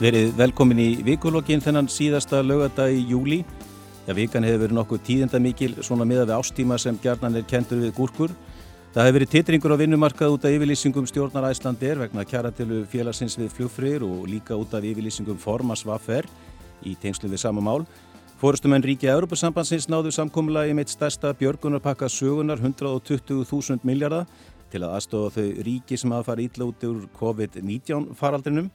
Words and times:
Verið 0.00 0.30
velkomin 0.32 0.78
í 0.80 0.84
vikulokkin 1.04 1.60
þennan 1.60 1.90
síðasta 1.92 2.38
lögadag 2.40 2.94
í 2.96 3.02
júli. 3.10 3.42
Já, 4.06 4.14
vikan 4.16 4.46
hefur 4.48 4.62
verið 4.62 4.78
nokkuð 4.78 5.02
tíðenda 5.04 5.40
mikil 5.44 5.74
svona 5.84 6.06
miða 6.08 6.22
við 6.24 6.38
ástíma 6.38 6.78
sem 6.80 6.96
gerðan 7.02 7.36
er 7.36 7.44
kentur 7.44 7.82
við 7.82 7.92
gúrkur. 7.98 8.32
Það 8.94 9.04
hefur 9.04 9.16
verið 9.18 9.32
titringur 9.34 9.74
á 9.76 9.80
vinnumarkað 9.82 10.36
út 10.38 10.46
af 10.48 10.56
yfirlýsingum 10.56 11.04
stjórnar 11.10 11.50
Æslandir 11.50 12.00
vegna 12.00 12.24
kjaratilu 12.24 12.86
félagsins 12.88 13.36
við 13.36 13.52
flugfrýr 13.58 14.06
og 14.08 14.24
líka 14.24 14.56
út 14.56 14.72
af 14.72 14.88
yfirlýsingum 14.88 15.36
Formas 15.36 15.84
Vaffer 15.84 16.24
í 16.80 16.96
tengslu 16.96 17.28
við 17.28 17.44
sama 17.44 17.60
mál. 17.60 17.84
Fórustumenn 18.40 18.80
ríkja 18.80 19.12
Europasambansins 19.18 19.90
náðu 19.92 20.14
samkómulagi 20.16 20.72
meitt 20.80 20.88
stærsta 20.88 21.34
björgunarpakka 21.36 22.08
sögunar 22.08 22.56
120.000 22.56 23.84
miljardar 23.84 24.24
til 24.72 24.80
að 24.80 24.96
aðstofa 24.96 25.36
þau 25.36 25.64
ríki 25.66 26.00
sem 26.00 26.16
að 26.16 26.24
fara 26.30 26.48
ítla 26.48 26.72
út 26.72 26.88
úr 26.88 27.04
COVID-19 27.20 28.14
faraldrinum. 28.16 28.72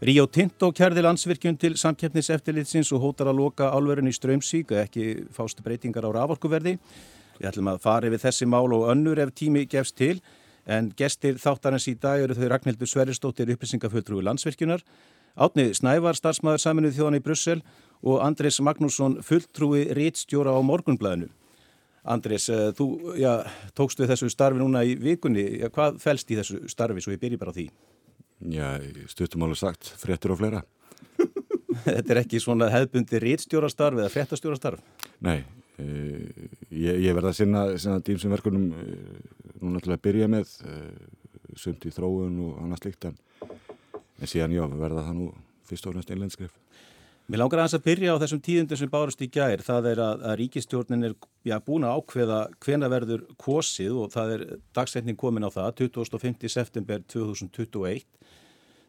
Ríó 0.00 0.22
Tinto 0.32 0.70
kærði 0.72 1.02
landsvirkjun 1.04 1.58
til 1.60 1.74
samkeppniseftilitsins 1.76 2.88
og 2.96 3.02
hótar 3.02 3.28
að 3.28 3.42
loka 3.42 3.66
álverðin 3.68 4.08
í 4.08 4.14
strömsík 4.16 4.70
og 4.72 4.78
ekki 4.80 5.26
fástu 5.36 5.60
breytingar 5.60 6.06
á 6.08 6.16
raforkuverði. 6.16 6.78
Við 7.36 7.48
ætlum 7.50 7.68
að 7.68 7.82
fara 7.84 8.08
yfir 8.08 8.22
þessi 8.22 8.48
mál 8.48 8.72
og 8.72 8.86
önnur 8.94 9.20
ef 9.20 9.34
tími 9.36 9.66
gefst 9.68 9.98
til 10.00 10.22
en 10.64 10.88
gestir 10.96 11.36
þáttarins 11.42 11.84
í 11.92 11.94
dag 12.00 12.24
eru 12.24 12.38
þau 12.38 12.48
Ragnhildur 12.48 12.88
Sverrisdóttir 12.88 13.52
upplýsingafulltrúi 13.52 14.24
landsvirkjunar, 14.24 14.80
Átni 15.36 15.68
Snævar, 15.76 16.16
starfsmæður 16.16 16.64
saminuð 16.64 16.96
þjóðan 16.96 17.20
í 17.20 17.22
Brussel 17.28 17.60
og 18.00 18.24
Andrés 18.24 18.56
Magnússon, 18.64 19.20
fulltrúi 19.20 19.84
réttstjóra 20.00 20.56
á 20.56 20.60
morgunblæðinu. 20.64 21.28
Andrés, 22.08 22.48
eh, 22.48 22.72
þú 22.72 23.20
já, 23.20 23.44
tókstu 23.76 24.08
þessu 24.08 24.32
starfi 24.32 24.58
núna 24.58 24.80
í 24.80 24.96
vikunni. 24.96 25.60
Hvað 25.68 26.00
fælst 26.00 26.30
í 26.32 26.40
þessu 26.40 26.68
starfi 26.72 27.04
svo 27.04 27.12
ég 27.12 27.20
byrji 27.20 27.38
bara 27.38 27.52
á 27.52 27.58
því? 27.60 27.68
Já, 28.40 28.80
stuttum 29.10 29.44
alveg 29.44 29.60
sagt, 29.60 29.90
fréttur 30.00 30.32
og 30.32 30.40
fleira. 30.40 30.62
Þetta 31.84 32.14
er 32.14 32.20
ekki 32.22 32.40
svona 32.40 32.70
hefðbundi 32.72 33.20
rítstjórastarf 33.20 34.00
eða 34.00 34.12
fréttastjórastarf? 34.12 34.80
Nei, 35.26 35.42
e, 35.76 35.88
ég, 36.72 37.02
ég 37.04 37.16
verða 37.16 37.34
að 37.34 37.42
sinna, 37.42 37.66
sinna 37.76 38.00
dýmsum 38.04 38.32
verkunum 38.32 38.70
e, 38.72 38.86
núna 39.60 39.82
til 39.84 39.92
að 39.92 40.02
byrja 40.06 40.30
með, 40.32 40.56
e, 40.64 40.78
sumt 41.60 41.84
í 41.84 41.92
þróun 41.92 42.40
og 42.46 42.64
annað 42.64 42.86
slikt, 42.86 43.10
en, 43.10 43.20
en 44.20 44.32
síðan 44.32 44.56
já, 44.56 44.64
verða 44.72 45.04
það 45.10 45.20
nú 45.20 45.30
fyrst 45.68 45.86
og 45.86 45.96
fremst 45.96 46.14
einlendskrif. 46.14 46.56
Mér 47.30 47.44
langar 47.44 47.60
aðeins 47.62 47.76
að 47.76 47.84
byrja 47.84 48.14
á 48.16 48.20
þessum 48.24 48.40
tíðundum 48.42 48.78
sem 48.80 48.90
bárust 48.90 49.20
í 49.22 49.28
gær. 49.30 49.60
Það 49.62 49.84
er 49.92 50.00
að, 50.02 50.22
að 50.26 50.32
ríkistjórnin 50.40 51.06
er 51.06 51.12
já, 51.46 51.54
búin 51.62 51.84
að 51.86 52.00
ákveða 52.00 52.38
hvena 52.64 52.88
verður 52.90 53.20
kosið 53.38 54.00
og 54.02 54.08
það 54.10 54.32
er 54.34 54.42
dagsetning 54.74 55.18
komin 55.20 55.46
á 55.46 55.50
það, 55.54 55.84
25. 55.94 56.50
september 56.50 57.04
2021. 57.12 58.02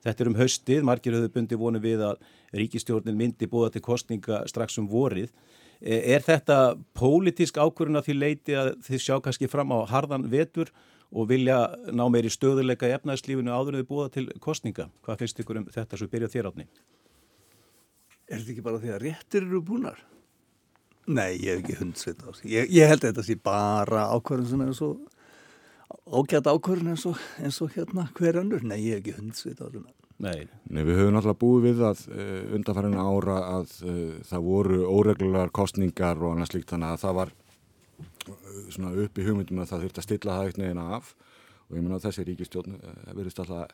Þetta 0.01 0.23
er 0.23 0.29
um 0.31 0.37
haustið, 0.39 0.85
margir 0.87 1.17
höfðu 1.17 1.31
bundi 1.35 1.57
vonu 1.59 1.81
við 1.81 2.05
að 2.05 2.21
ríkistjórnin 2.57 3.17
myndi 3.17 3.49
búa 3.49 3.69
til 3.73 3.83
kostninga 3.85 4.43
strax 4.49 4.79
um 4.81 4.87
vorið. 4.89 5.29
E, 5.81 5.99
er 6.15 6.25
þetta 6.25 6.77
pólitísk 6.97 7.59
ákvörðun 7.61 8.01
að 8.01 8.07
því 8.09 8.15
leiti 8.17 8.57
að 8.57 8.71
þið 8.87 9.03
sjá 9.05 9.15
kannski 9.21 9.49
fram 9.51 9.73
á 9.73 9.85
harðan 9.89 10.25
vetur 10.31 10.71
og 11.11 11.27
vilja 11.29 11.59
ná 11.91 12.05
meiri 12.09 12.31
stöðuleika 12.31 12.89
í 12.89 12.95
efnæðslífinu 12.95 13.53
áður 13.53 13.77
en 13.77 13.83
þið 13.83 13.89
búa 13.91 14.09
til 14.13 14.25
kostninga? 14.41 14.87
Hvað 15.05 15.21
finnst 15.21 15.43
ykkur 15.43 15.61
um 15.61 15.69
þetta 15.73 15.99
svo 15.99 16.09
byrjað 16.09 16.35
þér 16.37 16.51
átni? 16.51 16.67
Er 18.31 18.39
þetta 18.39 18.53
ekki 18.55 18.65
bara 18.65 18.81
því 18.81 18.93
að 18.95 19.01
réttir 19.05 19.45
eru 19.45 19.61
búnar? 19.67 19.99
Nei, 21.11 21.35
ég 21.41 21.57
hef 21.57 21.63
ekki 21.63 21.79
hundsveit 21.81 22.21
á 22.23 22.29
þessu. 22.29 22.45
Ég, 22.47 22.69
ég 22.71 22.89
held 22.89 23.01
að 23.01 23.09
þetta 23.09 23.25
sé 23.27 23.35
bara 23.43 24.05
ákvörðun 24.15 24.49
sem 24.49 24.61
er 24.63 24.75
svo 24.77 24.91
ágætt 26.09 26.49
ákvörðin 26.49 26.93
eins 26.95 27.05
og, 27.09 27.19
eins 27.41 27.59
og 27.61 27.73
hérna 27.75 28.07
hver 28.17 28.41
önnur, 28.41 28.63
nei 28.65 28.79
ég 28.79 28.97
hef 28.97 29.03
ekki 29.03 29.17
hundsvit 29.19 29.61
á 29.61 29.67
þetta 29.67 29.97
Nei. 30.21 30.45
nei, 30.69 30.83
við 30.85 30.99
höfum 30.99 31.17
alltaf 31.17 31.37
búið 31.41 31.63
við 31.65 31.79
að 31.87 32.01
uh, 32.11 32.17
eh, 32.21 32.41
undanfærin 32.53 32.99
ára 33.01 33.37
að 33.55 33.71
uh, 33.89 34.17
það 34.29 34.43
voru 34.45 34.81
óreglulegar 34.85 35.53
kostningar 35.55 36.21
og 36.21 36.35
annað 36.35 36.51
slíkt 36.51 36.73
þannig 36.75 36.91
að 36.93 37.01
það 37.01 37.15
var 37.17 37.31
uh, 37.33 38.35
svona 38.69 38.91
upp 39.01 39.17
í 39.17 39.25
hugmyndum 39.25 39.63
að 39.63 39.71
það 39.71 39.85
þurfti 39.85 40.01
að 40.03 40.07
stilla 40.07 40.35
það 40.37 40.51
eitt 40.51 40.59
neginn 40.61 40.83
af. 40.83 41.15
Og 41.65 41.73
ég 41.73 41.81
menna 41.81 41.97
að 41.97 42.05
þessi 42.05 42.27
ríkistjórn 42.27 42.77
verðist 43.15 43.41
alltaf 43.41 43.73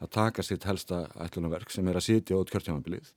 að 0.00 0.12
taka 0.16 0.42
sitt 0.42 0.66
helsta 0.66 1.04
ætlunarverk 1.22 1.70
sem 1.70 1.86
er 1.86 2.00
að 2.00 2.06
sitja 2.08 2.40
út 2.40 2.50
kjörtjámanbilið 2.50 3.12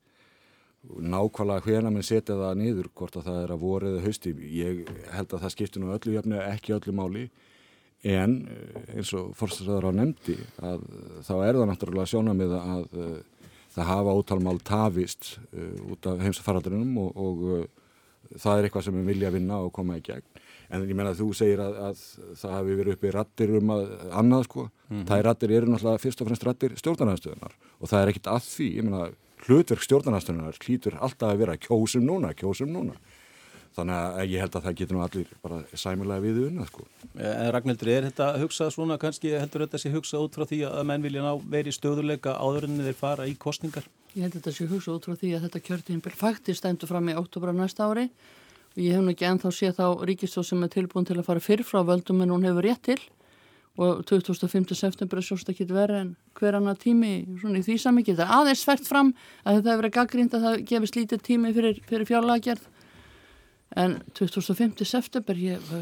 nákvæmlega 0.84 1.64
hvena 1.64 1.90
minn 1.90 2.04
setja 2.04 2.36
það 2.36 2.58
niður 2.60 2.90
hvort 2.92 3.16
að 3.16 3.28
það 3.28 3.38
er 3.40 3.52
að 3.54 3.62
voru 3.62 3.90
eða 3.90 4.02
hausti 4.04 4.32
ég 4.52 4.82
held 5.14 5.32
að 5.32 5.44
það 5.46 5.54
skiptir 5.54 5.82
nú 5.82 5.92
öllu 5.94 6.12
jöfni 6.12 6.40
ekki 6.42 6.74
öllu 6.76 6.92
máli 6.92 7.22
en 8.04 8.34
eh, 8.48 8.96
eins 8.96 9.12
og 9.16 9.32
fórstöðar 9.38 9.88
á 9.88 9.92
nefndi 9.96 10.36
að 10.60 10.82
þá 11.24 11.34
er 11.38 11.58
það 11.58 11.70
náttúrulega 11.70 12.10
sjónamið 12.12 12.58
að 12.58 12.98
uh, 12.98 13.14
það 13.74 13.90
hafa 13.90 14.18
ótalmál 14.18 14.58
tafist 14.62 15.32
út 15.90 16.06
af 16.06 16.20
heimsafaraldrinum 16.22 16.98
og, 17.02 17.16
og 17.18 18.36
það 18.38 18.58
er 18.58 18.68
eitthvað 18.68 18.86
sem 18.86 18.98
við 19.00 19.08
vilja 19.12 19.32
vinna 19.34 19.58
og 19.64 19.72
koma 19.74 19.98
í 19.98 20.04
gegn. 20.04 20.26
En 20.70 20.84
ég 20.86 20.96
menna 20.96 21.12
að 21.12 21.20
þú 21.22 21.26
segir 21.36 21.60
að, 21.62 21.74
að 21.88 22.04
það 22.40 22.54
hafi 22.54 22.76
verið 22.78 22.96
uppi 22.96 23.12
rattir 23.14 23.52
um 23.58 23.72
að 23.74 23.82
annað 24.20 24.46
sko, 24.46 24.62
mm 24.68 24.94
-hmm. 24.94 25.08
það 25.10 25.18
er 25.18 25.26
rattir 25.28 25.50
eru 25.52 25.66
náttúrulega 25.72 26.04
fyrst 26.04 26.22
og 26.22 26.28
fremst 26.28 26.46
rattir 26.46 26.76
stjórnarnastöðunar 26.80 27.54
og 27.80 27.88
það 27.90 28.02
er 28.02 28.08
ekkit 28.08 28.30
að 28.30 28.42
því, 28.54 28.68
ég 28.76 28.84
menna 28.84 29.10
hlutverk 29.44 29.82
stjórnarnastöðunar 29.84 30.58
hlýtur 30.58 30.98
alltaf 31.00 31.30
að 31.30 31.38
vera 31.38 31.56
kjósum 31.56 32.04
núna, 32.06 32.32
kjósum 32.34 32.72
núna 32.72 32.94
Þannig 33.74 33.96
að 34.20 34.28
ég 34.30 34.42
held 34.44 34.54
að 34.54 34.66
það 34.68 34.76
getur 34.78 34.94
nú 34.94 35.00
allir 35.02 35.30
bara 35.42 35.56
sæmulega 35.74 36.22
við 36.22 36.36
unna 36.44 36.66
sko. 36.68 36.84
En 37.18 37.48
Ragnhildur, 37.54 37.90
er 37.90 38.06
þetta 38.06 38.28
hugsað 38.38 38.70
svona 38.76 38.98
kannski, 39.02 39.32
heldur 39.34 39.64
þetta 39.64 39.80
sé 39.82 39.90
hugsað 39.90 40.28
út 40.28 40.38
frá 40.38 40.46
því 40.46 40.60
að 40.68 40.84
menn 40.90 41.02
vilja 41.02 41.24
ná 41.24 41.32
veri 41.50 41.74
stöðuleika 41.74 42.36
áður 42.38 42.68
en 42.68 42.84
þeir 42.86 42.98
fara 43.00 43.26
í 43.26 43.34
kostningar? 43.34 43.88
Ég 44.14 44.28
held 44.28 44.36
að 44.36 44.38
þetta 44.38 44.54
sé 44.54 44.68
hugsað 44.70 45.00
út 45.00 45.08
frá 45.08 45.18
því 45.18 45.32
að 45.34 45.48
þetta 45.48 45.62
kjörtíðinbíl 45.66 46.14
faktist 46.20 46.62
stændu 46.62 46.86
fram 46.86 47.10
í 47.10 47.16
óttúbra 47.18 47.54
næsta 47.56 47.88
ári 47.90 48.06
og 48.06 48.78
ég 48.78 48.94
hef 48.94 49.02
nú 49.02 49.10
ekki 49.10 49.26
ennþá 49.26 49.50
séð 49.54 49.74
þá 49.80 50.06
ríkistóð 50.06 50.46
sem 50.52 50.62
er 50.62 50.70
tilbúin 50.70 51.08
til 51.08 51.18
að 51.18 51.26
fara 51.26 51.42
fyrr 51.42 51.66
frá 51.66 51.82
völdum 51.82 52.22
en 52.22 52.34
hún 52.34 52.46
hefur 52.46 52.66
rétt 52.68 52.86
til 52.86 53.00
og 53.74 54.04
2005. 54.06 54.70
september 54.78 55.18
er 55.18 55.26
sjóst 55.26 55.48
ekki 55.50 55.66
verið 55.66 55.96
en 55.98 56.10
hver 56.38 56.54
annar 56.60 56.78
tími 56.78 57.24
svona 57.40 57.58
í 57.58 57.64
því. 57.66 57.74
Það 57.82 58.22
er 58.22 58.34
aðeins 58.36 58.62
svært 58.62 58.86
fram 58.86 59.10
að 59.42 59.56
þetta 59.56 59.72
hefur 59.72 59.82
verið 59.82 59.94
gaggrínd 59.96 60.36
að 60.36 60.44
það 60.46 60.60
gefist 60.70 60.98
lítið 60.98 61.24
tími 61.26 61.50
fyrir, 61.56 61.80
fyrir 61.88 62.06
fjárlagerð 62.06 62.68
en 63.74 63.96
25. 64.14 64.84
september 64.86 65.38
ég, 65.38 65.72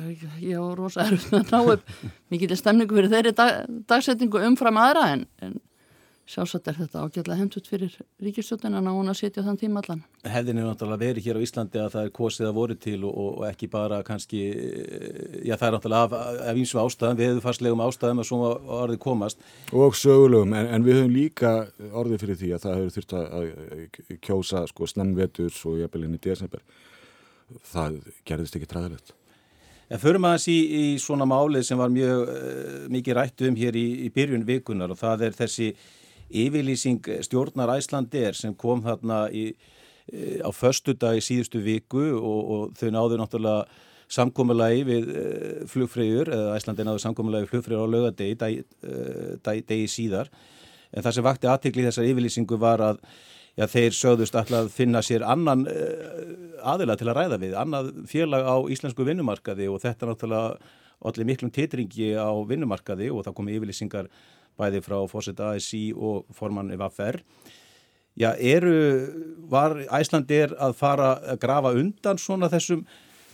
ég 0.41 0.57
á 0.57 0.65
rosa 0.77 1.05
erfn 1.09 1.43
að 1.43 1.53
ná 1.53 1.75
upp. 1.75 1.93
Mikið 2.33 2.57
stemningu 2.61 2.97
fyrir 2.97 3.13
þeirri 3.13 3.35
dag, 3.37 3.69
dagsetningu 3.91 4.41
umfram 4.47 4.81
aðra 4.81 5.11
en, 5.17 5.27
en 5.45 5.61
sjálfsagt 6.33 6.69
er 6.71 6.77
þetta 6.79 7.03
ágjörlega 7.03 7.39
hendut 7.41 7.67
fyrir 7.69 7.95
ríkistjóttin 8.23 8.77
að 8.79 8.85
ná 8.87 8.91
hún 8.95 9.11
að 9.11 9.19
setja 9.19 9.43
þann 9.45 9.59
tíma 9.61 9.83
allan. 9.83 10.05
Hefðin 10.25 10.61
er 10.63 10.69
náttúrulega 10.69 11.03
verið 11.03 11.27
hér 11.27 11.41
á 11.43 11.45
Íslandi 11.45 11.81
að 11.83 11.91
það 11.97 12.07
er 12.07 12.13
kosið 12.17 12.49
að 12.49 12.55
voru 12.57 12.77
til 12.85 12.99
og, 13.09 13.19
og 13.23 13.43
ekki 13.49 13.69
bara 13.73 13.99
kannski, 14.07 14.43
já 15.43 15.57
það 15.59 15.67
er 15.69 15.77
náttúrulega 15.77 16.07
af, 16.07 16.15
af 16.47 16.61
eins 16.63 16.75
og 16.77 16.87
ástæðum, 16.87 17.19
við 17.19 17.29
hefum 17.29 17.45
farslegum 17.49 17.85
ástæðum 17.85 18.23
að 18.23 18.31
svona 18.31 18.53
orðið 18.79 19.03
komast. 19.03 19.45
Og 19.75 19.99
sögulegum, 19.99 20.55
en, 20.57 20.71
en 20.77 20.87
við 20.87 21.01
höfum 21.01 21.13
líka 21.17 21.53
orðið 21.91 22.25
fyrir 22.25 22.41
því 22.41 22.55
að 22.55 22.65
það 22.65 22.79
hefur 22.79 22.97
þurft 22.97 23.19
að 23.19 24.17
kjósa 24.29 24.65
sko 24.71 24.89
snemvetur 24.89 25.61
og 25.69 26.19
desember 26.23 26.65
það 27.73 27.99
gerðist 28.29 28.57
ekki 28.59 28.71
træðilegt. 28.71 29.13
En 29.93 30.01
förum 30.01 30.25
aðeins 30.25 30.49
í, 30.49 30.57
í 30.57 30.85
svona 31.03 31.27
málið 31.29 31.67
sem 31.69 31.81
var 31.81 31.93
mjög 31.93 32.23
uh, 32.33 32.77
mikið 32.93 33.17
rættu 33.19 33.51
um 33.51 33.59
hér 33.59 33.77
í, 33.77 33.87
í 34.07 34.09
byrjun 34.15 34.47
vikunar 34.49 34.95
og 34.95 35.01
það 35.01 35.27
er 35.29 35.37
þessi 35.37 35.69
yfirlýsing 36.33 37.11
stjórnar 37.27 37.75
Æslandir 37.75 38.39
sem 38.39 38.55
kom 38.57 38.81
þarna 38.87 39.27
í, 39.29 39.51
uh, 39.53 40.39
á 40.49 40.51
förstu 40.57 40.97
dag 40.97 41.19
í 41.21 41.25
síðustu 41.25 41.61
viku 41.65 42.07
og, 42.17 42.41
og 42.41 42.79
þau 42.81 42.89
náðu 42.95 43.21
náttúrulega 43.21 43.67
samkómulagi 44.13 44.87
við 44.89 45.13
uh, 45.13 45.61
flugfreyjur, 45.69 46.33
eða 46.33 46.57
Æslandir 46.57 46.89
náðu 46.89 47.05
samkómulagi 47.05 47.49
við 47.49 47.53
flugfreyjur 47.53 47.85
á 47.85 47.93
lögadegi, 47.97 48.39
degi, 48.41 49.61
degi 49.69 49.93
síðar. 49.93 50.33
En 50.93 51.05
það 51.05 51.19
sem 51.19 51.29
vakti 51.29 51.53
aðtikli 51.53 51.85
þessar 51.89 52.09
yfirlýsingu 52.09 52.57
var 52.61 52.85
að 52.85 53.05
já, 53.59 53.67
þeir 53.67 53.97
sögðust 53.97 54.37
alltaf 54.39 54.67
að 54.67 54.71
finna 54.75 55.03
sér 55.05 55.25
annan 55.29 55.67
uh, 55.71 56.69
aðila 56.73 56.97
til 56.99 57.11
að 57.11 57.19
ræða 57.21 57.41
við, 57.43 57.57
annað 57.59 57.91
félag 58.11 58.47
á 58.47 58.57
íslensku 58.73 59.07
vinnumarkaði 59.09 59.69
og 59.73 59.83
þetta 59.83 60.09
náttúrulega 60.11 60.79
allir 61.03 61.27
miklum 61.27 61.51
titringi 61.55 62.13
á 62.15 62.31
vinnumarkaði 62.47 63.11
og 63.11 63.27
það 63.27 63.37
komi 63.39 63.57
yfirlýsingar 63.57 64.11
bæði 64.61 64.83
frá 64.85 64.99
fósitt 65.11 65.41
ASI 65.41 65.91
og 65.97 66.29
formann 66.37 66.73
VFR. 66.77 67.23
Já, 68.21 68.35
eru, 68.37 68.75
var 69.49 69.79
Æslandir 69.89 70.53
að 70.61 70.75
fara 70.77 71.15
að 71.33 71.41
grafa 71.41 71.73
undan 71.81 72.21
svona 72.21 72.51
þessum 72.53 72.85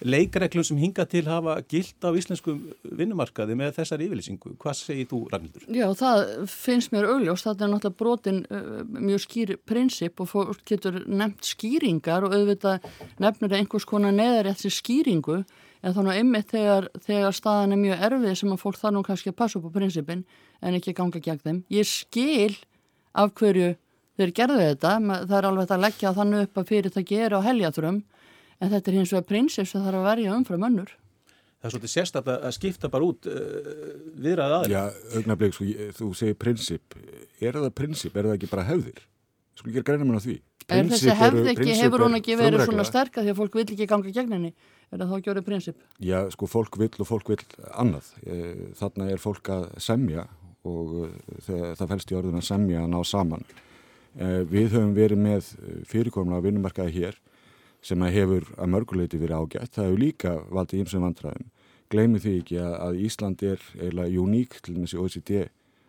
leikreglum 0.04 0.64
sem 0.66 0.78
hinga 0.78 1.04
til 1.10 1.24
hafa 1.28 1.56
gilt 1.70 2.04
á 2.04 2.10
íslenskum 2.14 2.60
vinnumarkaði 2.84 3.56
með 3.58 3.78
þessar 3.80 4.02
yfirlýsingu. 4.04 4.54
Hvað 4.60 4.76
segir 4.78 5.08
þú, 5.10 5.20
Ragnhildur? 5.32 5.64
Já, 5.74 5.86
það 5.98 6.24
finnst 6.52 6.92
mér 6.94 7.08
augljóst. 7.12 7.48
Það 7.48 7.64
er 7.64 7.72
náttúrulega 7.72 7.98
brotin 8.02 8.42
uh, 8.46 8.82
mjög 8.98 9.24
skýr 9.24 9.54
prinsip 9.68 10.22
og 10.22 10.30
fólk 10.32 10.62
getur 10.68 11.00
nefnt 11.06 11.48
skýringar 11.48 12.26
og 12.26 12.36
auðvitað 12.36 12.86
nefnir 13.22 13.58
einhvers 13.58 13.88
konar 13.88 14.14
neðar 14.14 14.52
eftir 14.52 14.74
skýringu 14.74 15.42
en 15.82 15.94
þannig 15.94 16.14
að 16.14 16.22
ymmið 16.22 16.46
þegar, 16.52 16.88
þegar 17.06 17.36
staðan 17.36 17.74
er 17.74 17.82
mjög 17.82 18.06
erfið 18.08 18.38
sem 18.40 18.54
að 18.54 18.62
fólk 18.62 18.78
þarf 18.80 18.94
nú 18.96 19.02
kannski 19.06 19.32
að 19.32 19.38
passa 19.38 19.58
upp 19.60 19.68
á 19.70 19.76
prinsipin 19.76 20.24
en 20.62 20.78
ekki 20.78 20.94
ganga 20.96 21.22
gegn 21.22 21.44
þeim. 21.44 21.60
Ég 21.70 21.86
skil 21.86 22.56
af 23.18 23.34
hverju 23.38 23.74
þeir 24.18 24.34
gerðu 24.34 24.62
þetta, 24.64 24.94
það 25.30 25.36
er 25.38 25.48
alveg 25.48 25.74
að 25.74 25.84
leggja 25.84 26.14
þannig 26.16 26.46
upp 26.48 26.58
að 26.58 26.70
fyrirtæki 26.72 27.20
eru 27.22 27.38
á 27.38 27.46
heljaþrum 27.46 28.00
en 28.58 28.72
þetta 28.72 28.90
er 28.90 28.98
hins 28.98 29.12
vegar 29.14 29.28
prinsip 29.28 29.68
sem 29.70 29.84
þarf 29.84 30.00
að 30.00 30.08
verja 30.12 30.34
umfram 30.36 30.66
önnur. 30.68 30.96
Það 31.58 31.68
er 31.68 31.74
svolítið 31.74 31.92
sérstaklega 31.92 32.48
að 32.48 32.54
skipta 32.54 32.90
bara 32.92 33.06
út 33.08 33.26
uh, 33.26 33.70
viðrað 34.14 34.52
aðeins. 34.58 34.74
Já, 34.74 35.14
augnablik, 35.18 35.56
sko, 35.56 35.88
þú 35.96 36.10
segir 36.20 36.36
prinsip. 36.38 36.98
Er 37.42 37.58
það 37.58 37.72
prinsip? 37.80 38.14
Er 38.14 38.28
það 38.28 38.36
ekki 38.36 38.50
bara 38.52 38.66
hefðir? 38.68 39.00
Sko 39.58 39.72
ekki 39.72 39.82
að 39.82 39.88
greina 39.88 40.06
mér 40.06 40.20
á 40.20 40.22
því. 40.22 40.36
Er 40.68 40.88
þessi 40.90 41.14
hefði 41.16 41.44
ekki, 41.54 41.74
hefur 41.80 42.04
hún 42.04 42.18
ekki 42.18 42.34
verið 42.38 42.62
svona 42.68 42.84
sterka 42.84 43.22
því 43.24 43.32
að 43.32 43.38
fólk 43.40 43.54
vil 43.56 43.64
ekki 43.64 43.86
ganga 43.88 44.12
gegn 44.14 44.34
henni? 44.36 44.50
Er 44.92 45.00
það 45.00 45.10
þá 45.10 45.14
ekki 45.16 45.32
verið 45.32 45.46
prinsip? 45.46 45.86
Já, 46.04 46.18
sko, 46.34 46.48
fólk 46.50 46.76
vil 46.78 46.90
og 46.92 47.08
fólk 47.08 47.30
vil 47.32 47.38
annað. 47.72 48.10
Eh, 48.28 48.66
þarna 48.78 49.08
er 49.14 49.22
fólk 49.22 49.50
að 49.54 49.64
semja 49.82 50.26
og 50.68 50.92
eh, 51.08 51.72
það 51.78 51.86
fælst 51.94 52.12
í 52.12 52.18
orðin 52.20 52.42
að 52.42 52.46
semja 52.50 52.84
að 52.84 52.92
ná 52.92 52.98
saman. 53.08 53.48
Eh, 54.14 54.42
við 54.50 54.76
höfum 54.76 54.92
verið 54.96 55.24
með 55.24 55.50
fyrirkomna 55.88 56.42
vinnumarkaði 56.44 56.94
hér 57.00 57.18
sem 57.84 58.02
að 58.02 58.16
hefur 58.16 58.48
að 58.58 58.72
mörguleiti 58.74 59.20
verið 59.20 59.44
ágætt. 59.44 59.74
Það 59.74 59.86
hefur 59.88 60.02
líka 60.02 60.34
valdið 60.50 60.82
ímsum 60.82 61.06
vandræðum. 61.06 61.46
Gleimi 61.88 62.20
því 62.20 62.34
ekki 62.42 62.58
að 62.60 62.98
Ísland 63.06 63.44
er 63.48 63.62
eiginlega 63.78 64.24
uník 64.24 64.58
til 64.64 64.74
þessi 64.76 64.98
OECD 65.00 65.32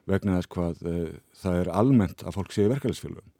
vegna 0.10 0.38
þess 0.38 0.52
hvað 0.54 0.86
e, 0.88 0.94
það 1.42 1.58
er 1.60 1.72
almennt 1.82 2.24
að 2.24 2.38
fólk 2.38 2.54
sé 2.56 2.66
í 2.66 2.72
verkefælisfélagum. 2.72 3.34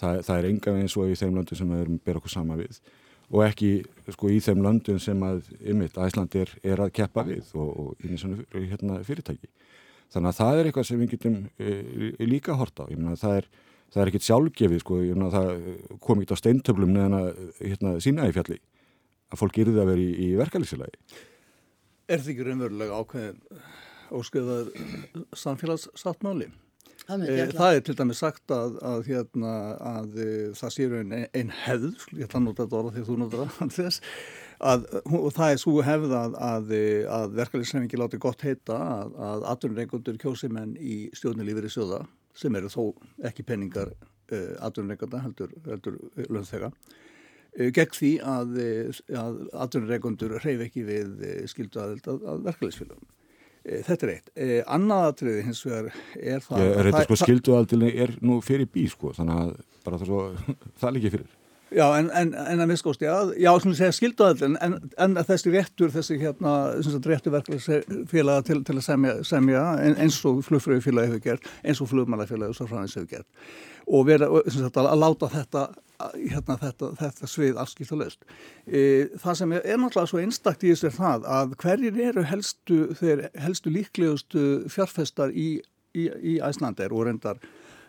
Það, 0.00 0.24
það 0.26 0.40
er 0.40 0.48
enga 0.48 0.74
veginn 0.74 0.90
svo 0.90 1.06
í 1.06 1.16
þeim 1.18 1.38
löndum 1.38 1.58
sem 1.60 1.70
við 1.70 1.84
erum 1.84 2.00
bera 2.04 2.20
okkur 2.20 2.32
sama 2.32 2.58
við 2.58 2.80
og 3.30 3.44
ekki 3.46 3.70
sko 4.10 4.30
í 4.32 4.40
þeim 4.42 4.62
löndum 4.64 4.98
sem 5.02 5.20
að 5.22 5.44
ymitt 5.60 5.98
að 5.98 6.10
Ísland 6.10 6.36
er, 6.40 6.52
er 6.66 6.82
að 6.82 6.92
keppa 6.98 7.24
við 7.28 7.52
og, 7.54 7.70
og 7.70 8.06
í 8.06 8.18
svona 8.18 8.42
hérna, 8.54 8.98
fyrirtæki. 9.06 9.50
Þannig 10.10 10.32
að 10.32 10.38
það 10.40 10.58
er 10.58 10.68
eitthvað 10.68 10.88
sem 10.88 11.02
við 11.02 11.12
getum 11.14 11.36
e, 11.62 11.74
líka 12.26 12.56
að 12.56 12.62
horta 12.64 12.86
á. 12.86 12.90
Ég 12.90 12.98
meina 12.98 13.18
það 13.20 13.36
er 13.38 13.50
það 13.90 14.02
er 14.02 14.12
ekkit 14.12 14.26
sjálfgefið 14.28 14.82
sko, 14.84 15.00
mena, 15.02 15.30
það 15.34 15.50
kom 16.02 16.20
ekkit 16.20 16.34
á 16.36 16.42
steintöflum 16.42 16.94
neðan 16.94 17.18
að 17.18 17.28
hérna, 17.58 17.94
sína 18.02 18.28
í 18.30 18.34
fjalli 18.36 18.60
að 19.30 19.42
fólk 19.42 19.60
yrði 19.62 19.82
að 19.82 19.92
vera 19.92 20.02
í, 20.02 20.08
í 20.26 20.30
verkefliðsilagi. 20.38 20.98
Er 22.10 22.18
þetta 22.18 22.32
ekki 22.34 22.48
raunverulega 22.48 22.98
ákveðin 22.98 23.62
ósköðar 24.18 24.72
samfélagssáttmáli? 25.38 26.50
Það, 27.06 27.24
e, 27.26 27.44
það 27.56 27.76
er 27.76 27.84
til 27.86 27.94
dæmis 27.98 28.20
sagt 28.22 28.52
að, 28.54 28.76
að, 28.86 29.00
hérna, 29.08 29.54
að 29.90 30.18
það 30.58 30.74
séu 30.74 30.98
einn 30.98 31.14
ein 31.16 31.52
hefð, 31.64 32.04
ég 32.14 32.28
ætla 32.28 32.38
að 32.42 32.46
nota 32.46 32.66
þetta 32.66 32.78
orða 32.80 32.92
því 32.94 33.04
þú 33.08 33.16
nota 33.18 33.46
það 33.56 33.72
þess, 33.78 34.02
að, 34.70 34.86
og 35.18 35.28
það 35.34 35.54
er 35.54 35.62
svo 35.62 35.74
hefð 35.86 36.16
að, 36.20 36.38
að 36.44 37.34
verkefliðsreifingi 37.40 38.02
láti 38.02 38.22
gott 38.22 38.44
heita 38.46 38.78
að 39.30 39.46
aðrunreikundur 39.54 40.20
kjósimenn 40.22 40.76
í 40.78 41.00
stjórnulífið 41.18 41.70
í 41.70 41.74
söða 41.74 42.04
sem 42.36 42.56
eru 42.58 42.70
þó 42.72 42.82
ekki 43.28 43.44
penningar 43.46 43.92
uh, 43.92 44.34
eh, 44.36 44.52
aðrunreikanda 44.64 45.22
heldur, 45.24 45.54
heldur 45.66 45.96
lögþega 46.28 46.70
uh, 46.70 47.70
gegn 47.76 47.96
því 47.96 48.12
að, 48.34 48.52
eh, 48.64 49.00
að 49.20 49.40
aðrunreikundur 49.66 50.36
reyf 50.44 50.66
ekki 50.68 50.84
við 50.88 51.24
skildu 51.50 51.82
aðeld 51.82 52.12
að, 52.12 52.28
að 52.34 52.46
verkefælisfélagum. 52.50 53.08
Þetta 53.60 54.06
er 54.06 54.10
eitt. 54.14 54.30
Annaðatriði 54.72 55.40
hins 55.44 55.58
vegar 55.66 55.90
er 56.16 56.40
það... 56.40 56.62
Ég 56.64 56.78
er 56.80 56.86
þetta 56.88 57.02
sko 57.04 57.18
skildu 57.20 57.52
aðeldinni 57.52 57.90
er 58.06 58.14
nú 58.24 58.38
fyrir 58.40 58.70
bí 58.72 58.86
sko 58.88 59.12
þannig 59.18 59.42
að 59.42 59.50
bara 59.84 59.98
það, 60.00 60.08
svo, 60.08 60.54
það 60.80 60.96
líkir 60.96 61.14
fyrir. 61.18 61.34
Já, 61.70 61.84
en, 62.00 62.08
en, 62.10 62.32
en 62.34 62.62
að 62.64 62.72
miskóst, 62.72 63.02
já, 63.04 63.12
já, 63.38 63.50
svona 63.62 63.76
segja 63.78 63.94
skilduðallin, 63.94 64.56
en, 64.64 64.72
en 64.98 65.12
þessi 65.22 65.52
réttur, 65.54 65.92
þessi 65.94 66.16
hérna, 66.18 66.54
réttur 67.06 67.36
verkefélaga 67.36 68.42
til, 68.48 68.64
til 68.66 68.74
að 68.74 68.86
semja, 68.88 69.12
semja 69.26 69.62
eins 69.92 70.18
og 70.26 70.40
flugfröðufélagi 70.48 71.12
hefur 71.12 71.22
gert, 71.28 71.46
eins 71.62 71.82
og 71.82 71.92
flugmælafélagi 71.92 72.50
og 72.50 72.58
svo 72.58 72.66
frá 72.66 72.80
þess 72.82 72.98
hefur 72.98 73.12
gert 73.12 73.28
og 73.90 74.06
vera, 74.06 74.28
sagt, 74.50 74.78
að 74.78 74.98
láta 75.00 75.28
þetta, 75.30 75.64
hérna, 76.14 76.56
þetta, 76.60 76.90
þetta 77.00 77.30
svið 77.30 77.58
afskilt 77.62 77.94
og 77.94 78.02
löst. 78.04 78.20
E, 78.66 78.82
það 79.18 79.38
sem 79.40 79.54
er, 79.56 79.66
náttúrulega 79.80 80.10
svo 80.12 80.20
einstakt 80.22 80.64
í 80.64 80.72
þessu 80.72 80.90
er 80.90 80.96
það 80.98 81.26
að 81.38 81.56
hverjir 81.62 82.00
eru 82.10 82.26
helstu, 82.30 82.80
þeir 83.00 83.26
helstu 83.42 83.72
líklegustu 83.74 84.44
fjárfestar 84.70 85.34
í, 85.34 85.48
í, 85.94 86.06
í 86.06 86.38
Æslandir 86.46 86.94
og 86.94 87.08
reyndar 87.08 87.42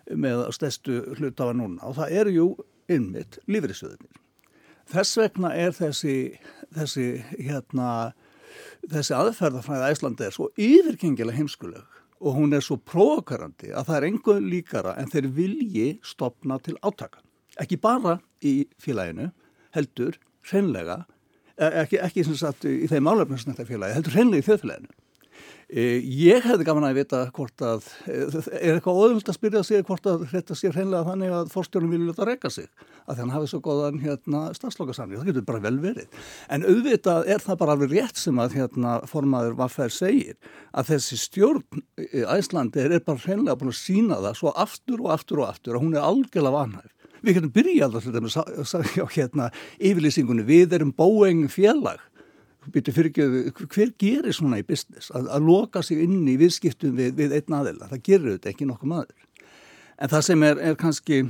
með 0.10 0.48
stærstu 0.56 1.02
hlutafa 1.20 1.54
núna 1.56 1.86
og 1.88 2.00
það 2.00 2.16
eru 2.22 2.36
jú 2.36 2.48
innmitt 2.90 3.40
lífriðsöðunir. 3.52 4.18
Þess 4.92 5.18
vegna 5.20 5.54
er 5.56 5.76
þessi, 5.76 6.16
þessi, 6.76 7.08
hérna, 7.38 8.14
þessi 8.92 9.16
aðferðafræða 9.16 9.92
Æslandi 9.94 10.28
er 10.28 10.36
svo 10.36 10.50
yfirkengilega 10.60 11.38
heimskuleg 11.38 12.00
og 12.22 12.38
hún 12.38 12.54
er 12.54 12.64
svo 12.66 12.78
prókarandi 12.78 13.72
að 13.74 13.88
það 13.88 13.98
er 13.98 14.08
einhver 14.10 14.42
líkara 14.46 14.96
en 15.00 15.10
þeir 15.12 15.30
vilji 15.38 15.88
stopna 16.06 16.60
til 16.62 16.76
átaka. 16.86 17.24
Ekki 17.62 17.80
bara 17.82 18.20
í 18.46 18.68
félaginu, 18.82 19.32
heldur, 19.76 20.18
hreinlega, 20.50 21.02
e, 21.58 21.68
ekki, 21.84 22.00
ekki 22.02 22.26
sem 22.28 22.38
sagt 22.40 22.68
í 22.70 22.88
þeim 22.92 23.10
álefnarsnættar 23.10 23.68
félagi, 23.70 23.98
heldur 23.98 24.18
hreinlega 24.18 24.44
í 24.44 24.48
þjóðfélaginu. 24.50 25.01
Eh, 25.72 26.02
ég 26.04 26.44
hefði 26.44 26.66
gaman 26.68 26.84
að 26.84 26.98
vita 27.00 27.20
hvort 27.32 27.62
að, 27.64 27.86
eh, 28.04 28.26
er 28.60 28.76
eitthvað 28.76 28.98
óðvöld 29.06 29.30
að 29.32 29.38
spyrja 29.38 29.64
sig 29.64 29.86
hvort 29.88 30.04
að 30.04 30.26
þetta 30.28 30.52
sé 30.60 30.68
hreinlega 30.68 31.08
þannig 31.08 31.32
að 31.32 31.52
fórstjórnum 31.54 31.94
vilja 31.94 32.08
leta 32.10 32.26
reyka 32.28 32.52
sig, 32.52 32.68
að 33.08 33.22
þannig 33.22 33.36
hafi 33.38 33.48
svo 33.48 33.62
góðan 33.64 34.02
hérna 34.04 34.42
stafslokasamling, 34.54 35.22
það 35.22 35.30
getur 35.32 35.46
bara 35.48 35.64
vel 35.64 35.80
verið. 35.80 36.08
En 36.50 36.64
auðvitað 36.64 37.26
er 37.26 37.40
það 37.40 37.58
bara 37.58 37.72
alveg 37.72 37.90
rétt 37.96 38.18
sem 38.18 38.36
að 38.36 38.52
hérna 38.60 39.08
formaður 39.08 39.56
Vaffer 39.56 39.88
segir, 39.88 40.36
að 40.76 40.92
þessi 40.92 41.22
stjórn 41.24 41.64
Æslandi 42.28 42.84
er 42.84 43.00
bara 43.00 43.24
hreinlega 43.24 43.56
búin 43.56 43.72
að 43.72 43.80
sína 43.80 44.20
það 44.20 44.36
svo 44.36 44.52
aftur 44.52 45.00
og 45.00 45.16
aftur 45.16 45.40
og 45.40 45.54
aftur 45.54 45.80
að 45.80 45.86
hún 45.88 45.96
er 45.96 46.04
algjörlega 46.04 46.52
vanhæf. 46.52 46.92
Við 47.22 47.38
getum 47.38 47.52
byrjað 47.54 47.96
alltaf 47.96 49.16
hérna 49.16 49.52
yfirlýsingunni, 49.80 50.44
við 50.44 50.74
erum 50.74 50.92
bóeng 50.92 51.48
félag 51.48 52.02
Fyrir, 52.62 53.12
hver 53.58 53.92
gerir 53.98 54.36
svona 54.38 54.60
í 54.62 54.66
business? 54.66 55.10
Að, 55.18 55.30
að 55.34 55.46
loka 55.50 55.82
sig 55.86 56.04
inn 56.04 56.28
í 56.30 56.38
viðskiptum 56.38 56.94
við, 56.98 57.16
við 57.18 57.38
einn 57.40 57.56
aðeila, 57.58 57.90
það 57.90 58.04
gerir 58.06 58.36
þetta 58.36 58.52
ekki 58.52 58.68
nokkuð 58.70 58.92
maður. 58.92 59.30
En 60.02 60.12
það 60.12 60.26
sem 60.28 60.44
er, 60.46 60.62
er 60.70 60.76
kannski 60.78 61.22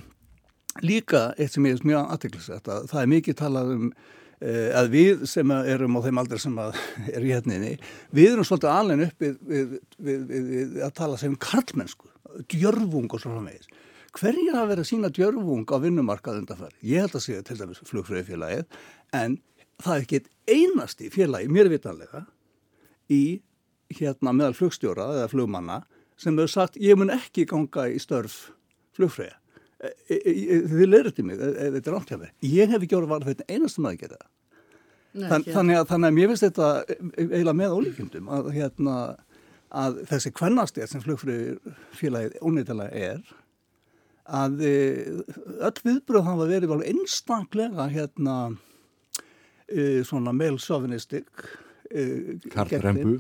líka 0.84 1.30
eitt 1.38 1.56
sem 1.56 1.68
er 1.68 1.86
mjög 1.88 2.12
aðteglisett 2.16 2.68
að 2.72 2.90
það 2.92 3.04
er 3.04 3.14
mikið 3.14 3.38
talað 3.40 3.72
um 3.76 3.86
eh, 3.92 4.70
að 4.76 4.92
við 4.96 5.24
sem 5.32 5.54
erum 5.60 6.00
á 6.00 6.04
þeim 6.06 6.22
aldrei 6.24 6.42
sem 6.44 6.60
að 6.64 6.80
er 7.16 7.28
í 7.28 7.32
hérninni, 7.32 7.72
við 8.16 8.34
erum 8.34 8.48
svolítið 8.48 8.74
alveg 8.74 9.06
upp 9.08 9.26
við, 9.28 9.78
við, 9.98 10.28
við 10.52 10.82
að 10.88 10.96
tala 11.00 11.20
sem 11.20 11.40
karlmennsku, 11.48 12.12
djörfung 12.52 13.12
og 13.12 13.24
svona 13.24 13.44
meðis 13.44 13.72
hverjir 14.18 14.56
hafa 14.56 14.72
verið 14.72 14.84
að 14.84 14.90
sína 14.90 15.12
djörfung 15.16 15.70
á 15.72 15.78
vinnumarkað 15.80 16.42
undanfæri? 16.42 16.76
Ég 16.84 17.06
held 17.06 17.16
að 17.16 17.24
segja 17.26 17.46
til 17.48 17.58
dæmis 17.60 17.82
flugfröðufélagið 17.88 18.82
en 19.16 19.38
það 19.86 19.96
er 19.96 20.06
ekki 20.06 20.22
einasti 20.52 21.10
félagi, 21.14 21.50
mér 21.52 21.70
vitanlega, 21.72 22.26
í 23.12 23.42
hérna 23.92 24.34
meðal 24.36 24.56
flugstjóra 24.58 25.10
eða 25.18 25.30
flugmanna 25.32 25.82
sem 26.20 26.38
hefur 26.38 26.52
sagt 26.52 26.78
ég 26.82 27.00
mun 27.00 27.12
ekki 27.14 27.48
ganga 27.50 27.88
í 27.92 27.98
störf 28.02 28.52
flugfræða. 28.98 29.38
E, 29.82 29.90
e, 30.14 30.16
e, 30.20 30.60
þið 30.70 30.86
leirur 30.86 31.14
til 31.18 31.26
mig, 31.26 31.40
þetta 31.42 31.90
er 31.90 31.98
ántjáfið. 31.98 32.34
Ég 32.46 32.70
hef 32.70 32.86
ekki 32.86 32.98
orðið 33.00 33.14
varð 33.16 33.30
fyrir 33.32 33.56
einastum 33.56 33.88
að 33.90 33.98
gera 34.04 34.20
það. 34.20 34.30
Þann, 35.12 35.46
þannig, 35.48 35.76
að, 35.76 35.88
þannig 35.90 36.08
að 36.08 36.16
mér 36.16 36.30
finnst 36.30 36.46
þetta 36.46 36.68
eiginlega 37.18 37.56
með 37.60 37.74
ólíkjumdum 37.76 38.30
að, 38.32 38.50
hérna, 38.56 38.98
að 39.82 39.98
þessi 40.12 40.32
kvennastér 40.38 40.88
sem 40.88 41.04
flugfröðufélagið 41.04 42.38
ónýttilega 42.40 43.10
er 43.10 43.34
að 44.32 44.62
öll 44.64 45.82
viðbröð 45.82 46.28
hafa 46.30 46.48
verið 46.48 46.86
einstaklega 46.86 47.90
hérna 47.92 48.36
svona 50.08 50.34
meilsofinistik 50.36 51.30
uh, 51.42 52.34
Karlrembu 52.54 53.20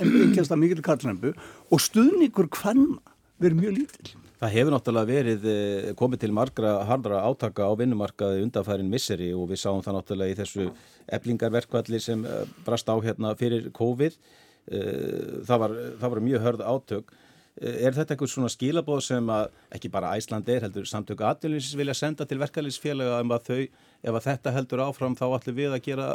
Engjast 0.00 0.52
að 0.52 0.60
mikil 0.62 0.84
karlrembu 0.84 1.34
og 1.70 1.82
stuðningur 1.82 2.50
hvenna 2.58 3.00
verið 3.42 3.60
mjög 3.62 3.76
lítill 3.80 4.14
Það 4.44 4.52
hefur 4.58 4.74
náttúrulega 4.74 5.08
verið 5.08 5.44
eh, 5.48 5.90
komið 5.96 6.20
til 6.20 6.34
margra 6.36 6.72
hardra 6.84 7.22
átaka 7.24 7.64
á 7.64 7.72
vinnumarkaði 7.80 8.42
undanfærin 8.44 8.90
misseri 8.92 9.30
og 9.32 9.46
við 9.48 9.62
sáum 9.62 9.80
það 9.80 9.96
náttúrulega 9.96 10.34
í 10.34 10.38
þessu 10.40 10.66
eblingarverkvalli 11.16 12.00
sem 12.02 12.24
brast 12.66 12.90
á 12.92 12.96
hérna 13.00 13.32
fyrir 13.38 13.70
COVID. 13.72 14.18
Það 14.64 15.62
var, 15.62 15.76
það 16.00 16.12
var 16.12 16.20
mjög 16.26 16.44
hörð 16.44 16.64
átök. 16.66 17.14
Er 17.54 17.94
þetta 17.94 18.14
eitthvað 18.14 18.32
svona 18.34 18.50
skilabóð 18.52 19.00
sem 19.06 19.32
að 19.32 19.48
ekki 19.76 19.90
bara 19.94 20.12
Æsland 20.18 20.48
er 20.50 20.66
heldur 20.66 20.88
samtök 20.90 21.24
aðlunins 21.24 21.72
vilja 21.78 21.94
senda 21.96 22.26
til 22.26 22.40
verkefælisfélaga 22.42 23.20
um 23.22 23.34
að 23.36 23.48
þau, 23.48 23.60
ef 24.04 24.18
að 24.18 24.26
þetta 24.28 24.54
heldur 24.54 24.84
áfram 24.84 25.16
þá 25.18 25.26
ætlum 25.38 25.58
við 25.58 25.76
að 25.76 25.84
gera, 25.88 26.08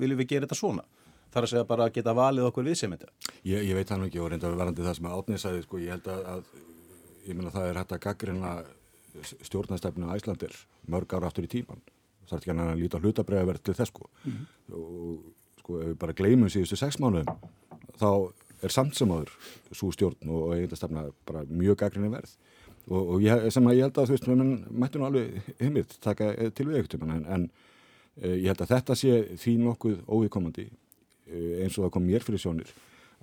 viljum 0.00 0.20
við 0.20 0.30
gera 0.32 0.46
þetta 0.46 0.58
svona? 0.58 0.86
Það 1.30 1.40
er 1.40 1.46
að 1.46 1.52
segja 1.52 1.68
bara 1.68 1.86
að 1.86 1.96
geta 1.96 2.14
valið 2.16 2.48
okkur 2.48 2.66
við 2.66 2.78
sem 2.80 2.94
þetta. 2.94 3.32
Ég, 3.44 3.64
ég 3.66 3.76
veit 3.76 3.90
hann 3.92 4.06
ekki 4.06 4.22
og 4.22 4.30
reynda 4.32 4.52
verðandi 4.52 4.86
það 4.86 4.98
sem 4.98 5.08
að 5.08 5.16
átnisaði, 5.20 5.64
sko, 5.66 5.80
ég 5.82 5.92
held 5.94 6.08
að, 6.12 6.22
að 6.32 7.26
ég 7.26 7.36
menna 7.36 7.52
það 7.54 7.70
er 7.70 7.80
hægt 7.80 7.96
að 7.96 8.04
gaggrina 8.06 8.52
stjórnastefnu 9.44 10.08
á 10.08 10.16
Æslandir 10.16 10.54
mörg 10.92 11.16
ára 11.16 11.28
aftur 11.30 11.46
í 11.46 11.50
tíman. 11.52 11.82
Það 12.26 12.36
er 12.36 12.40
ekki 12.42 12.52
hann 12.52 12.64
að 12.64 12.80
líta 12.80 13.00
hlutabræðaverð 13.02 13.66
til 13.66 13.76
þess, 13.76 13.92
sko. 13.92 14.08
Mm 14.24 14.32
-hmm. 14.32 14.78
Og 14.78 15.46
sko, 15.66 15.80
ef 15.82 15.90
við 15.90 15.98
bara 15.98 16.16
gleymum 16.16 16.50
síðustu 16.52 16.78
sex 16.78 17.00
mánuðum 17.02 17.30
þá 17.98 18.10
er 18.64 18.72
samt 18.72 18.96
sem 18.96 19.10
áður 19.10 19.32
svo 19.74 19.90
stjórn 19.94 20.30
og 20.32 20.54
eigendastefna 20.54 21.08
bara 21.28 21.44
mjög 21.48 21.80
gaggrinni 21.82 22.12
verð 22.12 22.36
og, 22.86 23.02
og 23.16 23.22
ég, 23.24 23.46
sem 23.54 23.66
að 23.66 23.78
ég 23.78 23.88
held 23.88 24.00
að 24.00 24.10
þú 24.10 24.16
veist, 24.16 24.28
menn 24.30 24.56
mættu 24.70 25.00
nú 25.00 25.08
alveg 25.08 25.52
heimilt 25.60 25.96
taka 26.04 26.32
til 26.56 26.68
við 26.68 26.80
ekkert 26.80 27.06
en, 27.06 27.24
en 27.26 27.46
ég 28.22 28.50
held 28.50 28.62
að 28.64 28.74
þetta 28.74 28.98
sé 28.98 29.14
því 29.36 29.56
nokkuð 29.64 30.02
óviðkomandi 30.06 30.68
eins 31.62 31.76
og 31.76 31.86
það 31.86 31.94
kom 31.96 32.06
mér 32.06 32.24
fyrir 32.24 32.42
sjónir 32.42 32.70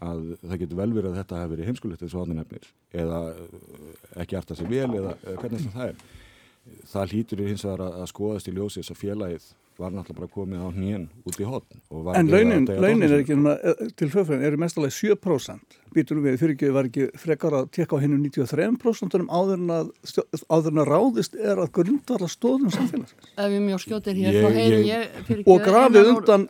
að 0.04 0.24
það 0.42 0.60
getur 0.64 0.80
vel 0.82 0.90
verið 0.92 1.10
að 1.12 1.20
þetta 1.22 1.40
hefur 1.40 1.54
verið 1.54 1.70
heimskulegt 1.70 2.04
eins 2.04 2.16
og 2.16 2.26
átni 2.26 2.38
nefnir 2.38 2.68
eða 3.04 3.20
ekki 4.24 4.38
arta 4.40 4.58
sig 4.58 4.70
vel 4.70 4.90
eða 4.90 5.16
hvernig 5.40 5.68
það 5.74 5.94
er 5.94 6.04
það 6.94 7.14
hlýtur 7.14 7.44
hins 7.48 7.66
vegar 7.68 7.86
að 7.90 8.08
skoðast 8.12 8.50
í 8.50 8.56
ljósi 8.56 8.82
þess 8.82 8.96
að 8.96 9.02
félagið 9.04 9.52
var 9.78 9.94
náttúrulega 9.94 10.20
bara 10.20 10.30
komið 10.30 10.62
á 10.62 10.70
hnýjan 10.70 11.06
út 11.26 11.40
í 11.42 11.46
hotn. 11.48 11.80
En 12.14 12.30
launin, 12.30 12.66
launin 12.68 13.08
er 13.08 13.22
ekki 13.24 13.34
eh, 13.34 13.80
til 13.98 14.10
hljóðfæðin, 14.12 14.44
eru 14.46 14.60
mestalega 14.62 14.94
7%. 14.94 15.78
Býtur 15.94 16.20
við 16.22 16.38
fyrir 16.42 16.54
ekki, 16.56 16.70
var 16.74 16.90
ekki 16.90 17.08
frekar 17.22 17.56
að 17.58 17.70
tekka 17.74 17.98
á 17.98 18.04
hennu 18.04 18.20
93% 18.22 19.18
um 19.24 19.32
áður 19.34 19.62
en 19.62 19.74
að, 19.74 19.90
áður 20.50 20.70
en 20.72 20.82
að 20.84 20.92
ráðist 20.92 21.38
er 21.38 21.62
að 21.62 21.72
grundvarla 21.78 22.30
stóðum 22.30 22.74
samfélagsins. 22.74 23.32
Ef 23.34 23.56
ég 23.56 23.64
mjög 23.66 23.82
skjótir 23.86 24.20
hér, 24.20 24.40
þá 24.42 24.60
heyri 24.60 24.82
ég 24.90 25.16
fyrir 25.28 25.42
ekki... 25.44 25.54
Og 25.54 25.64
grafið 25.66 26.12
undan 26.14 26.46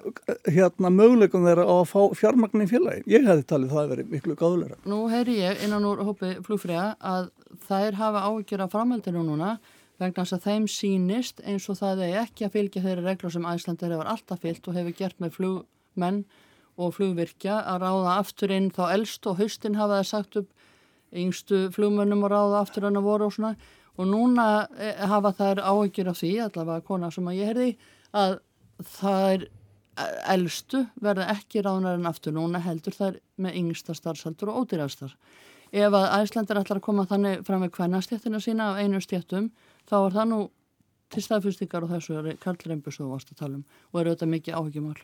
hérna 0.47 0.91
möguleikum 0.95 1.47
þeirra 1.47 1.67
á 1.67 1.75
að 1.75 1.85
fá 1.91 2.01
fjármagnin 2.19 2.71
félagi. 2.71 3.05
Ég 3.11 3.27
hefði 3.27 3.47
talið 3.53 3.75
það 3.75 3.83
að 3.83 3.93
veri 3.95 4.07
miklu 4.11 4.35
gáðulegra. 4.39 4.81
Nú 4.87 5.05
heyri 5.11 5.39
ég 5.39 5.63
innan 5.67 5.87
úr 5.87 6.03
hópi 6.07 6.35
flugfræða 6.43 6.89
að 6.99 7.31
þær 7.69 7.99
hafa 7.99 8.27
áhyggjur 8.27 8.65
af 8.65 8.75
framhaldinu 8.75 9.23
núna 9.23 9.55
vegna 10.03 10.23
þess 10.23 10.37
að 10.37 10.47
þeim 10.47 10.65
sínist 10.71 11.43
eins 11.43 11.67
og 11.71 11.79
það 11.79 12.03
er 12.07 12.17
ekki 12.23 12.47
að 12.47 12.55
fylgja 12.57 12.83
þeirri 12.85 13.05
reglur 13.05 13.33
sem 13.33 13.47
Æslandir 13.49 13.93
hefur 13.95 14.11
alltaf 14.13 14.43
fylgt 14.43 14.67
og 14.69 14.77
hefur 14.77 14.97
gert 14.97 15.23
með 15.23 15.37
flugmenn 15.37 16.23
og 16.77 16.95
flugvirkja 16.97 17.59
að 17.69 17.85
ráða 17.85 18.17
aftur 18.17 18.53
inn. 18.53 18.71
Þá 18.73 18.83
eldst 18.95 19.29
og 19.29 19.39
haustin 19.41 19.77
hafa 19.79 19.99
það 19.99 20.09
sagt 20.09 20.39
upp 20.41 20.53
yngstu 21.13 21.67
flugmönnum 21.73 22.25
að 22.25 22.33
ráða 22.33 22.61
aftur 22.63 22.87
en 22.89 22.99
að 22.99 23.07
voru 23.07 23.29
og 23.29 23.35
svona. 23.35 23.55
Og 23.93 24.09
núna 24.09 24.47
eh, 24.81 25.03
hafa 25.05 25.33
þær 25.37 25.61
áhyggjur 25.61 26.09
af 26.09 26.17
því, 26.17 26.31
allavega 26.47 26.87
kona 26.87 27.11
sem 27.13 27.27
að 27.29 27.37
ég 27.37 27.51
herði 27.51 27.67
að 28.17 28.39
það 28.97 29.27
er 29.33 29.45
eldstu 30.33 30.81
verða 31.01 31.29
ekki 31.35 31.61
ráðnar 31.61 31.99
en 31.99 32.09
aftur. 32.09 32.33
Núna 32.33 32.61
heldur 32.63 32.95
þær 32.97 33.19
með 33.41 33.59
yngsta 33.61 33.93
starfsaldur 33.97 34.49
og 34.49 34.63
ódýrastar. 34.63 35.13
Ef 35.73 35.93
að 35.93 36.07
Æslandir 36.19 36.59
ætlar 36.61 36.79
að 36.79 36.85
koma 36.85 37.05
þannig 37.09 37.45
fram 37.45 37.63
með 37.63 37.75
hvernastjættina 37.77 38.41
sína 38.41 38.71
af 38.71 38.81
einu 38.81 39.01
stjættum 39.01 39.51
þá 39.89 39.97
er 40.01 40.19
það 40.19 40.29
nú 40.33 40.43
til 41.13 41.23
staðfyrstingar 41.23 41.85
og 41.85 41.91
þessu 41.93 42.19
er 42.19 42.37
Karl 42.41 42.69
Rembjörns 42.69 43.01
þú 43.01 43.09
varst 43.11 43.33
að 43.33 43.41
tala 43.43 43.59
um 43.59 43.65
og 43.91 43.99
eru 44.01 44.13
þetta 44.13 44.31
mikið 44.33 44.59
áhyggjumál. 44.59 45.01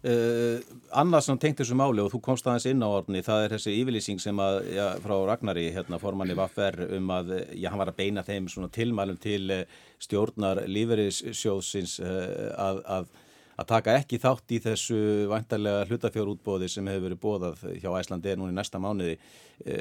Uh, 0.00 0.62
Annars 0.96 1.26
sem 1.28 1.36
tengt 1.36 1.58
þessu 1.60 1.76
máli 1.76 2.00
og 2.00 2.08
þú 2.08 2.22
komst 2.24 2.46
aðeins 2.48 2.70
inn 2.70 2.80
á 2.80 2.88
orðni 2.88 3.20
það 3.24 3.42
er 3.44 3.54
þessi 3.54 3.74
yfirlýsing 3.82 4.22
sem 4.22 4.38
að 4.40 4.60
já, 4.72 4.84
frá 5.04 5.12
Ragnari, 5.28 5.66
hérna, 5.74 5.98
formanni 6.00 6.36
Vaffer 6.38 6.78
um 6.96 7.10
að, 7.12 7.34
já, 7.52 7.66
hann 7.68 7.82
var 7.82 7.90
að 7.92 7.98
beina 7.98 8.24
þeim 8.24 8.48
tilmælum 8.72 9.18
til 9.20 9.42
uh, 9.52 9.66
stjórnar 10.00 10.62
líferissjóðsins 10.72 11.98
uh, 12.00 12.48
að, 12.56 12.80
að 12.96 13.12
að 13.60 13.68
taka 13.68 13.96
ekki 14.00 14.18
þátt 14.20 14.54
í 14.54 14.58
þessu 14.64 14.98
vantarlega 15.30 15.84
hlutafjórútbóði 15.90 16.68
sem 16.72 16.88
hefur 16.88 17.06
verið 17.08 17.20
bóðað 17.20 17.62
hjá 17.82 17.90
Æslandi 17.98 18.34
núna 18.38 18.54
í 18.54 18.56
næsta 18.56 18.80
mánuði. 18.80 19.18
E, 19.60 19.76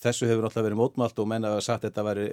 þessu 0.00 0.28
hefur 0.30 0.48
alltaf 0.48 0.64
verið 0.64 0.80
mótmált 0.80 1.20
og 1.20 1.28
menna 1.28 1.52
að 1.56 1.64
sagt 1.68 1.84
þetta 1.84 2.06
væri 2.06 2.26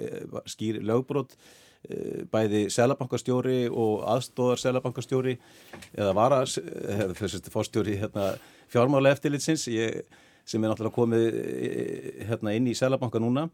skýr 0.48 0.80
lögbrót 0.88 1.36
e, 1.36 2.24
bæði 2.32 2.62
selabankastjóri 2.72 3.58
og 3.68 4.06
aðstóðar 4.14 4.62
selabankastjóri 4.64 5.36
eða 5.92 6.14
vara 6.16 6.42
fórstjóri 7.52 7.98
hérna, 8.00 8.32
fjármála 8.72 9.12
eftirlitsins 9.12 9.66
sem 9.66 10.62
er 10.62 10.70
náttúrulega 10.70 10.94
komið 10.94 11.40
hérna, 12.30 12.56
inn 12.56 12.70
í 12.70 12.78
selabanka 12.78 13.20
núna 13.20 13.48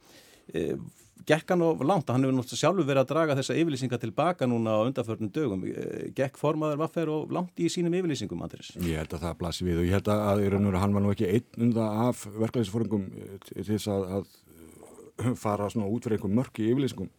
gekk 1.29 1.53
hann 1.55 1.65
of 1.67 1.83
langt, 1.87 2.11
hann 2.11 2.25
hefur 2.25 2.37
náttúrulega 2.37 2.61
sjálfur 2.61 2.89
verið 2.89 3.03
að 3.03 3.11
draga 3.13 3.37
þessa 3.39 3.57
yfirlýsinga 3.61 3.99
tilbaka 4.03 4.49
núna 4.51 4.77
á 4.77 4.81
undanförnum 4.87 5.33
dögum, 5.35 5.65
eh, 5.69 6.11
gekk 6.17 6.39
formaður 6.41 6.83
vaffer 6.83 7.13
og 7.13 7.33
langt 7.33 7.59
í 7.63 7.71
sínum 7.73 7.95
yfirlýsingum, 7.99 8.43
Andris? 8.43 8.73
Ég 8.77 9.01
held 9.03 9.17
að 9.17 9.27
það 9.27 9.39
blasir 9.39 9.69
við 9.69 9.81
og 9.81 9.89
ég 9.89 9.97
held 9.99 10.13
að 10.13 10.45
raunur, 10.55 10.79
hann 10.83 10.95
var 10.95 11.03
nú 11.03 11.13
ekki 11.15 11.31
einn 11.31 11.67
undan 11.69 12.07
af 12.09 12.27
verklæðisforungum 12.27 13.09
eh, 13.13 13.39
til 13.49 13.67
þess 13.71 13.91
að, 13.93 14.09
að 14.19 15.37
fara 15.45 15.71
svona 15.71 15.91
út 15.91 16.07
fyrir 16.07 16.19
einhver 16.19 16.37
mörk 16.41 16.59
í 16.59 16.71
yfirlýsingum 16.73 17.11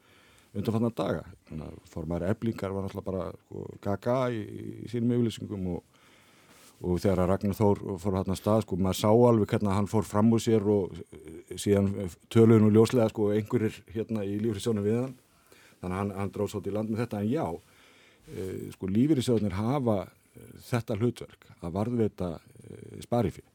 undanfannar 0.54 0.94
daga, 0.94 1.24
formaður 1.90 2.30
eblingar 2.30 2.74
var 2.74 2.86
náttúrulega 2.86 3.08
bara 3.08 3.30
sko, 3.34 3.64
gaga 3.82 4.18
í, 4.30 4.44
í 4.84 4.90
sínum 4.92 5.16
yfirlýsingum 5.16 5.70
og 5.74 5.93
og 6.84 7.00
þegar 7.00 7.22
að 7.24 7.30
Ragnar 7.32 7.56
Þór 7.58 7.82
fór 8.02 8.18
hann 8.20 8.34
að 8.34 8.40
stað 8.40 8.64
sko, 8.66 8.78
maður 8.78 9.00
sá 9.00 9.10
alveg 9.12 9.54
hvernig 9.54 9.78
hann 9.78 9.90
fór 9.92 10.08
fram 10.08 10.34
úr 10.36 10.42
sér 10.44 10.66
og 10.68 10.98
eh, 11.00 11.54
síðan 11.56 11.94
töluðin 12.34 12.68
og 12.68 12.76
ljóslega 12.76 13.12
sko 13.14 13.30
einhverjir 13.36 13.78
hérna 13.96 14.26
í 14.28 14.36
lífriðsjónu 14.42 14.84
við 14.84 15.00
hann. 15.00 15.16
Þannig 15.80 15.96
að 15.96 16.02
hann, 16.02 16.12
hann 16.20 16.34
dráð 16.36 16.52
svolítið 16.52 16.74
í 16.74 16.76
land 16.78 16.92
með 16.92 17.04
þetta. 17.04 17.22
En 17.24 17.32
já, 17.32 17.48
e, 18.28 18.50
sko 18.76 18.90
lífriðsjónir 18.92 19.56
hafa 19.58 19.98
e, 20.04 20.46
þetta 20.68 21.00
hlutverk 21.00 21.50
að 21.62 21.76
varðveita 21.80 22.30
e, 22.40 22.78
sparifi 23.04 23.48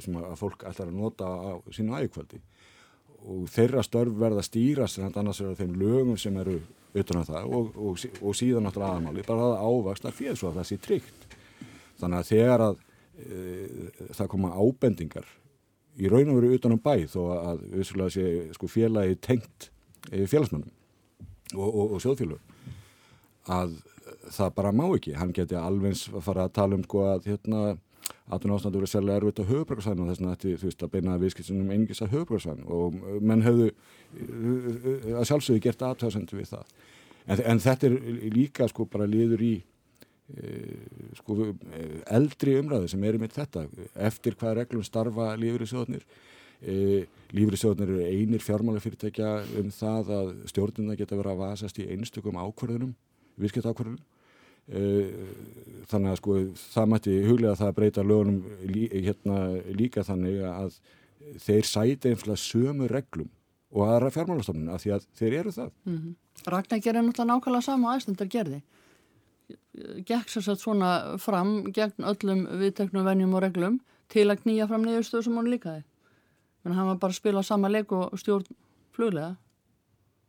sem 0.00 0.14
að 0.16 0.38
fólk 0.40 0.62
ætlar 0.64 0.88
að 0.88 0.96
nota 0.96 1.26
á 1.26 1.52
sínu 1.74 1.98
ægkvöldi 1.98 2.38
og 3.26 3.48
þeirra 3.50 3.82
störf 3.84 4.14
verða 4.18 4.44
stýrast 4.46 5.00
en 5.00 5.10
annars 5.10 5.42
er 5.42 5.50
það 5.50 5.62
þeim 5.64 5.74
lögum 5.80 6.18
sem 6.20 6.36
eru 6.40 6.60
utan 6.96 7.18
á 7.18 7.22
um 7.22 7.26
það 7.28 7.48
og, 7.58 7.72
og, 7.74 8.04
og 8.22 8.36
síðan 8.38 8.66
náttúrulega 8.66 9.00
aðmáli 9.00 9.24
bara 9.26 9.48
það 9.50 9.64
ávaksna 9.66 10.12
fyrir 10.16 10.38
svo 10.38 10.52
að 10.52 10.60
það 10.60 10.68
sé 10.70 10.78
tryggt 10.86 11.25
þannig 12.00 12.20
að 12.20 12.30
þegar 12.30 12.64
að 12.66 12.78
e, 13.16 13.40
það 14.18 14.30
koma 14.34 14.54
ábendingar 14.56 15.28
í 15.96 16.10
raun 16.12 16.32
og 16.32 16.40
veru 16.40 16.56
utan 16.56 16.74
á 16.74 16.76
um 16.76 16.82
bæ 16.84 16.94
þó 17.08 17.20
að 17.36 17.64
vissulega 17.72 18.14
sé 18.16 18.26
sko, 18.56 18.68
félagi 18.70 19.18
tengt 19.24 19.70
e, 20.10 20.26
félagsmannum 20.28 20.72
og, 21.56 21.68
og, 21.68 21.96
og 21.96 22.04
sjóðfélur 22.04 22.42
að 23.52 23.78
það 24.34 24.54
bara 24.58 24.74
má 24.74 24.86
ekki, 24.88 25.14
hann 25.16 25.34
geti 25.34 25.56
alveg 25.58 25.98
að 26.12 26.24
fara 26.26 26.46
að 26.46 26.56
tala 26.58 26.78
um 26.78 26.84
sko 26.86 27.04
að 27.06 27.28
hérna 27.30 27.60
aðtun 28.26 28.54
ástandur 28.56 28.82
verið 28.82 28.92
sérlega 28.92 29.20
erfitt 29.20 29.40
á 29.42 29.50
höfubröksaðin 29.50 30.02
og 30.02 30.10
þess 30.10 30.20
vegna 30.20 30.34
þetta, 30.34 30.58
þú 30.60 30.68
veist, 30.68 30.82
að 30.82 30.92
beina 30.94 31.16
viðskiptunum 31.22 31.70
einingis 31.70 32.02
að 32.02 32.12
höfubröksaðin 32.14 32.68
og 32.74 32.98
menn 33.22 33.44
hefðu 33.46 33.68
að 35.14 35.28
sjálfsögðu 35.30 35.62
gert 35.62 35.84
aðtöðsendu 35.86 36.38
við 36.38 36.50
það. 36.52 36.72
En, 37.26 37.42
en 37.52 37.62
þetta 37.62 37.88
er 37.88 37.96
líka 38.34 38.68
sko 38.70 38.86
bara 38.90 39.06
liður 39.10 39.44
í 39.46 39.52
sko, 41.16 41.36
eh, 41.72 42.00
eldri 42.10 42.56
umræðu 42.58 42.88
sem 42.90 43.04
er 43.06 43.14
um 43.14 43.26
þetta 43.30 43.66
eftir 44.08 44.34
hvað 44.34 44.56
reglum 44.60 44.82
starfa 44.82 45.28
lífriðsjóðnir 45.38 46.02
e, 46.62 47.06
lífriðsjóðnir 47.30 47.92
eru 47.92 48.08
einir 48.10 48.42
fjármálafyrirtækja 48.42 49.30
um 49.60 49.70
það 49.70 50.12
að 50.18 50.34
stjórnuna 50.50 50.98
geta 50.98 51.18
verið 51.18 51.32
að 51.32 51.42
vasast 51.44 51.78
í 51.78 51.86
einstökum 51.94 52.40
ákvarðunum 52.42 52.92
virkett 53.38 53.70
ákvarðunum 53.70 54.02
e, 54.66 54.82
þannig 55.92 56.10
að 56.10 56.20
sko 56.20 56.38
það 56.74 56.92
mætti 56.92 57.16
huglega 57.28 57.58
það 57.62 57.70
að 57.70 57.78
breyta 57.78 58.06
lögunum 58.06 58.44
lí, 58.66 58.86
hérna, 58.90 59.40
líka 59.78 60.02
þannig 60.06 60.42
að 60.50 60.80
þeir 61.42 61.70
sæti 61.70 62.10
einslega 62.10 62.40
sömu 62.40 62.90
reglum 62.90 63.30
og 63.76 63.86
aðra 63.86 64.10
fjármálastofnun 64.14 64.74
af 64.74 64.82
því 64.82 64.92
að 64.94 65.06
þeir 65.18 65.34
eru 65.40 65.52
það. 65.54 65.70
Mm 65.84 65.96
-hmm. 65.98 66.14
Ragnar 66.46 66.80
gerir 66.80 67.02
náttúrulega 67.02 67.30
nákvæmlega 67.30 67.62
sama 67.62 67.94
aðstundar 67.94 68.28
gerði 68.30 68.62
gekk 70.08 70.30
sér 70.32 70.44
satt 70.46 70.62
svona 70.62 71.18
fram 71.22 71.66
gegn 71.74 72.06
öllum 72.10 72.44
viðteknum 72.60 73.06
venjum 73.06 73.34
og 73.36 73.44
reglum 73.44 73.80
til 74.12 74.28
að 74.30 74.44
knýja 74.44 74.68
fram 74.70 74.84
niðurstöðu 74.86 75.26
sem 75.26 75.38
hún 75.38 75.50
líkaði. 75.50 75.82
Þannig 76.62 76.76
að 76.76 76.80
hann 76.80 76.90
var 76.92 77.00
bara 77.02 77.14
að 77.14 77.20
spila 77.20 77.42
sama 77.46 77.70
leik 77.70 77.92
og 77.92 78.14
stjórn 78.20 78.46
fluglega. 78.96 79.36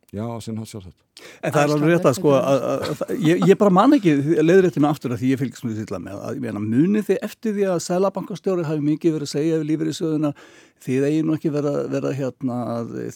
Já, 0.08 0.24
sem 0.40 0.56
það 0.56 0.68
sjálfsagt. 0.70 1.00
En 1.44 1.52
það 1.52 1.58
er 1.60 1.72
alveg 1.74 1.90
rétt 1.90 2.06
að 2.08 2.14
sko, 2.16 2.30
að, 2.38 2.62
að, 2.64 2.84
að, 2.88 3.10
ég, 3.26 3.42
ég 3.50 3.58
bara 3.60 3.74
man 3.76 3.96
ekki 3.96 4.14
leðréttinu 4.40 4.88
aftur 4.88 5.12
að 5.12 5.20
því 5.20 5.32
ég 5.34 5.40
fylgst 5.42 5.66
mjög 5.66 5.90
með. 6.00 6.14
Að 6.14 6.38
ég 6.38 6.44
meina 6.46 6.62
muni 6.62 7.02
þið 7.04 7.18
eftir 7.26 7.54
því 7.58 7.66
að 7.68 7.82
sælabankastjóri 7.84 8.64
hafi 8.64 8.84
mikið 8.86 9.16
verið 9.18 9.28
að 9.28 9.32
segja 9.34 9.58
við 9.58 9.68
lífur 9.68 9.90
í 9.90 9.96
söguna 9.98 10.30
því 10.78 10.96
það 10.96 11.08
eigi 11.10 11.26
nú 11.26 11.34
ekki 11.36 11.52
verið 11.58 11.76
að 11.76 11.90
vera 11.96 12.12
hérna 12.22 12.58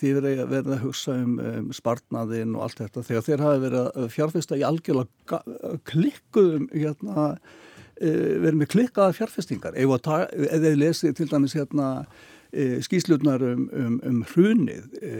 því 0.02 0.12
verið 0.18 0.42
að 0.42 0.52
vera 0.52 0.74
að 0.76 0.84
hugsa 0.84 1.16
um, 1.16 1.32
um 1.52 1.72
spartnaðinn 1.78 2.58
og 2.58 2.66
allt 2.66 2.82
þetta. 2.82 3.06
Þegar 3.08 3.26
þeir 3.28 3.46
hafi 3.46 3.64
verið 3.64 3.88
að 3.88 4.12
fjárfesta 4.18 4.60
í 4.60 4.66
algjörlega 4.68 5.40
klikkuðum 5.88 6.68
hérna 6.74 7.26
e, 7.96 8.12
verið 8.12 8.60
með 8.60 8.72
klikkaða 8.76 9.16
fjárfestingar. 9.16 9.80
Eða 9.80 10.26
þið 10.66 10.78
lesið 10.82 11.16
til 11.22 11.30
dæmis 11.32 11.56
hérna 11.56 11.88
e, 12.52 12.80
skýslutnar 12.84 13.42
um, 13.46 13.66
um, 13.72 13.98
um 14.08 14.22
hrunið 14.32 14.98
e, 15.00 15.16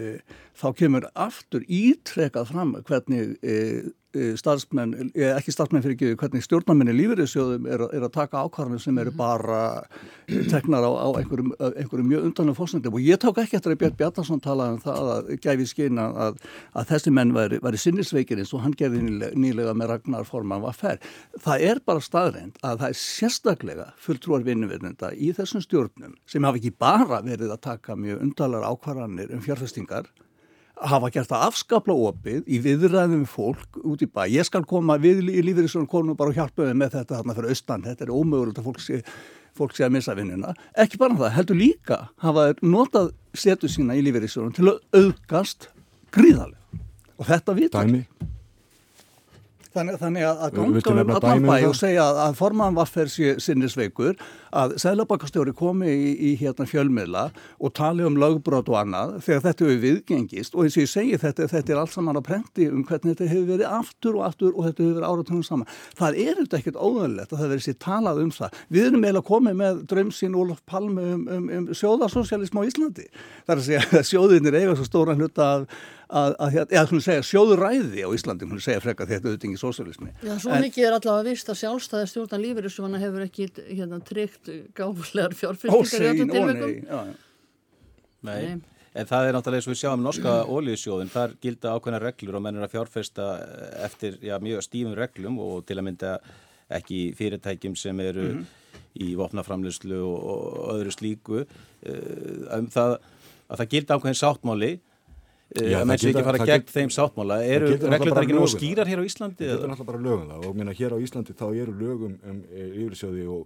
þá 0.57 0.69
kemur 0.77 1.09
aftur 1.17 1.65
ítrekað 1.65 2.49
fram 2.51 2.73
hvernig 2.85 3.35
e, 3.41 3.53
e, 4.13 4.25
starfsmenn, 4.37 5.09
e, 5.15 5.25
ekki 5.31 5.53
starfsmenn 5.53 5.81
fyrir 5.83 5.95
ekki, 5.97 6.11
hvernig 6.21 6.45
stjórnarmenni 6.45 6.93
lífeyrissjóðum 6.93 7.65
er, 7.73 7.83
er 7.89 8.05
að 8.05 8.13
taka 8.13 8.43
ákvarðanir 8.45 8.83
sem 8.83 8.99
eru 9.01 9.13
mhm. 9.13 9.17
bara 9.17 9.61
teknar 10.51 10.85
á, 10.85 10.91
á 10.93 11.07
einhverjum, 11.17 11.53
einhverjum 11.71 12.09
mjög 12.11 12.27
undanlega 12.29 12.57
fórsendum 12.59 12.97
og 12.97 13.05
ég 13.05 13.21
tók 13.21 13.41
ekki 13.41 13.57
eftir 13.57 13.73
að 13.73 13.81
Björn 13.81 13.97
Bjartarsson 14.01 14.43
talaði 14.43 14.77
um 14.77 14.83
það 14.83 15.09
að 15.15 15.31
gæfi 15.45 15.69
skina 15.71 16.07
að, 16.27 16.41
að 16.77 16.89
þessi 16.93 17.15
menn 17.17 17.33
væri, 17.35 17.61
væri 17.65 17.81
sinnisveikir 17.81 18.43
eins 18.43 18.53
og 18.53 18.65
hann 18.65 18.77
gerði 18.77 19.01
nýlega, 19.07 19.33
nýlega 19.45 19.77
með 19.77 19.93
Ragnar 19.95 20.29
Forman 20.29 20.61
var 20.63 20.77
fær. 20.77 21.01
Það 21.41 21.65
er 21.71 21.81
bara 21.85 22.03
staðreind 22.03 22.61
að 22.61 22.83
það 22.83 22.93
er 22.93 22.99
sérstaklega 23.01 23.87
fulltrúar 24.01 24.45
vinnuverðinda 24.45 25.15
í 25.17 25.33
þessum 25.33 25.65
stjórnum 25.65 26.13
sem 26.29 26.45
hafa 26.45 26.61
ekki 26.61 26.75
bara 26.77 27.23
verið 27.25 27.55
að 27.55 27.63
taka 27.65 27.97
mjög 27.97 28.21
undanlegar 28.27 28.69
ákvarðanir 28.69 29.33
um 29.33 29.41
fjárfestingar 29.41 30.11
hafa 30.89 31.09
gert 31.13 31.31
það 31.31 31.45
afskapla 31.47 31.95
opið 32.09 32.49
í 32.51 32.59
viðræðum 32.63 33.23
fólk 33.29 33.79
út 33.83 34.03
í 34.03 34.09
bæ. 34.09 34.25
Ég 34.31 34.47
skal 34.47 34.63
koma 34.67 34.97
við 35.01 35.23
í 35.31 35.43
lífeyrisjónum 35.45 35.89
konum 35.91 36.17
bara 36.19 36.33
og 36.33 36.39
hjálpa 36.39 36.67
þau 36.67 36.75
með 36.79 36.97
þetta 36.97 37.19
þarna 37.19 37.37
fyrir 37.37 37.53
austan. 37.55 37.85
Þetta 37.87 38.05
er 38.05 38.13
ómögulegt 38.13 38.59
að 38.61 38.67
fólk 38.69 38.83
sé, 38.83 38.99
fólk 39.57 39.77
sé 39.77 39.87
að 39.87 39.95
missa 39.97 40.17
vinnuna. 40.17 40.53
Ekki 40.83 40.99
bara 41.01 41.19
það, 41.21 41.33
heldur 41.37 41.59
líka 41.59 41.99
hafa 42.23 42.49
notað 42.61 43.13
setu 43.37 43.71
sína 43.71 43.97
í 43.97 44.03
lífeyrisjónum 44.05 44.53
til 44.55 44.69
að 44.73 45.01
auðgast 45.01 45.69
gríðarlega. 46.13 46.83
Og 47.19 47.29
þetta 47.29 47.57
vitur. 47.57 47.87
Dæmi? 47.87 48.05
Þannig, 49.73 49.95
þannig 49.97 50.25
að 50.27 50.41
ganga 50.53 50.91
um 50.91 51.11
allan 51.17 51.45
bæ 51.47 51.55
og 51.65 51.75
segja 51.77 52.03
að, 52.05 52.19
að 52.27 52.35
forman 52.37 52.75
vaffer 52.77 53.09
sinnisveikur 53.41 54.19
að 54.53 54.75
Sæðlabakastjóri 54.83 55.53
komi 55.57 55.89
í, 55.89 56.11
í 56.29 56.33
hérna 56.37 56.67
fjölmiðla 56.69 57.23
og 57.57 57.73
tali 57.73 58.05
um 58.05 58.19
lögbrot 58.21 58.69
og 58.69 58.77
annað 58.83 59.15
þegar 59.25 59.41
þetta 59.47 59.65
hefur 59.65 59.79
viðgengist 59.81 60.53
og 60.53 60.67
eins 60.67 60.77
og 60.77 60.83
ég 60.83 60.91
segi 60.91 61.17
þetta, 61.23 61.47
þetta 61.49 61.73
er 61.73 61.81
allt 61.81 61.95
saman 61.95 62.19
að 62.19 62.27
prenti 62.27 62.67
um 62.69 62.83
hvernig 62.85 63.15
þetta 63.15 63.31
hefur 63.31 63.49
verið 63.49 63.71
aftur 63.79 64.19
og 64.19 64.27
aftur 64.27 64.51
og 64.53 64.67
þetta 64.67 64.83
hefur 64.83 64.99
verið 64.99 65.07
áratungum 65.09 65.47
saman. 65.47 65.73
Það 65.97 66.21
er 66.27 66.37
þetta 66.43 66.61
ekkert 66.61 66.79
óðurlegt 66.79 67.33
að 67.33 67.41
það 67.41 67.53
verið 67.55 67.65
sér 67.65 67.79
talað 67.87 68.21
um 68.21 68.31
það. 68.37 68.61
Við 68.69 68.87
erum 68.91 69.07
eiginlega 69.07 69.29
komið 69.31 69.59
með 69.63 69.81
drömsinn 69.89 70.37
Ólaf 70.37 70.61
Palme 70.69 71.09
um, 71.15 71.25
um, 71.33 71.49
um 71.57 71.67
sjóðarsocialism 71.73 72.61
á 72.61 72.67
Íslandi. 72.69 73.09
Það 73.47 73.55
er 73.55 73.63
að 73.63 73.67
segja 73.71 73.83
að 74.03 74.07
sjóðinir 74.11 74.61
eiga 74.61 74.77
svo 74.77 74.87
stóran 74.87 75.21
hluta 75.21 75.49
af 75.57 75.83
að, 76.09 76.35
að, 76.39 76.57
að, 76.63 76.75
að 76.81 77.03
segja, 77.05 77.23
sjóður 77.27 77.63
ræði 77.63 78.03
á 78.03 78.09
Íslandi, 78.15 78.47
hún 78.49 78.61
segja 78.63 78.81
frekka 78.83 79.07
þetta 79.09 79.29
auðvitað 79.29 79.47
ekki 79.49 79.61
sósjálismi. 79.61 80.11
Já, 80.23 80.33
svo 80.41 80.53
en, 80.53 80.65
mikið 80.65 80.87
er 80.87 80.97
allavega 80.97 81.29
vist 81.29 81.49
að 81.51 81.59
sjálfstæði 81.61 82.09
stjórnan 82.11 82.43
lífeyrisvana 82.43 83.01
hefur 83.01 83.25
ekki 83.25 83.47
hérna, 83.69 83.99
tryggt 84.07 84.51
gáfulegar 84.77 85.35
fjárfyrstingar 85.39 86.05
í 86.05 86.13
öllum 86.13 86.33
tilvægum. 86.35 87.11
Nei, 88.23 88.41
en 88.93 89.09
það 89.09 89.27
er 89.27 89.37
náttúrulega 89.37 89.61
eins 89.61 89.67
og 89.67 89.73
við 89.73 89.81
sjáum 89.81 90.05
norska 90.05 90.37
ólíðsjóðin, 90.47 91.13
þar 91.13 91.37
gilda 91.43 91.75
ákveðna 91.75 92.01
reglur 92.03 92.39
og 92.39 92.45
mennur 92.45 92.67
að 92.67 92.75
fjárfesta 92.75 93.29
eftir 93.83 94.19
já, 94.23 94.37
mjög 94.43 94.63
stífum 94.67 94.97
reglum 94.97 95.39
og 95.43 95.63
til 95.67 95.79
að 95.79 95.87
mynda 95.89 96.17
ekki 96.73 96.99
fyrirtækjum 97.17 97.75
sem 97.75 97.99
eru 97.99 98.29
mm 98.29 98.37
-hmm. 98.37 98.45
í 99.03 99.15
vopnaframlöslu 99.15 99.99
og, 99.99 100.23
og 100.23 100.75
öðru 100.77 100.91
slíku 100.91 101.43
eh, 101.43 102.57
um 102.57 102.69
það 102.69 102.97
að 103.49 103.57
það 103.59 103.69
gilda 103.69 103.95
ákveðin 103.95 104.21
sáttmáli 104.21 104.71
Já, 105.53 105.79
að 105.79 105.89
menn 105.89 106.01
sé 106.01 106.09
ekki 106.09 106.23
fara 106.25 106.45
gegn 106.49 106.69
þeim 106.71 106.93
sáttmála. 106.93 107.39
eru 107.45 107.73
reglundar 107.77 108.23
ekki 108.23 108.37
nú 108.37 108.45
skýrar 108.49 108.89
hér 108.89 109.01
á 109.01 109.05
Íslandi? 109.05 109.45
Þetta 109.45 109.67
er 109.67 109.69
náttúrulega 109.69 109.89
bara 109.91 110.01
lögum 110.07 110.31
það. 110.31 110.47
Og 110.47 110.55
minna 110.57 110.73
hér 110.77 110.95
á 110.95 110.97
Íslandi 110.97 111.35
þá 111.37 111.45
eru 111.51 111.75
lögum 111.77 112.15
um 112.17 112.39
e, 112.49 112.69
yfirsjóði 112.83 113.27
og 113.29 113.43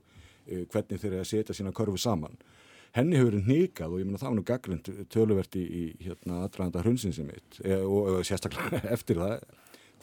e, 0.47 0.61
hvernig 0.71 1.01
þeir 1.01 1.11
eru 1.11 1.23
að 1.25 1.31
setja 1.33 1.57
sína 1.57 1.73
körfu 1.75 1.99
saman. 1.99 2.37
Henni 2.95 3.19
hefur 3.19 3.35
nýkað 3.43 3.93
og 3.93 4.01
ég 4.01 4.07
minna 4.07 4.21
það 4.21 4.29
var 4.31 4.37
nú 4.37 4.45
gaglind 4.47 4.91
tölverti 5.13 5.63
í 5.63 5.83
hérna 6.05 6.43
aðdraganda 6.45 6.85
hrunsinsi 6.85 7.27
mitt 7.27 7.59
e, 7.63 7.75
og, 7.81 8.13
og 8.15 8.27
sérstaklega 8.27 8.85
eftir 8.95 9.19
það 9.19 9.36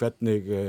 hvernig 0.03 0.53
e, 0.53 0.63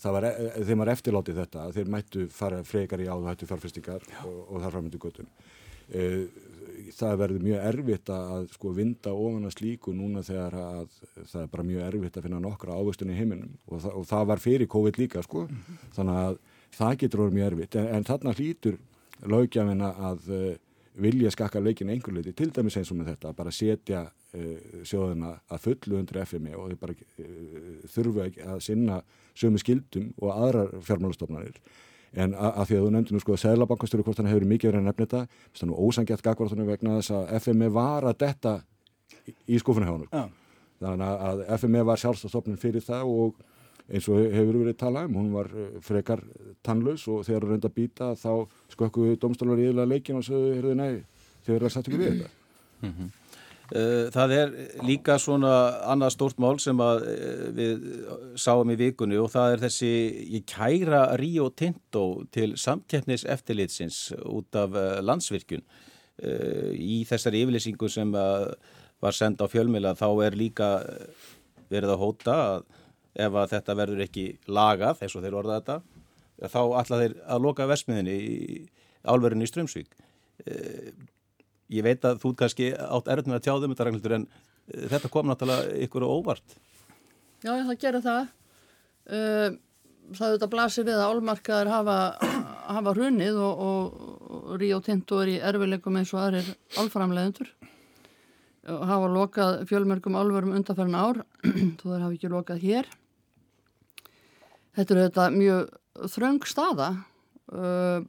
það 0.00 0.16
var, 0.16 0.28
þeim 0.66 0.82
var 0.82 0.92
eftirlátið 0.96 1.40
þetta 1.44 1.70
þeir 1.76 1.94
mættu 1.94 2.26
fara 2.34 2.60
frekar 2.66 3.02
í 3.04 3.08
áðuhættu 3.08 3.48
fjárfestingar 3.48 4.04
og, 4.24 4.38
og 4.48 4.64
þar 4.64 4.74
framöndu 4.76 5.00
göttum 5.00 5.30
það 6.94 7.18
verður 7.22 7.44
mjög 7.44 7.66
erfitt 7.70 8.12
að 8.14 8.46
sko 8.54 8.72
vinda 8.76 9.12
ofan 9.12 9.48
að 9.48 9.56
slíku 9.56 9.94
núna 9.96 10.22
þegar 10.26 10.56
að 10.60 10.96
það 11.18 11.42
er 11.42 11.50
bara 11.52 11.66
mjög 11.70 11.84
erfitt 11.88 12.16
að 12.16 12.26
finna 12.26 12.40
nokkra 12.44 12.78
ávöxtunni 12.78 13.14
í 13.14 13.20
heiminum. 13.20 13.52
Og, 13.68 13.82
þa 13.84 13.92
og 14.00 14.08
það 14.10 14.24
var 14.32 14.42
fyrir 14.44 14.70
COVID 14.70 15.00
líka 15.00 15.22
sko. 15.26 15.44
Mm 15.46 15.56
-hmm. 15.56 15.92
þannig 15.96 16.22
að 16.24 16.40
það 16.78 16.96
getur 17.02 17.20
orðið 17.24 17.38
mjög 17.38 17.52
erfitt. 17.52 17.76
En, 17.76 17.86
en 17.96 18.04
þarna 18.04 18.36
hlýtur 18.38 18.78
lögjafina 19.26 19.92
að 20.10 20.30
uh, 20.30 20.54
vilja 21.00 21.30
skakka 21.30 21.60
leikin 21.60 21.90
einhver 21.90 22.14
leiti 22.14 22.32
til 22.32 22.50
dæmis 22.50 22.76
eins 22.76 22.90
og 22.90 22.98
með 22.98 23.12
þetta 23.12 23.28
að 23.28 23.36
bara 23.36 23.50
setja 23.50 24.00
uh, 24.10 24.82
sjóðuna 24.84 25.34
að 25.48 25.62
fullu 25.66 26.00
undir 26.00 26.24
FMI 26.24 26.54
og 26.54 26.70
þau 26.70 26.80
bara 26.80 26.94
uh, 26.94 27.84
þurfu 27.86 28.24
ekki 28.24 28.42
að 28.42 28.64
sinna 28.64 29.02
sömu 29.34 29.58
skildum 29.58 30.12
og 30.18 30.34
aðrar 30.34 30.74
fjármálastofnarnir 30.82 31.60
en 32.12 32.34
að 32.34 32.64
því 32.66 32.76
að 32.76 32.84
þú 32.84 32.90
nefndi 32.94 33.14
nú 33.14 33.22
sko 33.22 33.36
að 33.36 33.42
Sælabankastöru 33.44 34.04
hvort 34.06 34.18
hann 34.18 34.30
hefur 34.30 34.48
mikið 34.50 34.70
verið 34.70 34.80
að 34.80 34.88
nefna 34.88 35.04
þetta 35.04 35.20
það 35.28 35.62
er 35.62 35.70
nú 35.70 35.76
ósangjart 35.78 36.24
gagvartunum 36.26 36.70
vegna 36.70 36.96
þess 36.98 37.14
að 37.14 37.30
FME 37.38 37.68
var 37.76 38.08
að 38.10 38.18
detta 38.24 38.54
í 39.46 39.60
skúfunahjónur 39.62 40.10
ja. 40.10 40.24
þannig 40.82 41.22
að 41.30 41.44
FME 41.60 41.84
var 41.86 42.02
sjálfstofnun 42.02 42.58
fyrir 42.60 42.82
það 42.82 43.14
og 43.14 43.46
eins 43.90 44.08
og 44.10 44.20
hefur 44.34 44.58
verið 44.62 44.76
talað 44.78 45.08
um, 45.08 45.16
hún 45.18 45.30
var 45.34 45.50
eh, 45.54 45.78
frekar 45.82 46.22
tannlaus 46.66 47.06
og 47.10 47.24
þegar 47.26 47.46
það 47.46 47.54
reynda 47.54 47.70
að 47.70 47.78
býta 47.78 48.10
þá 48.18 48.32
skökkuðu 48.74 49.16
domstólar 49.22 49.62
í 49.62 49.66
yfirlega 49.66 49.90
leikin 49.90 50.20
og 50.20 50.26
sögðu, 50.26 50.52
heyrðu 50.58 50.76
nei, 50.78 50.92
þeir 51.46 51.56
eru 51.56 51.68
að 51.68 51.74
setja 51.74 51.90
ekki 51.90 52.00
við 52.02 52.12
þetta 52.12 52.30
mm 52.80 52.92
-hmm. 52.92 53.16
Eh, 53.70 54.08
það 54.10 54.32
er 54.34 54.54
líka 54.82 55.14
svona 55.22 55.52
annað 55.92 56.14
stórt 56.16 56.40
mál 56.42 56.56
sem 56.58 56.80
eh, 56.82 57.42
við 57.54 57.84
sáum 58.34 58.72
í 58.72 58.76
vikunni 58.80 59.18
og 59.20 59.30
það 59.30 59.52
er 59.52 59.62
þessi 59.62 59.90
ég 60.38 60.46
kæra 60.50 61.04
Rio 61.20 61.46
Tinto 61.54 62.24
til 62.34 62.56
samkeppnis 62.58 63.22
eftirlitsins 63.30 64.08
út 64.26 64.58
af 64.58 64.74
eh, 64.74 64.98
landsvirkjun. 65.06 65.64
Í 66.20 66.98
þessari 67.08 67.38
yfirlýsingu 67.40 67.88
sem 67.88 68.10
var 68.12 69.14
senda 69.16 69.46
á 69.48 69.48
fjölmila 69.48 69.94
þá 69.96 70.08
er 70.26 70.34
líka 70.36 70.66
verið 71.72 71.94
að 71.94 72.02
hóta 72.02 72.34
að 72.34 72.66
ef 73.24 73.38
að 73.40 73.54
þetta 73.54 73.76
verður 73.78 74.02
ekki 74.04 74.24
lagað, 74.52 74.98
þess 74.98 75.16
að 75.16 75.24
þeir 75.24 75.38
orða 75.40 75.56
þetta 75.62 76.50
þá 76.52 76.60
ætla 76.82 76.98
þeir 77.00 77.14
að 77.24 77.46
loka 77.46 77.68
versmiðinni 77.70 78.18
álverðinni 79.08 79.48
í 79.48 79.52
Strömsvík 79.54 79.96
ég 81.70 81.86
veit 81.86 82.04
að 82.06 82.20
þú 82.22 82.34
kannski 82.42 82.70
átt 82.74 83.10
erður 83.10 83.30
með 83.30 83.38
að 83.38 83.46
tjáðum 83.46 83.74
þetta 83.74 83.88
reglur 83.88 84.16
en 84.18 84.28
uh, 84.28 84.84
þetta 84.92 85.12
kom 85.12 85.30
náttúrulega 85.30 85.80
ykkur 85.86 86.06
og 86.06 86.20
óvart. 86.20 86.56
Já, 87.40 87.52
það 87.54 87.74
gerir 87.80 88.04
það. 88.04 88.30
Uh, 89.10 89.48
það 90.10 90.26
er 90.26 90.36
þetta 90.36 90.50
blasir 90.52 90.86
við 90.88 90.98
að 90.98 91.14
álmarkaður 91.14 91.72
hafa, 91.74 91.98
hafa 92.76 92.94
hrunnið 92.96 93.40
og, 93.40 93.64
og, 93.66 94.04
og 94.30 94.52
Ríó 94.60 94.80
Tinto 94.84 95.20
er 95.22 95.34
í 95.34 95.40
erfileikum 95.50 95.98
eins 96.00 96.14
og 96.14 96.24
aðrir 96.24 96.54
álframleðendur 96.80 97.50
og 98.70 98.82
hafa 98.86 99.08
lokað 99.10 99.60
fjölmörgum 99.70 100.18
álverum 100.20 100.54
undanferðin 100.58 100.98
ár 100.98 101.22
þú 101.80 101.84
þar 101.86 102.04
hafi 102.04 102.18
ekki 102.18 102.32
lokað 102.32 102.64
hér. 102.64 102.90
Þetta 104.76 104.94
er 104.94 105.02
þetta 105.08 105.28
mjög 105.34 105.70
þröng 106.14 106.46
staða. 106.48 106.90
Uh, 107.50 108.04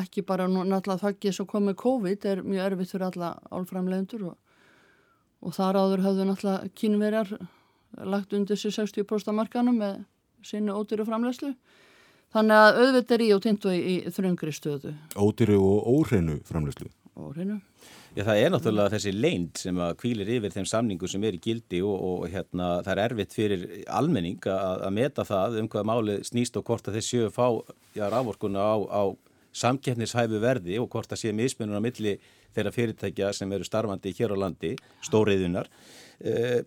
ekki 0.00 0.24
bara 0.26 0.48
náttúrulega 0.50 1.02
þakkið 1.02 1.36
sem 1.36 1.48
kom 1.50 1.68
með 1.68 1.78
COVID 1.82 2.26
er 2.30 2.42
mjög 2.46 2.66
erfitt 2.70 2.94
fyrir 2.94 3.06
alla 3.10 3.30
álframlegundur 3.50 4.26
og, 4.30 4.34
og 5.44 5.56
þar 5.56 5.80
áður 5.82 6.04
hafðu 6.08 6.28
náttúrulega 6.30 6.72
kynverjar 6.80 7.32
lagt 8.14 8.34
undir 8.34 8.58
sér 8.58 8.74
60% 8.80 9.36
markanum 9.36 9.78
með 9.78 10.02
sínu 10.44 10.74
ódýru 10.74 11.06
framlegslu 11.08 11.54
þannig 12.34 12.60
að 12.60 12.82
auðvitað 12.82 13.16
er 13.16 13.24
í 13.24 13.30
og 13.36 13.44
tindu 13.44 13.72
í, 13.72 13.80
í 13.80 14.12
þröngri 14.12 14.52
stöðu. 14.54 14.94
Ódýru 15.14 15.60
og 15.62 15.88
óhreinu 15.94 16.40
framlegslu 16.48 16.90
Óhreinu. 17.14 17.60
Já 18.14 18.24
það 18.26 18.40
er 18.40 18.50
náttúrulega 18.50 18.92
þessi 18.94 19.12
leind 19.14 19.58
sem 19.58 19.78
að 19.82 19.92
kvílir 20.00 20.30
yfir 20.36 20.54
þeim 20.54 20.66
samningu 20.70 21.08
sem 21.10 21.22
er 21.26 21.36
í 21.36 21.40
gildi 21.42 21.80
og, 21.86 21.94
og 21.94 22.24
hérna 22.30 22.70
það 22.82 22.90
er 22.92 23.02
erfitt 23.04 23.34
fyrir 23.34 23.62
almenning 23.86 24.48
að, 24.50 24.82
að 24.86 24.94
meta 24.98 25.26
það 25.26 25.58
um 25.60 25.68
hvaða 25.70 25.88
máli 25.90 26.16
snýst 26.26 26.58
og 26.58 26.66
hvort 26.66 26.90
að 26.90 26.98
að 26.98 27.30
fá 27.34 27.46
já, 27.94 28.06
rávorkuna 28.10 28.66
á, 28.66 28.74
á 28.82 29.02
samkeppnishæfu 29.54 30.40
verði 30.42 30.78
og 30.82 30.88
hvort 30.92 31.10
það 31.12 31.22
sé 31.22 31.34
mismunum 31.36 31.78
á 31.78 31.82
milli 31.84 32.16
þeirra 32.54 32.72
fyrirtækja 32.74 33.32
sem 33.34 33.52
eru 33.54 33.66
starfandi 33.66 34.14
hér 34.14 34.34
á 34.34 34.36
landi, 34.44 34.74
stóriðunar. 35.06 35.70
Uh, 36.22 36.62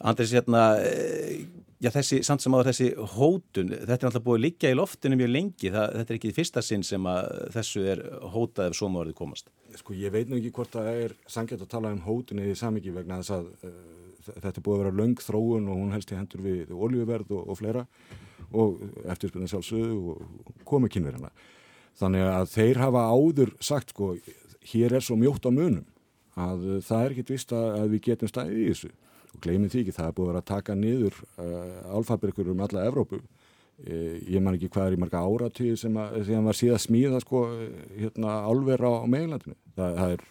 Andris, 0.00 0.32
hérna, 0.32 0.62
uh, 0.80 1.66
já, 1.80 1.90
þessi, 1.92 2.22
samt 2.24 2.44
sem 2.44 2.54
áður 2.56 2.70
þessi 2.70 2.90
hótun, 3.16 3.72
þetta 3.74 3.98
er 3.98 4.10
alltaf 4.10 4.24
búið 4.24 4.44
liggja 4.46 4.72
í 4.72 4.78
loftinu 4.78 5.18
mjög 5.20 5.32
lengi, 5.34 5.72
það, 5.72 5.96
þetta 5.98 6.14
er 6.14 6.18
ekki 6.20 6.34
fyrsta 6.36 6.64
sinn 6.64 6.84
sem 6.86 7.08
þessu 7.56 7.84
er 7.94 8.04
hótað 8.32 8.70
ef 8.70 8.80
svo 8.80 8.88
maður 8.92 9.16
komast. 9.18 9.52
Sko, 9.76 9.96
ég 9.96 10.12
veit 10.14 10.30
nú 10.30 10.40
ekki 10.40 10.54
hvort 10.56 10.72
það 10.76 11.04
er 11.06 11.16
sangjart 11.30 11.66
að 11.66 11.72
tala 11.76 11.92
um 11.94 12.04
hótun 12.06 12.40
eða 12.42 12.56
samiki 12.58 12.94
vegna 12.96 13.20
þess 13.20 13.36
að 13.36 13.52
uh, 13.68 13.80
þetta 14.30 14.56
er 14.56 14.64
búið 14.64 14.76
að 14.76 14.82
vera 14.84 14.96
löng 15.00 15.22
þróun 15.24 15.70
og 15.70 15.78
hún 15.80 15.94
helst 15.94 16.12
í 16.12 16.18
hendur 16.18 16.44
við 16.44 16.74
oljuverð 16.74 17.32
og, 17.36 17.46
og 17.52 17.58
fleira 17.60 17.86
og 18.50 18.82
eftirspunni 19.12 19.48
sjálfsögðu 19.50 20.14
og 20.14 20.62
komi 20.68 20.90
kynverðina. 20.92 21.30
Þannig 21.98 22.26
að 22.30 22.52
þeir 22.54 22.80
hafa 22.80 23.02
áður 23.10 23.54
sagt 23.64 23.94
sko, 23.94 24.14
hér 24.70 24.96
er 24.96 25.04
svo 25.04 25.18
mjótt 25.20 25.48
á 25.48 25.50
munum 25.50 25.86
að 26.40 26.64
það 26.86 27.04
er 27.04 27.14
ekkit 27.14 27.32
vist 27.34 27.52
að 27.56 27.90
við 27.94 28.04
getum 28.06 28.30
stæðið 28.30 28.60
í 28.62 28.68
þessu. 28.70 28.90
Og 29.30 29.42
gleymið 29.44 29.74
því 29.74 29.82
ekki, 29.82 29.96
það 29.98 30.08
er 30.08 30.16
búið 30.16 30.24
að 30.24 30.30
vera 30.30 30.42
að 30.42 30.48
taka 30.50 30.76
niður 30.78 31.20
uh, 31.20 31.76
álfabrikkur 31.98 32.50
um 32.50 32.64
alla 32.64 32.86
Evrópu. 32.88 33.20
Uh, 33.80 34.16
ég 34.30 34.42
man 34.42 34.56
ekki 34.56 34.70
hvað 34.72 34.88
er 34.88 34.96
í 34.96 35.00
marga 35.02 35.22
áratíð 35.26 35.76
sem, 35.82 35.98
að, 36.00 36.18
sem 36.28 36.48
var 36.50 36.58
síðan 36.58 36.82
smíða 36.86 37.20
sko, 37.24 37.44
hérna, 37.98 38.38
álver 38.48 38.86
á, 38.86 38.90
á 39.02 39.06
meginlandinu. 39.10 39.58
Það, 39.76 39.98
það 40.00 40.16
er 40.16 40.24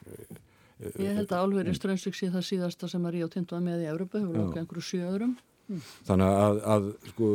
Ég 0.80 1.18
held 1.18 1.34
að 1.36 1.42
álverið 1.44 1.76
Strömsvík 1.76 2.16
sé 2.16 2.30
það 2.32 2.44
síðasta 2.48 2.88
sem 2.88 3.04
að 3.04 3.18
Ríó 3.18 3.28
Tindu 3.28 3.58
að 3.58 3.66
með 3.66 3.82
í 3.84 3.88
Európa, 3.92 4.22
hefur 4.22 4.38
lokað 4.40 4.62
einhverju 4.62 4.84
sjöðurum. 4.88 5.34
Þannig 6.08 6.38
að, 6.46 6.60
að 6.74 6.86
sko, 7.10 7.32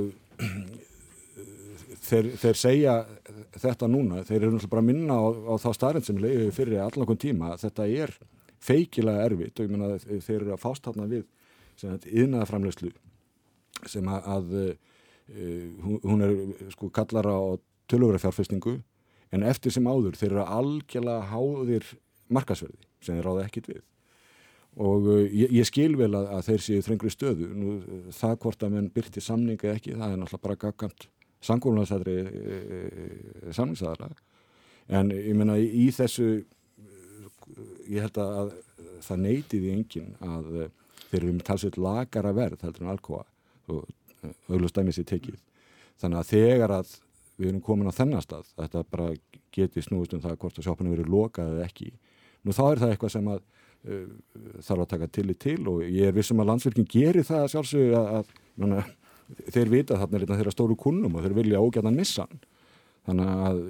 þeir, 2.05 2.31
þeir 2.41 2.59
segja 2.59 2.95
þetta 3.57 3.89
núna, 3.91 4.23
þeir 4.27 4.39
eru 4.41 4.53
náttúrulega 4.55 4.73
bara 4.75 4.85
að 4.85 4.89
minna 4.91 5.19
á, 5.19 5.25
á 5.33 5.55
þá 5.63 5.69
starrend 5.77 6.07
sem 6.07 6.21
leiði 6.21 6.51
fyrir 6.55 6.83
allanakon 6.85 7.21
tíma 7.21 7.53
að 7.55 7.67
þetta 7.67 7.89
er 8.05 8.15
feikilega 8.65 9.29
erfitt 9.29 9.61
og 9.61 9.67
ég 9.67 9.75
menna 9.75 9.99
þeir 10.01 10.41
eru 10.41 10.55
að 10.55 10.63
fástafna 10.63 11.09
við 11.11 11.25
yðnaða 11.83 12.49
framlegslu 12.49 12.93
sem 13.91 14.09
að, 14.09 14.29
að 14.37 14.53
uh, 14.61 15.95
hún 16.05 16.25
er 16.25 16.35
sko 16.73 16.91
kallar 16.95 17.29
á 17.29 17.41
tölurverðarfjárfestingu 17.91 18.79
en 19.35 19.47
eftir 19.49 19.75
sem 19.75 19.89
áður 19.89 20.17
þeir 20.19 20.31
eru 20.31 20.45
algjörlega 20.45 21.33
háðir 21.33 21.89
markasverði 22.33 22.81
sem 23.05 23.19
þeir 23.19 23.27
ráða 23.29 23.49
ekkit 23.49 23.73
við. 23.73 23.83
Og 24.81 25.09
uh, 25.11 25.25
ég, 25.27 25.51
ég 25.61 25.69
skil 25.69 25.93
vel 25.99 26.13
að, 26.15 26.31
að 26.39 26.47
þeir 26.49 26.65
séu 26.69 26.85
þrengri 26.87 27.13
stöðu. 27.13 27.51
Nú, 27.59 27.75
það 28.15 28.39
hvort 28.45 28.65
að 28.65 28.77
menn 28.79 28.93
byrti 28.95 29.23
samninga 29.25 29.75
ekki 29.75 29.97
það 29.97 30.15
er 30.15 30.23
náttúrulega 30.23 30.47
bara 30.47 30.61
gaggant 30.65 31.09
sangólunarstæðri 31.45 32.17
e, 32.21 32.59
e, 32.65 33.53
samningsaðala 33.57 34.11
en 34.99 35.13
ég 35.15 35.35
menna 35.37 35.59
í, 35.61 35.69
í 35.85 35.89
þessu 35.95 36.29
ég 37.89 38.05
held 38.05 38.21
að 38.21 38.55
það 39.05 39.23
neytiði 39.27 39.73
engin 39.75 40.15
að 40.25 40.51
e, 40.65 40.69
þeir 41.11 41.21
eru 41.23 41.33
með 41.37 41.47
talsveit 41.49 41.81
lagara 41.81 42.35
verð 42.37 42.65
heldur 42.67 42.87
en 42.87 42.93
alkoa 42.95 43.25
og 43.71 43.85
auðvitað 44.49 44.93
sér 44.97 45.09
tekið. 45.09 45.41
Þannig 46.01 46.21
að 46.21 46.31
þegar 46.33 46.75
að 46.81 46.95
við 47.39 47.51
erum 47.51 47.65
komin 47.65 47.91
á 47.91 47.95
þennan 47.95 48.23
stað 48.25 48.51
þetta 48.57 48.85
bara 48.91 49.09
geti 49.55 49.83
snúist 49.83 50.15
um 50.15 50.23
það 50.23 50.39
hvort 50.43 50.59
að 50.59 50.69
sjópunum 50.69 50.95
verið 50.95 51.11
lokað 51.13 51.53
eða 51.55 51.69
ekki. 51.69 51.91
Nú 52.45 52.55
þá 52.55 52.65
er 52.67 52.83
það 52.83 52.95
eitthvað 52.95 53.15
sem 53.15 53.31
að 53.33 53.41
uh, 53.41 54.09
þarf 54.67 54.85
að 54.85 54.91
taka 54.95 55.11
til 55.17 55.27
í 55.31 55.39
til 55.47 55.61
og 55.71 55.83
ég 55.85 56.11
er 56.11 56.17
vissum 56.17 56.43
að 56.43 56.51
landsverkin 56.53 56.91
gerir 56.91 57.27
það 57.27 57.49
sjálfsög 57.55 57.97
að, 57.99 58.11
að 58.19 58.93
þeir 59.55 59.73
vita 59.73 60.01
þarna 60.01 60.21
er 60.21 60.27
þeirra 60.33 60.55
stóru 60.55 60.77
kunnum 60.79 61.17
og 61.17 61.25
þeir 61.25 61.39
vilja 61.39 61.63
ógæðan 61.63 61.97
missa 61.99 62.27
hann 62.27 62.43
þannig 63.05 63.31
að 63.31 63.61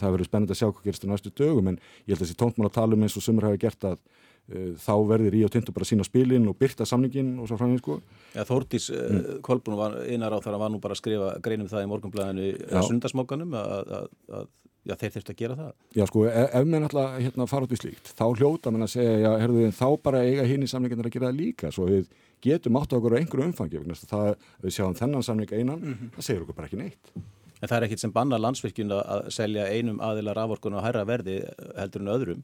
það 0.00 0.14
verður 0.14 0.28
spennend 0.28 0.52
að 0.52 0.60
sjá 0.60 0.68
hvað 0.68 0.86
gerist 0.86 1.04
á 1.04 1.08
næstu 1.10 1.32
dögum 1.36 1.70
en 1.72 1.78
ég 1.78 2.12
held 2.12 2.20
að 2.20 2.24
þessi 2.24 2.38
tóntmál 2.40 2.68
að 2.68 2.76
tala 2.78 2.96
um 2.96 3.04
eins 3.04 3.16
og 3.18 3.24
sumur 3.24 3.48
hafi 3.48 3.60
gert 3.60 3.86
að 3.88 3.98
uh, 3.98 4.70
þá 4.80 4.94
verður 5.10 5.36
í 5.36 5.42
og 5.44 5.52
tindu 5.52 5.74
bara 5.76 5.88
sína 5.88 6.06
spilin 6.08 6.48
og 6.48 6.56
byrta 6.60 6.86
samningin 6.88 7.34
og 7.42 7.50
svo 7.50 7.58
framins 7.60 7.84
sko. 7.84 7.98
ja, 8.32 8.46
Þórtís 8.48 8.88
uh, 8.94 9.02
mm. 9.02 9.42
Kolbrún 9.44 9.98
einar 10.08 10.32
á 10.32 10.40
þar 10.40 10.56
að 10.56 10.64
var 10.64 10.72
nú 10.72 10.80
bara 10.80 10.96
að 10.96 11.02
skrifa 11.02 11.34
greinum 11.44 11.68
það 11.72 11.84
í 11.84 11.92
morgunblæðinu 11.92 12.82
sundasmókanum 12.88 13.58
að, 13.60 13.92
að, 14.00 14.10
að 14.40 14.50
já, 14.88 14.94
þeir 14.98 15.14
þurft 15.16 15.32
að 15.32 15.38
gera 15.42 15.58
það. 15.58 15.72
Já, 15.96 16.04
sko, 16.10 16.24
ef, 16.30 16.56
ef 16.58 16.68
menn 16.68 16.86
alltaf 16.88 17.18
hérna, 17.18 17.48
fara 17.50 17.68
út 17.68 17.74
í 17.74 17.80
slíkt, 17.80 18.12
þá 18.18 18.24
hljóta 18.30 18.72
menn 18.74 18.86
að 18.86 18.94
segja, 18.96 19.18
já, 19.24 19.30
herðu 19.42 19.68
þá 19.78 19.86
bara 20.08 20.24
eiga 20.26 20.48
hinn 20.48 20.66
í 20.66 20.70
samlingarnir 20.70 21.10
að 21.10 21.16
gera 21.16 21.30
það 21.30 21.38
líka, 21.42 21.70
svo 21.74 21.86
við 21.90 22.08
getum 22.42 22.80
átt 22.80 22.94
á 22.94 22.98
okkur 22.98 23.14
á 23.14 23.20
einhverju 23.20 23.50
umfangi, 23.50 23.84
það 24.10 24.32
við 24.64 24.76
sjáum 24.78 24.98
þennan 24.98 25.26
samling 25.26 25.54
einan, 25.54 25.78
mm 25.78 25.94
-hmm. 25.94 26.16
það 26.16 26.28
segir 26.28 26.42
okkur 26.46 26.58
bara 26.58 26.70
ekki 26.70 26.82
neitt. 26.82 27.14
En 27.62 27.70
það 27.70 27.76
er 27.76 27.84
ekkit 27.86 28.02
sem 28.02 28.10
banna 28.10 28.38
landsvirkjun 28.42 28.92
að 28.96 29.28
selja 29.30 29.68
einum 29.70 30.00
aðila 30.02 30.32
raforkun 30.34 30.74
og 30.74 30.82
hæra 30.82 31.04
verði 31.06 31.36
heldur 31.76 32.02
en 32.02 32.10
öðrum? 32.10 32.40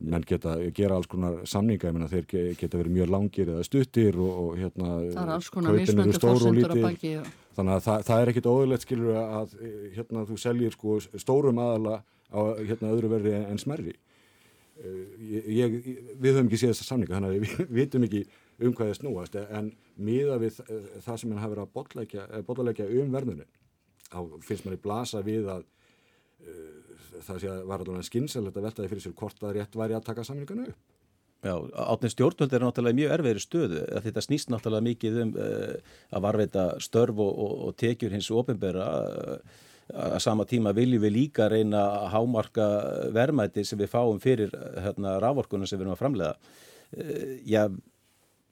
Menn 0.00 0.24
geta 0.26 0.54
gera 0.72 0.96
alls 0.96 1.10
konar 1.12 1.42
samninga, 1.48 1.90
ég 1.90 1.98
menna 1.98 2.08
þeir 2.08 2.56
geta 2.56 2.80
verið 2.80 2.96
mjög 2.96 3.12
langir 3.12 3.52
eða 3.52 3.66
stuttir 3.68 4.16
og, 4.16 4.32
og 4.32 4.56
hérna 4.62 4.94
Það 5.02 5.20
er 5.26 5.34
alls 5.36 5.52
konar 5.52 5.76
mismöndu 5.76 6.22
fórsendur 6.24 6.72
að 6.72 6.82
baki. 6.86 7.12
Þannig 7.52 7.76
að 7.76 7.84
það, 7.84 8.06
það 8.08 8.22
er 8.22 8.32
ekkit 8.32 8.50
óðurlegt 8.54 8.88
skilur 8.88 9.20
að 9.20 9.54
hérna 9.98 10.24
þú 10.32 10.40
seljir 10.40 10.76
sko 10.78 10.98
stórum 11.20 11.60
aðala 11.60 12.00
á 12.32 12.40
hérna 12.64 12.96
öðru 12.96 13.12
verði 13.12 13.38
en 13.42 13.60
smerri. 13.60 13.96
Ég, 14.82 15.50
ég, 15.52 15.74
við 16.16 16.32
höfum 16.32 16.48
ekki 16.48 16.62
séð 16.62 16.72
þessa 16.72 16.88
samninga 16.88 17.18
þannig 17.18 17.34
að 17.34 17.42
við 17.44 17.74
vitum 17.76 18.08
ekki 18.08 18.24
um 18.62 18.72
hvað 18.72 18.88
það 18.88 19.00
snúast 19.02 19.36
en 19.42 19.74
miða 20.00 20.40
við 20.40 20.62
það 21.04 21.18
sem 21.20 21.34
hann 21.34 21.42
hafi 21.42 21.58
verið 21.58 21.66
að 21.68 22.46
botleggja 22.48 22.88
um 23.02 23.12
verðunin 23.12 23.50
þá 24.12 24.46
finnst 24.46 24.66
manni 24.66 24.80
blasa 24.82 25.22
við 25.24 25.50
að 25.52 25.66
uh, 25.66 26.96
það 27.22 27.42
sé 27.42 27.52
að 27.52 27.66
var 27.70 27.84
alveg 27.84 28.08
skynsælegt 28.08 28.58
að 28.58 28.66
veltaði 28.68 28.92
fyrir 28.92 29.06
sér 29.06 29.16
hvort 29.18 29.44
að 29.44 29.56
rétt 29.58 29.78
væri 29.78 29.96
að 29.98 30.08
taka 30.08 30.26
samlinganu 30.26 30.68
upp. 30.72 30.88
Já, 31.42 31.56
átnið 31.90 32.12
stjórnvöld 32.14 32.52
er 32.54 32.62
náttúrulega 32.62 32.98
mjög 33.00 33.12
erfiðri 33.16 33.40
stöðu 33.42 33.80
að 33.90 34.04
þetta 34.06 34.22
snýst 34.22 34.50
náttúrulega 34.52 34.86
mikið 34.86 35.20
um 35.24 35.34
uh, 35.34 35.92
að 36.14 36.24
varveita 36.28 36.66
störf 36.84 37.18
og, 37.18 37.32
og, 37.44 37.54
og 37.66 37.76
tekjur 37.82 38.14
hins 38.14 38.30
ofinbera 38.30 38.88
uh, 39.10 39.60
að 39.92 40.20
sama 40.22 40.46
tíma 40.48 40.70
viljum 40.76 41.02
við 41.02 41.16
líka 41.16 41.48
reyna 41.50 41.82
að 41.98 42.12
hámarka 42.14 42.66
verðmæti 43.12 43.64
sem 43.66 43.80
við 43.80 43.90
fáum 43.92 44.20
fyrir 44.22 44.54
hérna, 44.80 45.18
rávorkunum 45.20 45.66
sem 45.66 45.76
við 45.80 45.88
erum 45.88 45.96
að 45.96 46.00
framlega. 46.04 46.36
Já, 47.48 47.66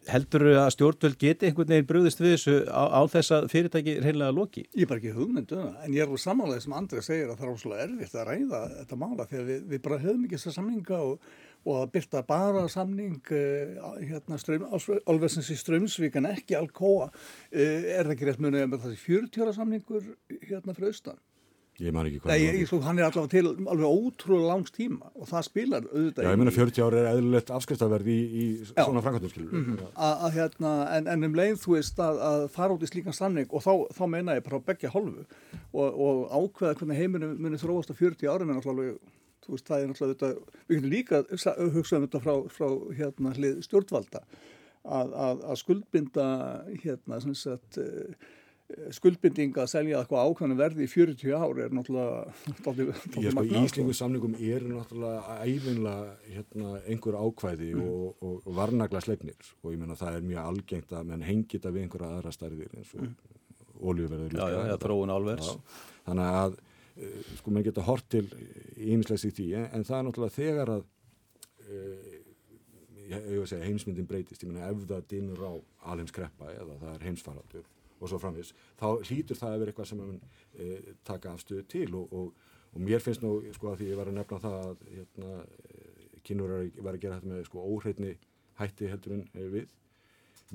heldur 0.08 0.46
að 0.54 0.70
stjórnvöld 0.74 1.18
geti 1.20 1.48
einhvern 1.48 1.74
veginn 1.74 1.88
brúðist 1.88 2.22
við 2.22 2.32
þessu 2.34 2.54
á, 2.72 2.82
á 2.88 3.00
þess 3.12 3.34
að 3.36 3.46
fyrirtæki 3.52 3.96
reynlega 4.00 4.32
loki? 4.32 4.64
Ég 4.72 4.86
er 4.86 4.90
bara 4.90 5.02
ekki 5.02 5.12
hugmyndu 5.16 5.58
um 5.60 5.76
en 5.84 5.94
ég 5.96 6.04
er 6.04 6.14
úr 6.14 6.22
samanlega 6.22 6.64
sem 6.64 6.76
Andrið 6.76 7.06
segir 7.06 7.28
að 7.28 7.40
það 7.40 7.46
er 7.46 7.52
óslulega 7.54 7.86
erfitt 7.86 8.16
að 8.16 8.30
ræða 8.30 8.62
þetta 8.78 9.00
mála 9.02 9.28
þegar 9.30 9.46
við, 9.50 9.62
við 9.72 9.82
bara 9.86 10.00
höfum 10.04 10.26
ekki 10.26 10.38
þessa 10.38 10.54
samninga 10.56 11.00
og, 11.04 11.30
og 11.66 11.80
að 11.82 11.92
byrta 11.96 12.24
bara 12.30 12.64
samning 12.72 13.32
uh, 13.36 13.90
hérna 14.00 14.40
alveg 15.14 15.38
í 15.40 15.58
Strömsvík 15.64 16.16
en 16.20 16.30
ekki 16.32 16.56
Alcoa 16.58 17.10
uh, 17.10 17.58
er 17.60 18.06
það 18.06 18.14
ekki 18.16 18.30
rétt 18.30 18.44
munið 18.46 18.70
með 18.72 18.86
þessi 18.86 19.02
40 19.04 19.44
ára 19.44 19.56
samningur 19.58 20.14
hérna 20.48 20.76
fyrir 20.76 20.94
austan? 20.94 21.20
Ég 21.80 21.94
man 21.96 22.08
ekki 22.08 22.20
hvað 22.20 22.32
Nei, 22.34 22.42
ég, 22.60 22.72
hann 22.84 22.98
er 23.00 23.06
allavega 23.06 23.30
til 23.32 23.50
alveg 23.72 23.86
ótrúlega 23.88 24.48
langs 24.50 24.74
tíma 24.74 25.10
og 25.14 25.28
það 25.30 25.46
spilar 25.46 25.86
auðvitað 25.88 26.26
Já, 26.26 26.30
ég 26.30 26.40
meina 26.40 26.54
40 26.56 26.84
ári 26.86 26.98
er 27.00 27.08
eðlulegt 27.14 27.52
afskriftaverð 27.56 28.10
í, 28.12 28.18
í 28.20 28.48
svona 28.68 29.04
framkvæmtum, 29.04 29.32
skilur 29.32 29.54
mm 29.54 29.64
-hmm. 29.68 29.94
að, 30.10 30.26
hérna, 30.36 30.72
en, 30.96 31.08
en 31.14 31.28
um 31.30 31.38
leið 31.40 31.56
þú 31.62 31.76
veist 31.78 32.02
að, 32.04 32.20
að 32.30 32.44
fara 32.56 32.76
út 32.76 32.84
í 32.84 32.90
slíkan 32.90 33.16
samning 33.16 33.48
og 33.48 33.64
þá, 33.64 33.72
þá 33.96 34.04
meina 34.12 34.36
ég 34.36 34.44
bara 34.44 34.60
begja 34.66 34.92
hálfu 34.92 35.24
og, 35.72 35.88
og 35.88 36.16
ákveða 36.28 36.76
hvernig 36.80 37.00
heiminu 37.00 37.32
muni 37.38 37.60
þróast 37.60 37.92
á 37.92 37.94
40 37.96 38.28
árin 38.28 38.50
en 38.50 38.60
alltaf 38.60 38.76
þú 39.40 39.56
veist, 39.56 39.66
það 39.66 39.80
er 39.80 39.88
alltaf 39.88 40.12
þetta 40.12 40.32
við 40.68 40.76
getum 40.76 40.90
líka 40.92 41.24
hugsað 41.74 41.98
um 42.00 42.06
þetta 42.06 42.20
frá, 42.20 42.34
frá 42.48 42.68
hérna 42.98 43.32
hlið 43.38 43.62
stjórnvalda 43.64 44.20
að, 44.84 45.14
að 45.44 45.56
skuldbinda 45.60 46.26
hérna, 46.82 47.20
sem 47.20 47.34
sagt 47.34 47.80
skuldbindinga 48.94 49.64
að 49.64 49.70
selja 49.72 50.00
eitthvað 50.00 50.30
ákvæmlega 50.30 50.60
verði 50.60 50.86
í 50.86 50.90
40 50.90 51.34
ári 51.36 51.64
er 51.64 51.74
náttúrulega 51.74 53.20
Ég 53.24 53.34
sko 53.34 53.44
í 53.44 53.62
Íslingu 53.64 53.94
samningum 53.96 54.36
er 54.36 54.64
náttúrulega 54.66 55.36
æfinlega 55.44 56.14
hérna, 56.26 56.72
einhver 56.84 57.18
ákvæði 57.20 57.70
mm. 57.74 57.88
og, 57.88 58.22
og, 58.22 58.36
og 58.44 58.56
varnagla 58.58 59.02
slegnir 59.04 59.52
og 59.62 59.74
ég 59.74 59.80
menna 59.80 59.98
það 59.98 60.20
er 60.20 60.28
mjög 60.30 60.50
algengt 60.52 60.94
að 60.96 61.10
menn 61.10 61.26
hengi 61.26 61.56
þetta 61.56 61.74
við 61.74 61.86
einhverja 61.86 62.12
aðra 62.16 62.34
starfir 62.36 62.78
eins 62.78 62.94
og 62.96 63.04
mm. 63.06 63.16
oljuverður 63.92 64.38
Já, 64.38 64.44
já, 64.54 64.60
já, 64.70 64.76
þróun 64.84 65.14
álvers. 65.16 65.50
Þannig 66.06 66.38
að 66.44 66.56
uh, 66.60 67.34
sko 67.40 67.56
mann 67.56 67.66
geta 67.66 67.88
hort 67.88 68.08
til 68.12 68.24
ímislegs 68.76 69.26
í 69.26 69.34
því 69.34 69.50
en, 69.60 69.68
en 69.78 69.88
það 69.88 69.98
er 69.98 70.08
náttúrulega 70.08 70.38
þegar 70.38 70.74
að 70.76 70.86
uh, 71.66 72.16
ég 73.10 73.42
að 73.42 73.50
segja 73.50 73.66
heimsmyndin 73.66 74.06
breytist, 74.06 74.44
ég 74.44 74.52
menna 74.52 74.70
ef 74.70 74.86
það 74.86 75.06
dinur 75.10 75.42
á 75.42 75.52
alheimskreppa 75.90 76.52
eða 76.54 76.76
það 76.78 76.92
er 76.94 77.06
heimsfaraldur 77.08 77.68
og 78.00 78.08
svo 78.10 78.20
framvis, 78.20 78.52
þá 78.80 78.86
hlýtur 79.04 79.38
það 79.38 79.54
að 79.54 79.62
vera 79.62 79.72
eitthvað 79.72 79.90
sem 79.90 80.00
mann 80.00 80.20
e, 80.54 80.94
taka 81.06 81.34
afstöðu 81.34 81.66
til 81.70 81.88
og, 81.98 82.14
og, 82.16 82.46
og 82.72 82.84
mér 82.86 83.02
finnst 83.04 83.24
nú, 83.24 83.34
sko 83.56 83.72
að 83.72 83.82
því 83.82 83.90
ég 83.90 84.00
var 84.00 84.10
að 84.10 84.16
nefna 84.18 84.40
það 84.44 84.56
að 84.60 84.86
hérna, 84.94 85.34
kynur 86.26 86.54
var 86.80 86.96
að 86.96 87.02
gera 87.02 87.18
þetta 87.18 87.32
með 87.32 87.44
sko 87.48 87.66
óhreitni 87.66 88.14
hætti 88.60 88.90
heldur 88.90 89.16
en 89.18 89.26
e, 89.34 89.48
við. 89.56 89.74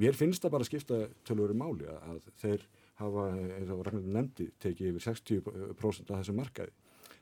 Mér 0.02 0.18
finnst 0.18 0.44
það 0.44 0.56
bara 0.56 0.66
að 0.66 0.72
skipta 0.72 1.04
tölvöru 1.28 1.56
máli 1.58 1.88
að 1.88 2.26
þeir 2.42 2.66
hafa, 3.00 3.30
eins 3.58 3.72
og 3.72 3.86
Ragnar 3.86 4.18
nefndi, 4.18 4.50
tekið 4.64 4.94
yfir 4.94 5.06
60% 5.12 6.12
af 6.12 6.20
þessum 6.20 6.42
markaði. 6.42 6.74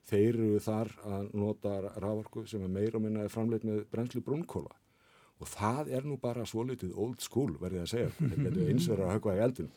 Þeir 0.03 0.29
eru 0.29 0.62
þar 0.63 0.89
að 1.07 1.27
nota 1.39 1.73
raforku 2.01 2.43
sem 2.49 2.63
er 2.65 2.71
meira 2.71 2.99
og 2.99 3.05
minna 3.05 3.27
framleitt 3.31 3.63
með 3.67 3.86
brennslu 3.91 4.23
brúnkóla 4.25 4.73
og 5.41 5.49
það 5.49 5.89
er 5.97 6.05
nú 6.07 6.17
bara 6.21 6.45
svo 6.47 6.63
litið 6.67 6.93
old 6.93 7.23
school 7.23 7.55
verðið 7.61 7.81
að 7.83 7.89
segja, 7.91 8.11
þetta 8.19 8.43
getur 8.45 8.69
eins 8.69 8.87
verið 8.91 9.07
að 9.07 9.15
högva 9.17 9.33
í 9.35 9.41
eldin 9.47 9.73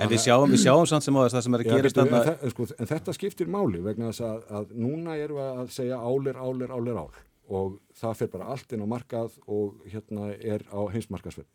En 0.00 0.08
við 0.08 0.22
sjáum 0.24 0.48
við 0.48 0.62
sjáum 0.64 0.86
samt 0.88 1.04
sem 1.04 1.16
á 1.16 1.20
þess 1.22 1.38
að 1.38 1.46
sem 1.46 1.56
er 1.56 1.64
að 1.64 1.72
gera 1.74 1.92
stanna 1.92 2.20
en, 2.32 2.52
sko, 2.54 2.66
en 2.76 2.90
þetta 2.90 3.14
skiptir 3.16 3.50
máli 3.52 3.82
vegna 3.84 4.10
þess 4.10 4.24
að, 4.26 4.44
að 4.58 4.74
núna 4.80 5.16
erum 5.20 5.40
við 5.40 5.62
að 5.62 5.72
segja 5.76 6.00
álir, 6.00 6.40
álir, 6.40 6.72
álir, 6.72 7.00
ál. 7.04 7.22
Og 7.50 7.78
það 7.98 8.18
fyrir 8.20 8.32
bara 8.36 8.52
allt 8.54 8.72
inn 8.72 8.84
á 8.86 8.88
markað 8.88 9.36
og 9.50 9.80
hérna 9.90 10.30
er 10.38 10.64
á 10.70 10.80
heimsmarkaðsverð 10.94 11.50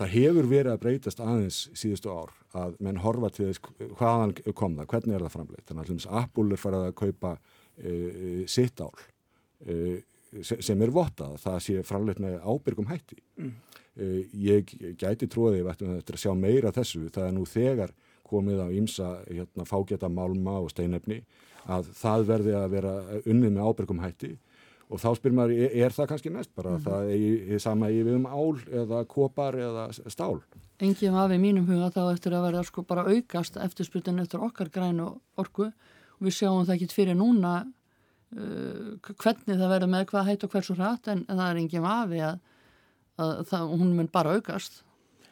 Það 0.00 0.12
hefur 0.14 0.46
verið 0.48 0.72
að 0.72 0.78
breytast 0.80 1.18
aðeins 1.20 1.56
síðustu 1.76 2.08
ár 2.08 2.30
að 2.56 2.76
menn 2.80 3.00
horfa 3.02 3.28
til 3.36 3.50
þess 3.50 3.90
hvaðan 3.98 4.30
kom 4.56 4.78
það, 4.78 4.86
hvernig 4.94 5.16
er 5.16 5.24
það 5.26 5.34
framleitt? 5.34 5.64
Þannig 5.68 5.90
að 6.06 6.20
Apple 6.22 6.54
er 6.56 6.62
farið 6.62 6.84
að 6.86 6.94
kaupa 7.00 7.32
e, 7.76 7.96
sitt 8.48 8.80
ál 8.80 8.94
e, 9.66 9.74
sem 10.46 10.82
er 10.82 10.92
vottað, 10.94 11.38
það 11.42 11.58
sé 11.64 11.82
framleitt 11.86 12.20
með 12.22 12.38
ábyrgum 12.44 12.90
hætti. 12.90 13.18
Mm. 13.40 13.56
Ég 14.40 14.70
gæti 15.00 15.26
tróðið 15.28 15.70
eftir 15.72 16.16
að 16.16 16.22
sjá 16.22 16.32
meira 16.38 16.72
þessu, 16.74 17.08
það 17.12 17.26
er 17.26 17.34
nú 17.36 17.46
þegar 17.48 17.94
komið 18.30 18.62
á 18.62 18.68
ímsa 18.70 19.08
hérna, 19.26 19.66
fágeta 19.66 20.10
málma 20.12 20.60
og 20.62 20.70
steinefni 20.70 21.24
að 21.70 21.90
það 21.98 22.28
verði 22.28 22.54
að 22.56 22.70
vera 22.76 22.94
unnið 23.24 23.56
með 23.56 23.66
ábyrgum 23.66 24.04
hætti 24.04 24.36
og 24.90 24.98
þá 24.98 25.10
spyr 25.18 25.34
maður, 25.34 25.54
er, 25.54 25.74
er 25.84 25.94
það 25.94 26.08
kannski 26.12 26.32
næst 26.34 26.52
bara 26.58 26.74
mm. 26.76 26.84
það 26.86 27.10
er 27.14 27.62
sama 27.62 27.90
í 27.92 28.00
við 28.02 28.16
um 28.18 28.26
ál 28.26 28.58
eða 28.82 29.02
kopar 29.10 29.58
eða 29.58 29.86
stál? 30.10 30.40
Engið 30.82 31.14
hafi 31.14 31.36
í 31.36 31.42
mínum 31.42 31.68
huga 31.68 31.90
þá 31.94 32.02
eftir 32.08 32.34
að 32.34 32.46
verða 32.48 32.64
sko 32.66 32.84
bara 32.88 33.06
aukast 33.06 33.58
eftirspytin 33.60 34.22
eftir 34.22 34.42
okkar 34.42 34.72
grænu 34.72 35.12
orku 35.38 35.68
og 35.68 36.26
við 36.26 36.38
sjáum 36.40 36.64
það 36.64 36.76
ekki 36.76 36.96
fyrir 36.96 37.18
núna 37.18 37.54
hvernig 38.30 39.56
það 39.58 39.72
verður 39.72 39.90
með 39.90 40.06
hvað 40.12 40.28
heit 40.28 40.44
og 40.46 40.52
hversu 40.52 40.76
hratt 40.78 41.08
en, 41.10 41.24
en 41.26 41.40
það 41.40 41.48
er 41.48 41.60
engið 41.64 41.86
hafi 41.88 42.20
að, 42.22 42.36
að 43.18 43.32
það, 43.50 43.72
hún 43.80 43.96
mun 43.96 44.10
bara 44.12 44.36
aukast 44.38 44.84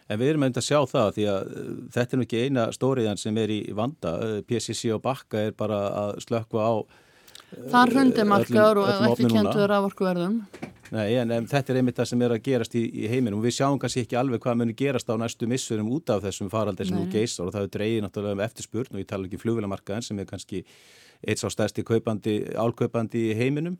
En 0.08 0.16
við 0.16 0.30
erum 0.32 0.46
auðvitað 0.46 0.62
að 0.62 0.68
sjá 0.68 0.78
það 0.88 1.10
því 1.16 1.26
að 1.28 1.50
uh, 1.52 1.66
þetta 1.92 2.14
er 2.14 2.18
nú 2.18 2.24
ekki 2.24 2.40
eina 2.46 2.62
stóriðan 2.72 3.20
sem 3.20 3.42
er 3.42 3.52
í 3.52 3.58
vanda. 3.76 4.14
Uh, 4.24 4.38
PCC 4.48 4.94
og 4.94 5.02
Bakka 5.04 5.42
er 5.50 5.52
bara 5.56 5.82
að 6.06 6.14
slökka 6.24 6.64
á 6.64 6.72
Það 7.48 7.92
hrundi 7.94 8.24
markaður 8.28 8.82
og 8.82 9.06
ekki 9.08 9.28
kentur 9.32 9.72
af 9.72 9.86
orkuverðum. 9.88 10.34
Nei, 10.92 11.14
en, 11.20 11.32
en 11.32 11.46
þetta 11.48 11.72
er 11.72 11.78
einmitt 11.80 11.96
það 11.96 12.08
sem 12.10 12.22
er 12.24 12.34
að 12.34 12.42
gerast 12.44 12.76
í, 12.76 12.82
í 12.88 13.08
heiminum. 13.08 13.40
Við 13.44 13.54
sjáum 13.58 13.78
kannski 13.80 14.04
ekki 14.04 14.16
alveg 14.20 14.40
hvað 14.44 14.58
munir 14.60 14.76
gerast 14.76 15.08
á 15.08 15.16
næstu 15.20 15.48
missurum 15.48 15.88
út 15.92 16.12
af 16.12 16.24
þessum 16.24 16.48
faraldir 16.52 16.88
sem 16.88 16.96
nú 16.96 17.08
geysar 17.12 17.48
og 17.48 17.56
það 17.56 17.66
er 17.66 17.72
dreyið 17.76 18.04
náttúrulega 18.04 18.36
um 18.36 18.44
eftirspurn 18.44 18.96
og 18.96 19.02
ég 19.02 19.08
tala 19.08 19.28
ekki 19.28 19.40
um 19.40 19.42
flugvilamarkaðin 19.44 20.06
sem 20.08 20.20
er 20.20 20.28
kannski 20.28 20.62
eitt 21.24 21.42
sá 21.42 21.48
stærsti 21.52 21.84
kaupandi, 21.86 22.40
álkaupandi 22.54 23.28
í 23.30 23.36
heiminum. 23.38 23.78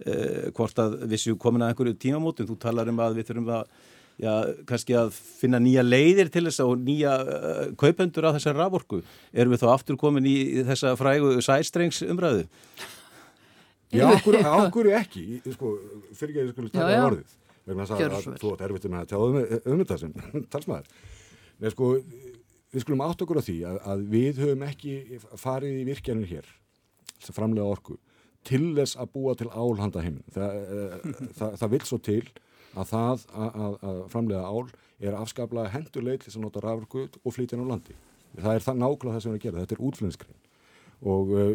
Eh, 0.00 0.48
hvort 0.56 0.78
að 0.80 1.02
við 1.10 1.24
séum 1.24 1.40
komin 1.40 1.64
að 1.64 1.74
einhverju 1.74 1.98
tímamótum, 2.00 2.48
þú 2.48 2.58
talar 2.60 2.88
um 2.88 3.02
að 3.04 3.18
við 3.20 3.32
þurfum 3.32 3.50
að 3.58 3.72
Já, 4.20 4.32
kannski 4.68 4.92
að 4.98 5.14
finna 5.16 5.56
nýja 5.62 5.80
leiðir 5.80 6.28
til 6.32 6.42
þess 6.44 6.60
og 6.60 6.82
nýja 6.84 7.12
uh, 7.24 7.60
kaupendur 7.80 8.26
á 8.28 8.36
þessar 8.36 8.58
raforku. 8.58 8.98
Erum 9.32 9.54
við 9.54 9.62
þá 9.62 9.68
aftur 9.72 9.96
komin 10.00 10.26
í 10.28 10.34
þessa 10.68 10.92
frægu 11.00 11.38
sæstrengs 11.44 12.02
umræðu? 12.04 12.42
Já, 13.90 14.04
ákveður 14.12 14.92
ekki, 15.00 15.40
sko, 15.54 15.72
fyrir 16.12 16.34
ekki 16.34 16.42
að 16.42 16.44
ég 16.44 16.52
skulle 16.52 16.74
taka 16.74 17.00
á 17.00 17.06
orðið, 17.08 17.32
vegna 17.70 17.86
þess 17.88 17.96
að, 17.96 18.18
að 18.18 18.42
þú 18.42 18.52
átt 18.52 18.66
erfitt 18.66 18.86
með 18.90 19.00
að 19.00 19.08
tjáða 19.14 19.30
um, 19.30 19.40
um 19.72 19.80
þetta 19.80 19.98
sem 20.02 20.12
talsmaður. 20.52 20.92
Nei, 21.56 21.72
sko, 21.72 21.90
við 22.70 22.84
skulum 22.84 23.04
átt 23.06 23.24
okkur 23.24 23.40
á 23.40 23.42
því 23.48 23.56
að, 23.72 23.80
að 23.94 24.06
við 24.12 24.44
höfum 24.44 24.66
ekki 24.68 24.98
farið 25.40 25.80
í 25.80 25.88
virkjanum 25.88 26.28
hér, 26.28 26.52
að 27.28 27.36
framlega 27.36 27.72
orku, 27.76 27.96
til 28.48 28.70
þess 28.78 28.96
að 28.96 29.10
búa 29.14 29.34
til 29.36 29.50
álhanda 29.52 30.04
heiminn. 30.04 30.24
Það, 30.32 30.54
eh, 30.60 31.26
það, 31.36 31.58
það 31.60 31.74
vil 31.74 31.82
svo 31.84 31.98
til 31.98 32.22
að 32.70 32.92
það 32.92 33.26
að, 33.34 33.74
að 33.90 33.98
framlega 34.12 34.46
ál 34.46 34.70
er 35.00 35.16
afskaplega 35.16 35.74
hendurleik 35.74 36.24
til 36.24 36.32
að 36.36 36.44
nota 36.44 36.62
rafurku 36.64 37.08
og 37.20 37.34
flytja 37.34 37.58
inn 37.58 37.66
á 37.66 37.72
landi. 37.72 37.96
Það 38.38 38.54
er 38.54 38.64
það 38.64 38.80
nákvæmlega 38.84 39.16
það 39.16 39.24
sem 39.24 39.32
við 39.32 39.34
erum 39.34 39.40
að 39.40 39.44
gera, 39.46 39.64
þetta 39.64 39.76
er 39.76 39.84
útflöðinskrein 39.88 40.40
og 41.00 41.30
uh, 41.32 41.54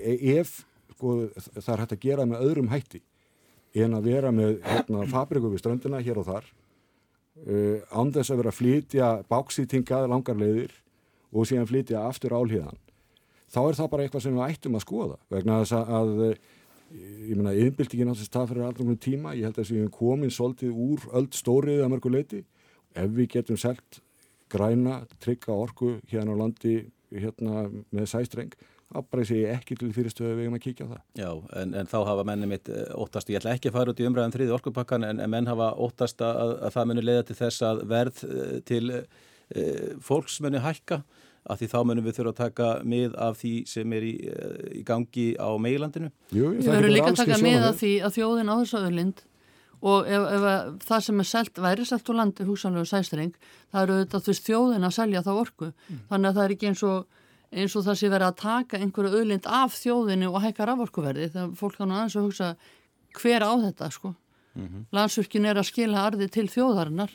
ef 0.00 0.52
sko, 0.94 1.14
það 1.56 1.72
er 1.74 1.82
hægt 1.82 1.96
að 1.96 2.04
gera 2.04 2.26
með 2.28 2.44
öðrum 2.46 2.70
hætti 2.70 3.02
en 3.80 3.96
að 3.96 4.08
vera 4.10 4.32
með 4.34 4.58
hérna, 4.66 5.06
fabriku 5.10 5.50
við 5.50 5.62
ströndina 5.62 6.02
hér 6.02 6.20
og 6.22 6.28
þar 6.28 6.46
uh, 7.46 7.78
án 7.90 8.12
þess 8.14 8.32
að 8.32 8.42
vera 8.42 8.52
að 8.52 8.60
flytja 8.60 9.10
báksýtingað 9.30 10.08
langar 10.10 10.38
leiðir 10.38 10.76
og 11.30 11.48
síðan 11.48 11.68
flytja 11.70 12.06
aftur 12.06 12.34
álhíðan 12.36 12.78
þá 13.50 13.60
er 13.62 13.78
það 13.80 13.90
bara 13.92 14.06
eitthvað 14.06 14.24
sem 14.26 14.38
við 14.38 14.54
ættum 14.54 14.78
að 14.78 14.86
skoða 14.86 15.18
vegna 15.34 15.60
þess 15.62 15.76
að, 15.78 15.92
að 16.00 16.24
ég 17.30 17.36
menna, 17.36 17.54
yfirbildingin 17.54 18.10
á 18.10 18.14
þess 18.14 18.30
að 18.30 18.36
það 18.36 18.48
fyrir 18.52 18.66
allra 18.66 18.88
mjög 18.88 19.02
tíma, 19.06 19.34
ég 19.38 19.46
held 19.46 19.60
að 19.60 19.70
við 19.70 19.82
erum 19.82 19.94
komin 19.94 20.34
svolítið 20.34 20.80
úr 20.86 21.06
öll 21.20 21.28
stóriðið 21.38 21.84
að 21.84 21.92
mörgu 21.94 22.14
leiti 22.14 22.40
ef 22.98 23.12
við 23.14 23.30
getum 23.36 23.60
selt 23.60 24.00
græna, 24.50 25.04
trygga 25.22 25.54
orku 25.54 25.98
hérna 26.10 26.34
á 26.34 26.40
landi 26.40 26.74
hérna 27.10 27.68
með 27.94 28.10
sæstreng 28.10 28.54
þá 28.90 28.98
bara 29.06 29.24
ég 29.30 29.52
ekki 29.54 29.76
til 29.78 29.92
fyrirstöðu 29.94 30.36
við 30.38 30.48
um 30.50 30.56
að 30.56 30.62
kíkja 30.64 30.86
á 30.86 30.90
það. 30.90 31.02
Já, 31.20 31.30
en, 31.60 31.74
en 31.78 31.90
þá 31.90 31.96
hafa 32.08 32.24
menni 32.26 32.48
mitt 32.50 32.70
eh, 32.72 32.88
óttast, 32.98 33.30
ég 33.30 33.38
ætla 33.38 33.54
ekki 33.54 33.70
að 33.70 33.76
fara 33.78 33.94
út 33.94 34.02
í 34.02 34.06
umræðan 34.08 34.32
um 34.32 34.34
þriði 34.34 34.54
orkupakkan, 34.56 35.06
en, 35.06 35.22
en 35.22 35.30
menn 35.30 35.50
hafa 35.50 35.70
óttast 35.78 36.24
að, 36.26 36.56
að 36.58 36.74
það 36.74 36.88
muni 36.90 37.04
leiða 37.06 37.26
til 37.28 37.36
þess 37.38 37.66
að 37.68 37.82
verð 37.90 38.22
eh, 38.26 38.56
til 38.66 38.82
e, 38.90 39.04
fólks 40.02 40.40
muni 40.42 40.62
hækka, 40.64 41.00
af 41.44 41.60
því 41.60 41.68
þá 41.72 41.78
munum 41.88 42.04
við 42.04 42.16
þurfa 42.18 42.32
að 42.34 42.40
taka 42.40 42.68
mið 42.84 43.16
af 43.16 43.38
því 43.40 43.54
sem 43.70 43.92
er 43.96 44.06
í, 44.06 44.14
í 44.80 44.82
gangi 44.86 45.26
á 45.40 45.48
meilandinu. 45.56 46.10
Jú, 46.36 46.52
við 46.58 46.68
verðum 46.68 46.94
líka 46.94 47.12
að 47.12 47.20
taka 47.22 47.40
mið 47.42 47.66
af 47.70 47.80
því 47.80 47.92
að 48.04 48.16
þjóðin 48.18 48.52
á 48.52 48.54
þessu 48.60 48.80
öðlind 48.80 49.22
og 49.80 50.10
ef, 50.12 50.26
ef 50.36 50.44
það 50.84 51.06
sem 51.06 51.22
er 51.22 51.28
selt, 51.30 51.62
væri 51.64 51.86
selt 51.88 52.10
úr 52.12 52.18
landi 52.18 52.44
húsanlegu 52.44 52.84
sæstring, 52.90 53.32
það 53.72 53.86
eru 53.86 53.96
þetta 54.02 54.20
veist 54.26 54.50
þjóðin 54.50 54.84
að 54.84 54.96
selja 54.98 55.24
þá 55.24 55.30
orku, 55.32 55.70
mm. 55.70 56.02
þannig 56.10 56.28
að 56.28 56.36
það 56.36 56.44
er 56.44 56.54
ekki 56.56 56.68
eins 56.68 56.82
og 56.84 56.98
eins 57.50 57.74
og 57.74 57.86
það 57.86 57.98
sé 57.98 58.10
verið 58.10 58.28
að 58.28 58.40
taka 58.40 58.78
einhverju 58.78 59.20
öðlind 59.20 59.48
af 59.50 59.74
þjóðinu 59.74 60.28
og 60.30 60.42
hækka 60.44 60.68
raforkuverði 60.68 61.30
þegar 61.32 61.54
fólk 61.58 61.78
kannu 61.80 61.96
aðeins 61.96 62.16
að 62.18 62.26
hugsa 62.28 62.50
hver 63.18 63.42
á 63.42 63.52
þetta 63.64 63.90
sko 63.90 64.12
mm 64.12 64.66
-hmm. 64.66 64.84
landsvirkinn 64.94 65.46
er 65.50 65.58
að 65.58 65.70
skila 65.70 66.04
arði 66.06 66.28
til 66.28 66.46
þjóðarinnar 66.46 67.10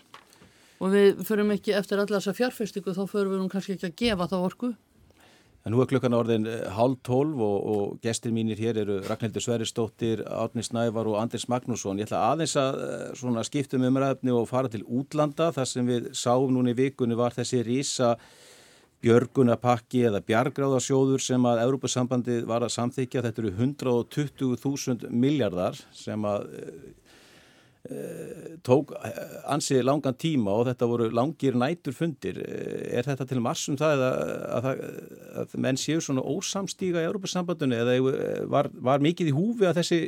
og 0.79 0.91
við 0.93 1.23
förum 1.27 1.53
ekki 1.55 1.75
eftir 1.77 2.01
allar 2.01 2.19
þessa 2.19 2.35
fjárfestingu 2.37 2.95
þá 2.95 3.05
förum 3.07 3.35
við 3.35 3.43
nú 3.43 3.51
kannski 3.51 3.77
ekki 3.77 3.91
að 3.91 3.97
gefa 4.03 4.29
þá 4.31 4.37
orku 4.41 4.75
En 5.65 5.73
nú 5.73 5.79
er 5.81 5.87
klukkan 5.89 6.13
orðin 6.13 6.43
hálf 6.77 6.99
tólf 7.01 7.39
og, 7.41 7.55
og 7.73 7.93
gestir 8.03 8.29
mínir 8.29 8.59
hér 8.61 8.77
eru 8.83 8.99
Ragnhildur 9.01 9.41
Sveristóttir, 9.41 10.19
Árni 10.29 10.61
Snævar 10.61 11.07
og 11.09 11.17
Andris 11.17 11.47
Magnússon. 11.49 11.97
Ég 11.97 12.05
ætla 12.05 12.19
aðeins 12.35 12.53
að 12.53 13.39
skiptum 13.47 13.87
umræðni 13.87 14.29
og 14.29 14.45
fara 14.51 14.69
til 14.69 14.83
útlanda. 14.85 15.47
Það 15.55 15.69
sem 15.71 15.89
við 15.89 16.11
sáum 16.13 16.53
núni 16.53 16.75
í 16.75 16.77
vikunni 16.77 17.17
var 17.17 17.33
þessi 17.33 17.63
rísa 17.65 18.11
björgunapakki 19.01 20.03
eða 20.11 20.21
bjargráðasjóður 20.29 21.25
sem 21.25 21.49
að 21.49 21.63
Európa-sambandið 21.63 22.45
var 22.49 22.67
að 22.67 22.75
samþykja. 22.75 23.25
Þetta 23.25 23.43
eru 23.43 23.55
120.000 23.57 25.09
miljardar 25.09 25.81
sem 25.97 26.29
að 26.29 26.45
e, 26.61 26.69
tók 28.65 28.93
ansi 29.51 29.77
langan 29.83 30.15
tíma 30.17 30.53
og 30.57 30.63
þetta 30.69 30.87
voru 30.89 31.09
langir 31.13 31.57
nætur 31.59 31.93
fundir. 31.93 32.39
Er 32.41 33.05
þetta 33.05 33.27
til 33.29 33.41
marsum 33.43 33.77
það 33.77 34.05
að, 34.07 34.21
að, 34.57 34.69
að 35.41 35.57
menn 35.61 35.77
séu 35.77 36.01
svona 36.01 36.23
ósamstíga 36.25 37.03
í 37.03 37.09
Európa-sambandinu 37.09 37.77
eða 37.83 37.99
var, 38.49 38.71
var 38.73 39.05
mikið 39.05 39.29
í 39.29 39.35
húfi 39.37 39.69
að 39.69 39.81
þessi, 39.81 40.01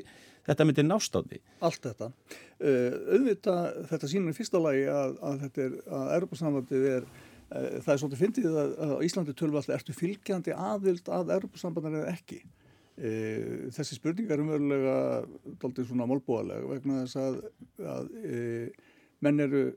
þetta 0.50 0.68
myndi 0.68 0.88
nástáði? 0.88 1.42
Allt 1.62 1.86
þetta. 1.86 2.12
Uh, 2.58 2.98
auðvitað 3.14 3.82
þetta 3.92 4.10
sínur 4.10 4.34
í 4.34 4.38
fyrsta 4.40 4.62
lagi 4.64 4.88
að, 4.90 5.18
að 5.22 5.42
þetta 5.46 5.66
er 5.68 5.80
að 6.00 6.14
Európa-sambandið 6.18 6.92
er 6.96 7.10
Eh, 7.48 7.80
það 7.80 7.94
er 7.94 8.00
svolítið 8.02 8.22
fyndið 8.22 8.56
að, 8.60 8.72
að 8.84 8.94
Íslandi 9.08 9.34
tölva 9.38 9.62
alltaf 9.62 9.78
ertu 9.78 9.94
fylgjandi 9.96 10.52
aðvild 10.52 11.12
að 11.16 11.30
Europasambandar 11.38 12.02
eða 12.02 12.16
ekki. 12.18 12.42
E, 12.98 13.10
þessi 13.76 14.00
spurningar 14.00 14.40
er 14.40 14.42
umverulega 14.42 14.94
doldið 15.62 15.92
svona 15.92 16.08
málbúalega 16.10 16.66
vegna 16.66 17.04
þess 17.04 17.20
að, 17.22 17.36
að 17.86 18.08
e, 18.26 18.40
menn 19.22 19.44
eru 19.44 19.68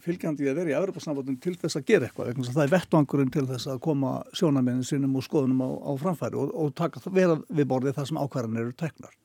fylgjandi 0.00 0.48
að 0.48 0.60
vera 0.62 0.72
í 0.72 0.76
Europasambandin 0.78 1.36
til 1.44 1.56
þess 1.60 1.76
að 1.76 1.86
gera 1.90 2.08
eitthvað 2.08 2.30
vegna 2.30 2.46
þess 2.46 2.54
að 2.54 2.58
það 2.58 2.66
er 2.66 2.74
vettvangurinn 2.74 3.32
til 3.34 3.46
þess 3.50 3.68
að 3.68 3.82
koma 3.84 4.12
sjónamennin 4.32 4.86
sínum 4.88 5.18
og 5.20 5.26
skoðunum 5.26 5.60
á, 5.60 5.68
á 5.76 5.92
framfæri 6.00 6.40
og, 6.40 6.54
og 6.56 6.72
taka, 6.78 7.02
vera 7.12 7.36
við 7.48 7.68
borðið 7.68 7.98
það 7.98 8.08
sem 8.10 8.20
ákvarðan 8.22 8.62
eru 8.62 8.76
teknar. 8.80 9.16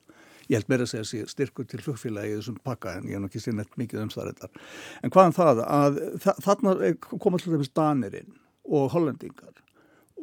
Ég 0.45 0.59
held 0.59 0.69
meira 0.69 0.85
að 0.85 1.07
segja 1.07 1.25
að 1.25 1.31
styrkur 1.31 1.69
til 1.69 1.81
flugfélagi 1.81 2.35
þessum 2.35 2.57
pakka 2.67 2.97
en 2.99 3.07
ég 3.09 3.15
hef 3.15 3.23
nokkið 3.23 3.45
sér 3.45 3.55
neitt 3.57 3.79
mikið 3.79 4.03
um 4.03 4.11
það 4.13 4.27
reyndar. 4.27 4.65
En 5.01 5.13
hvaðan 5.15 5.31
um 5.31 5.37
það 5.39 5.61
að 5.65 6.01
þarna 6.43 6.75
koma 7.07 7.39
alltaf 7.39 7.55
þess 7.55 7.77
danirinn 7.79 8.35
og 8.65 8.91
hollendingar 8.93 9.63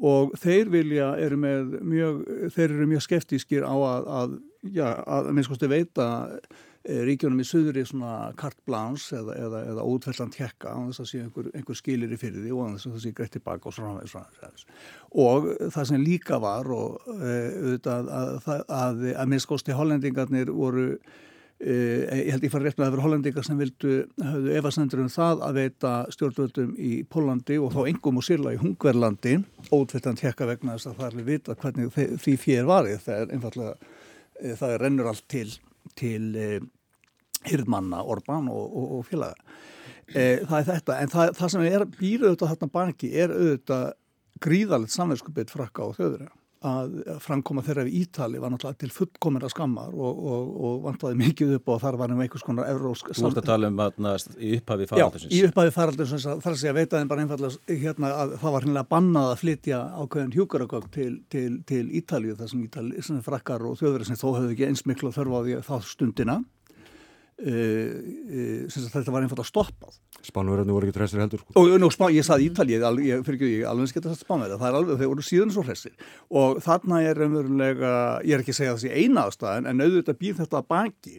og 0.03 0.35
þeir 0.43 0.73
vilja, 0.73 1.13
eru 1.23 1.39
með 1.39 1.79
mjög, 1.87 2.21
þeir 2.55 2.69
eru 2.69 2.91
mjög 2.91 3.07
skeftískir 3.07 3.67
á 3.67 3.75
að, 3.75 4.11
að 4.21 4.37
já, 4.75 4.87
að 5.07 5.33
minnst 5.33 5.53
kosti 5.53 5.71
veita 5.71 6.09
Eh, 6.83 7.05
ríkjónum 7.07 7.39
í 7.39 7.45
söðri 7.47 7.85
svona 7.87 8.33
kart 8.35 8.57
bláns 8.67 9.05
eða, 9.15 9.37
eða, 9.39 9.59
eða 9.71 9.83
útfelland 9.87 10.35
hjekka 10.35 10.73
á 10.75 10.79
þess 10.89 11.03
að 11.05 11.07
sé 11.13 11.21
einhver, 11.23 11.51
einhver 11.55 11.77
skilir 11.79 12.11
í 12.11 12.17
fyrir 12.19 12.43
því 12.43 12.55
og 12.57 12.73
þess 12.73 12.89
að 12.89 12.97
það 12.97 13.05
sé 13.05 13.13
greitt 13.21 13.35
tilbaka 13.37 13.69
og 13.71 13.77
svona, 13.77 14.07
svona 14.11 14.51
og 15.23 15.47
það 15.77 15.87
sem 15.93 16.03
líka 16.03 16.41
var 16.43 16.73
og 16.75 17.07
e, 17.07 17.37
að, 17.79 18.11
að, 18.19 18.51
að, 18.67 19.05
að 19.15 19.31
minnskósti 19.31 19.77
hollendingarnir 19.79 20.51
voru 20.51 20.89
ég 21.63 22.31
held 22.35 22.45
ég 22.47 22.51
fara 22.51 22.67
rétt 22.67 22.79
með 22.81 22.89
að 22.89 22.95
voru 22.97 23.05
hollendingar 23.07 23.47
sem 23.47 23.59
vildu 23.61 23.99
hafðu 24.19 24.55
efasendur 24.59 25.03
um 25.05 25.11
það 25.13 25.45
að 25.47 25.59
veita 25.61 25.93
stjórnvöldum 26.11 26.73
í 26.75 26.93
Pólandi 27.07 27.59
og 27.63 27.75
þá 27.77 27.83
engum 27.93 28.19
og 28.19 28.27
sérla 28.27 28.55
í 28.57 28.59
Hungverlandi 28.59 29.37
ótfelland 29.71 30.25
hjekka 30.25 30.49
vegna 30.51 30.75
þess 30.75 30.91
að 30.91 31.03
það 31.03 31.21
er 31.21 31.29
vita 31.29 31.59
hvernig 31.63 31.93
því 32.25 32.35
fér 32.43 32.67
varið 32.67 33.05
það 33.05 33.21
er 33.21 33.37
einfallega, 33.37 33.93
það 34.59 34.75
er 34.75 34.83
rennur 34.83 35.13
allt 35.13 35.29
til 35.31 35.47
til 35.99 36.37
eh, 36.39 36.61
hyrðmanna, 37.49 38.03
Orbán 38.07 38.51
og, 38.51 38.77
og, 38.77 38.93
og 38.99 39.09
félaga. 39.09 39.35
Eh, 40.13 40.43
það 40.47 40.59
er 40.59 40.69
þetta, 40.69 40.99
en 41.01 41.13
það, 41.13 41.35
það 41.39 41.53
sem 41.55 41.67
er 41.69 41.87
býrið 41.97 42.29
auðvitað 42.29 42.53
þarna 42.53 42.73
banki 42.77 43.11
er 43.17 43.35
auðvitað 43.35 43.89
gríðalegt 44.43 44.95
samverðskupið 44.95 45.53
frakka 45.53 45.87
á 45.87 45.89
þjóður 45.97 46.31
að 46.69 46.95
framkoma 47.23 47.65
þeirra 47.67 47.85
við 47.87 47.99
Ítali 48.03 48.41
var 48.43 48.53
náttúrulega 48.53 48.81
til 48.83 48.91
fullkomina 48.95 49.51
skammar 49.53 49.93
og, 49.93 50.23
og, 50.33 50.53
og 50.69 50.79
vantaði 50.87 51.19
mikið 51.21 51.55
upp 51.59 51.73
og 51.75 51.81
þar 51.83 51.99
var 52.01 52.15
um 52.15 52.23
einhvers 52.25 52.47
konar 52.47 52.71
evrósk 52.71 53.13
Þú 53.13 53.27
ert 53.31 53.41
að 53.43 53.49
tala 53.51 53.71
um 53.73 53.83
að 53.83 54.27
í 54.39 54.55
upphafi 54.59 54.89
faraldursins. 54.91 55.33
Já, 55.33 55.37
í 55.37 55.49
upphafi 55.49 55.75
faraldursins 55.77 56.29
þar 56.47 56.59
sé 56.61 56.73
að 56.73 56.81
veitaðin 56.81 57.13
bara 57.13 57.27
einfallega 57.27 57.79
hérna, 57.83 58.15
að 58.25 58.35
það 58.43 58.57
var 58.57 58.67
hinnlega 58.69 58.91
bannað 58.95 59.31
að 59.33 59.43
flytja 59.43 59.83
ákveðin 59.99 60.35
hjúkaragögg 60.37 60.91
til, 60.95 61.13
til, 61.33 61.51
til 61.69 61.85
Ítalju 62.01 62.39
þar 62.41 62.53
sem 62.55 62.65
Ítali, 62.67 63.05
sem 63.05 63.23
frakkar 63.27 63.67
og 63.69 63.79
þjóður 63.81 64.09
sem 64.09 64.21
þó 64.21 64.29
hefðu 64.39 64.57
ekki 64.57 64.69
eins 64.71 64.87
miklu 64.89 65.13
að 65.13 65.21
þörfa 65.21 65.43
á 65.43 65.45
því 65.47 65.63
þá 65.69 65.77
stundina 65.93 66.43
Uh, 67.43 68.69
uh, 68.69 68.81
þetta 68.93 69.11
var 69.15 69.25
einfalda 69.25 69.47
stoppað. 69.47 69.97
Spánverðarnir 70.23 70.77
voru 70.77 70.87
ekki 70.87 70.95
tressir 70.99 71.23
heldur 71.23 71.41
sko. 71.41 71.55
og 71.59 71.73
nú, 71.83 71.89
spá, 71.91 72.05
ég 72.15 72.27
saði 72.27 72.51
Ítali, 72.51 72.77
ég, 72.77 73.01
ég 73.09 73.25
fyrir 73.27 73.41
ekki 73.41 73.65
alveg 73.67 73.91
skemmt 73.91 74.07
að 74.13 74.21
spánverða, 74.21 74.61
það 74.61 74.69
er 74.69 74.79
alveg, 74.79 75.01
þeir 75.01 75.11
voru 75.11 75.27
síðan 75.27 75.55
svo 75.57 75.65
hressir. 75.67 75.97
Og 76.31 76.61
þarna 76.63 77.01
er 77.09 77.25
umverulega 77.27 77.93
ég 78.29 78.37
er 78.37 78.45
ekki 78.45 78.55
að 78.55 78.61
segja 78.61 78.77
þessi 78.77 78.93
eina 78.95 79.27
ástæðan 79.27 79.67
en 79.73 79.83
auðvitað 79.83 80.21
býð 80.21 80.43
þetta 80.45 80.61
að 80.61 80.69
baki 80.77 81.17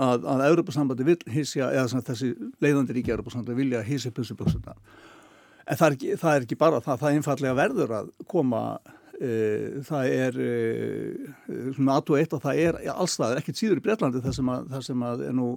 að, 0.00 0.24
að 0.24 0.46
Europasambandi 0.48 1.08
vil 1.10 1.18
hísja 1.34 1.68
eða 1.74 2.02
þessi 2.06 2.32
leiðandi 2.62 2.96
ríki 2.96 3.12
Europasambandi 3.12 3.58
vilja 3.58 3.84
hísja 3.84 4.14
pulsuböksuna 4.16 4.78
en 5.70 5.78
það 5.78 5.86
er, 5.86 5.96
ekki, 5.96 6.14
það 6.20 6.36
er 6.36 6.46
ekki 6.46 6.58
bara 6.58 6.80
það, 6.84 7.02
það 7.02 7.18
einfallega 7.18 7.58
verður 7.58 7.94
að 8.00 8.10
koma 8.30 8.62
það 9.84 10.12
er 10.16 10.38
uh, 10.40 11.26
svona 11.76 11.96
aðtú 11.98 12.16
eitt 12.16 12.34
að 12.36 12.44
það 12.46 12.60
er 12.64 12.78
allstaðar, 12.94 13.40
ekkert 13.42 13.60
síður 13.60 13.80
í 13.80 13.84
Breitlandi 13.84 14.22
þar 14.24 14.36
sem, 14.38 14.50
að, 14.54 14.70
þar 14.72 14.86
sem, 14.86 15.04
að 15.10 15.24
er 15.26 15.34
nú, 15.36 15.48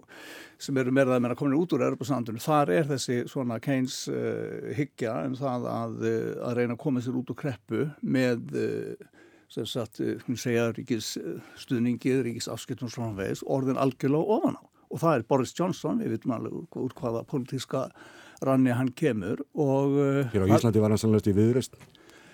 sem 0.65 0.79
eru 0.81 0.93
meira 0.95 1.15
að 1.15 1.23
meina 1.23 1.37
komin 1.39 1.55
út 1.57 1.75
úr 1.75 1.85
Europasandunum, 1.87 2.43
þar 2.43 2.73
er 2.75 2.89
þessi 2.91 3.21
svona 3.31 3.59
Keynes 3.63 4.01
uh, 4.11 4.73
hyggja 4.75 5.15
um 5.29 5.37
það 5.39 5.67
að, 5.71 5.97
að 6.49 6.57
reyna 6.59 6.77
að 6.77 6.83
koma 6.83 7.03
sér 7.03 7.19
út 7.21 7.31
úr 7.31 7.39
kreppu 7.39 7.87
með 8.01 8.57
sem 9.53 9.67
sagt, 9.69 10.01
segja 10.41 10.71
ríkisstuðningi, 10.73 12.15
ríkisafskiptum 12.25 12.89
svona 12.89 13.13
veis, 13.19 13.43
orðin 13.45 13.77
algjörlega 13.77 14.37
ofan 14.39 14.57
á. 14.57 14.63
Og 14.93 15.01
það 15.01 15.17
er 15.19 15.25
Boris 15.29 15.53
Johnson, 15.53 15.99
við 16.01 16.15
vitum 16.15 16.33
alveg 16.33 16.77
úr 16.81 16.95
hvaða 16.97 17.21
politíska 17.29 17.83
ranni 18.43 18.73
hann 18.75 18.91
kemur 18.97 19.43
og 19.53 19.97
Hér 20.33 20.45
á 20.45 20.47
Íslandi 20.51 20.81
var 20.83 20.93
hann 20.93 21.01
sannlega 21.01 21.31
í 21.31 21.37
viðröst 21.37 21.77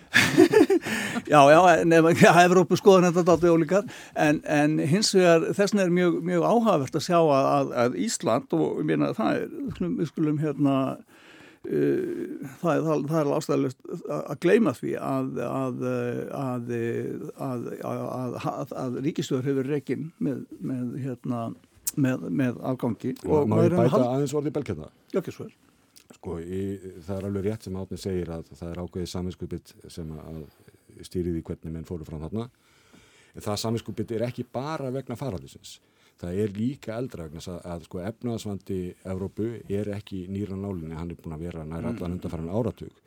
já, 1.33 1.39
já, 1.51 1.59
nefnum, 1.83 2.15
já, 2.19 2.31
Evrópu 2.43 2.79
skoðan 2.79 3.09
þetta 3.09 3.25
dátu 3.27 3.53
ólíkar, 3.53 3.85
en, 4.15 4.41
en 4.45 4.79
hins 4.79 5.13
vegar 5.17 5.49
þessin 5.57 5.83
er 5.85 5.93
mjög, 5.93 6.19
mjög 6.25 6.47
áhagvert 6.49 6.99
að 6.99 7.07
sjá 7.07 7.19
að, 7.19 7.47
að, 7.53 7.71
að 7.83 8.01
Ísland 8.07 8.57
og 8.57 8.81
ég 8.81 8.89
meina 8.91 9.13
það 9.17 9.43
er, 9.43 9.47
við 9.85 10.11
skulum 10.11 10.41
hérna 10.41 10.75
uh, 10.97 12.49
það 12.63 12.73
er, 12.73 13.07
það 13.13 13.17
er 13.21 13.31
ástæðilegt 13.37 13.79
að 14.19 14.37
gleima 14.45 14.75
því 14.77 14.97
að 15.03 15.41
að 15.45 15.87
að 18.83 19.01
ríkistöður 19.07 19.49
hefur 19.49 19.73
reygin 19.75 20.11
með, 20.17 20.45
með 20.59 20.93
hérna 21.05 21.49
með, 21.97 22.29
með 22.29 22.59
afgangi 22.69 23.15
og 23.25 23.49
maður 23.49 23.79
bæta 23.81 24.03
aðeins 24.05 24.35
orði 24.37 24.53
belkjörna 24.55 24.91
Já, 25.09 25.19
ekki 25.21 25.33
svo 25.33 25.47
er 25.47 25.57
Sko, 26.09 26.39
í, 26.41 26.61
það 27.05 27.15
er 27.15 27.25
alveg 27.27 27.45
rétt 27.45 27.65
sem 27.67 27.75
Átni 27.77 27.99
segir 28.01 28.31
að 28.33 28.47
það 28.57 28.71
er 28.71 28.79
ákveðið 28.81 29.11
saminskupið 29.11 29.73
sem 29.93 30.09
að 30.17 30.39
stýrið 31.07 31.39
í 31.39 31.43
hvernig 31.45 31.75
menn 31.75 31.87
fóru 31.87 32.07
fram 32.07 32.23
þarna. 32.25 32.49
En 33.35 33.45
það 33.45 33.61
saminskupið 33.63 34.15
er 34.17 34.25
ekki 34.29 34.45
bara 34.51 34.91
vegna 34.93 35.17
faraldisins. 35.19 35.77
Það 36.19 36.39
er 36.43 36.55
líka 36.55 36.95
eldra 36.99 37.27
vegna 37.27 37.43
að, 37.45 37.59
að 37.73 37.85
sko, 37.87 37.99
efnaðsvandi 38.09 38.79
Evrópu 39.07 39.51
er 39.71 39.91
ekki 39.95 40.25
nýra 40.31 40.57
nálinni, 40.59 40.97
hann 40.97 41.13
er 41.13 41.19
búin 41.19 41.37
að 41.37 41.45
vera 41.47 41.67
nær 41.67 41.91
allan 41.93 42.17
undanfæran 42.17 42.51
áratug. 42.51 42.97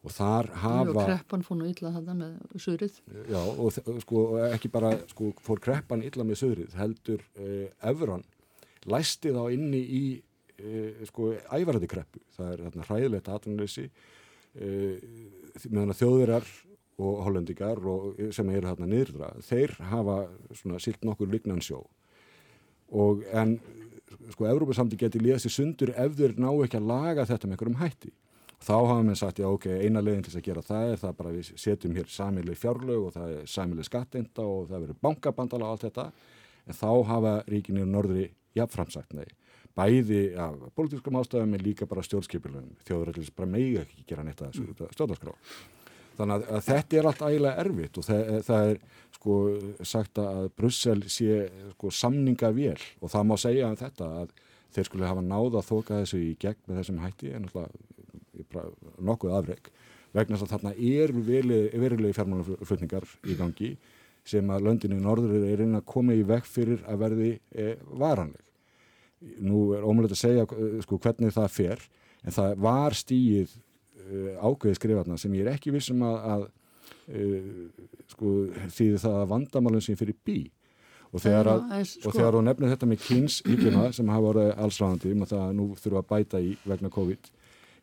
Og 0.00 0.12
þar 0.14 0.48
hafa... 0.62 0.92
Og 0.94 1.08
kreppan 1.10 1.42
fór 1.44 1.58
nú 1.60 1.66
illa 1.68 1.90
þetta 1.96 2.14
með 2.16 2.60
söðrið. 2.64 3.00
Já, 3.28 3.40
og 3.40 3.80
sko, 4.04 4.22
ekki 4.46 4.70
bara 4.72 4.94
sko, 5.10 5.32
fór 5.44 5.60
kreppan 5.60 6.04
illa 6.06 6.24
með 6.24 6.40
söðrið, 6.44 6.76
heldur 6.78 7.24
eh, 7.36 7.90
Evron 7.90 8.24
læsti 8.88 9.32
þá 9.34 9.42
inni 9.52 9.80
í 9.80 10.04
e, 10.56 11.06
sko 11.08 11.34
ævarandi 11.52 11.88
kreppu. 11.90 12.22
Það 12.36 12.52
er 12.52 12.64
hérna 12.66 12.86
hræðilegt 12.88 13.30
atvinnleysi 13.32 13.86
e, 13.90 14.70
meðan 15.68 15.94
að 15.94 16.00
þjóðurar 16.00 16.50
og 17.00 17.22
hollendikar 17.24 17.80
og, 17.88 18.18
sem 18.34 18.48
eru 18.52 18.70
hérna 18.70 18.88
niðurdra, 18.88 19.32
þeir 19.46 19.76
hafa 19.90 20.22
svona 20.56 20.80
silt 20.82 21.04
nokkur 21.06 21.30
lignan 21.32 21.62
sjó. 21.64 21.82
Og 22.90 23.22
en 23.32 23.58
sko 24.34 24.48
Evrópasamti 24.50 24.98
geti 24.98 25.20
liðast 25.22 25.48
í 25.48 25.52
sundur 25.54 25.92
ef 25.94 26.16
þeir 26.18 26.36
ná 26.40 26.50
ekki 26.50 26.80
að 26.80 26.90
laga 26.90 27.26
þetta 27.28 27.48
með 27.48 27.56
einhverjum 27.56 27.80
hætti. 27.80 28.12
Þá 28.60 28.74
hafa 28.76 29.04
mér 29.06 29.16
sagt, 29.16 29.38
já 29.40 29.48
ok, 29.48 29.66
eina 29.80 30.02
leginn 30.04 30.26
til 30.26 30.34
að 30.36 30.44
gera 30.50 30.64
það 30.64 30.90
er 30.90 30.98
það 31.00 31.14
bara 31.16 31.30
við 31.32 31.52
setjum 31.62 31.94
hér 31.96 32.10
samileg 32.12 32.58
fjárlög 32.60 33.06
og 33.06 33.14
það 33.14 33.36
er 33.38 33.46
samileg 33.48 33.88
skatteinda 33.88 34.44
og 34.44 34.66
það 34.68 34.82
verður 34.84 34.98
bankabandala 35.06 35.68
og 35.68 35.76
allt 35.76 35.86
þetta. 35.86 36.04
En 36.68 36.76
þá 36.76 36.90
hafa 37.08 37.34
ríkinir 37.48 37.88
norðri 37.88 38.26
jafnframsagt 38.58 39.16
nei. 39.16 39.24
Bæði 39.78 40.22
af 40.36 40.58
politískum 40.76 41.16
ástæðum 41.16 41.56
en 41.56 41.64
líka 41.64 41.88
bara 41.88 42.04
stjórnskipilunum 42.04 42.74
þjóðrætlis 42.84 43.32
bara 43.32 43.48
megi 43.48 43.78
ekki 43.80 44.04
gera 44.10 44.26
neitt 44.26 44.42
að 44.44 44.58
mm. 44.60 44.90
stjórnarskrá 44.92 45.36
þannig 46.18 46.46
að 46.50 46.64
þetta 46.68 46.98
er 46.98 47.08
allt 47.10 47.24
ægilega 47.26 47.64
erfitt 47.64 48.00
og 48.00 48.06
það, 48.06 48.32
það 48.46 48.70
er 48.70 48.80
sko 49.16 49.36
sagt 49.92 50.20
að 50.22 50.48
Brussel 50.56 51.02
sé 51.12 51.42
sko 51.74 51.92
samninga 51.92 52.52
vel 52.56 52.78
og 53.00 53.12
það 53.12 53.28
má 53.28 53.36
segja 53.40 53.68
um 53.70 53.78
þetta 53.80 54.10
að 54.22 54.34
þeir 54.74 54.88
skulle 54.88 55.10
hafa 55.10 55.24
náða 55.26 55.60
að 55.60 55.68
þoka 55.70 56.00
þessu 56.02 56.22
í 56.22 56.34
gegn 56.40 56.66
með 56.66 56.80
þessum 56.80 57.00
hætti 57.04 57.32
en 57.34 57.46
náttúrulega 57.46 59.00
nokkuð 59.10 59.36
afreg 59.36 59.72
vegna 60.14 60.36
þess 60.36 60.46
að 60.46 60.52
þarna 60.54 60.72
er 60.74 61.12
verilegi 61.14 62.16
fjármálaflutningar 62.16 63.06
í 63.30 63.36
gangi 63.38 63.70
sem 64.26 64.52
að 64.52 64.66
löndinu 64.66 64.98
í 64.98 65.02
norður 65.04 65.46
er 65.46 65.62
einnig 65.62 65.80
að 65.80 65.88
koma 65.90 66.16
í 66.16 66.24
vekk 66.26 66.48
fyrir 66.48 66.82
að 66.88 67.00
verði 67.04 67.30
e, 67.50 67.72
varanleg. 67.98 68.42
Nú 69.44 69.70
er 69.76 69.84
ómulegt 69.84 70.14
að 70.16 70.22
segja 70.22 70.44
eh, 70.44 70.78
sko, 70.84 70.98
hvernig 71.00 71.34
það 71.34 71.50
fer 71.54 71.82
en 72.24 72.36
það 72.36 72.62
var 72.66 72.96
stíið 72.96 73.54
uh, 74.00 74.48
ákveði 74.48 74.78
skrifarna 74.78 75.18
sem 75.20 75.34
ég 75.38 75.46
er 75.46 75.54
ekki 75.54 75.74
vissum 75.74 76.04
að, 76.06 76.16
að 76.34 76.46
uh, 77.20 77.90
sko, 78.12 78.34
því 78.76 78.88
það 79.04 79.18
að 79.20 79.28
vandamálun 79.34 79.84
sem 79.84 79.98
fyrir 80.00 80.18
bí 80.26 80.38
og 81.10 81.24
þegar, 81.24 81.50
að, 81.50 81.74
ja, 81.74 81.88
sko. 81.90 82.08
og 82.08 82.16
þegar 82.16 82.38
hún 82.38 82.48
nefnir 82.50 82.72
þetta 82.74 82.88
með 82.90 83.04
kynns 83.08 83.40
íkjuna 83.42 83.88
sem 83.96 84.12
hafa 84.14 84.26
voruð 84.28 84.52
allsræðandi 84.54 85.14
um 85.14 85.26
að 85.26 85.34
það 85.34 85.52
nú 85.58 85.66
þurfa 85.80 86.04
að 86.04 86.10
bæta 86.12 86.42
í 86.44 86.54
vegna 86.70 86.92
COVID 86.94 87.32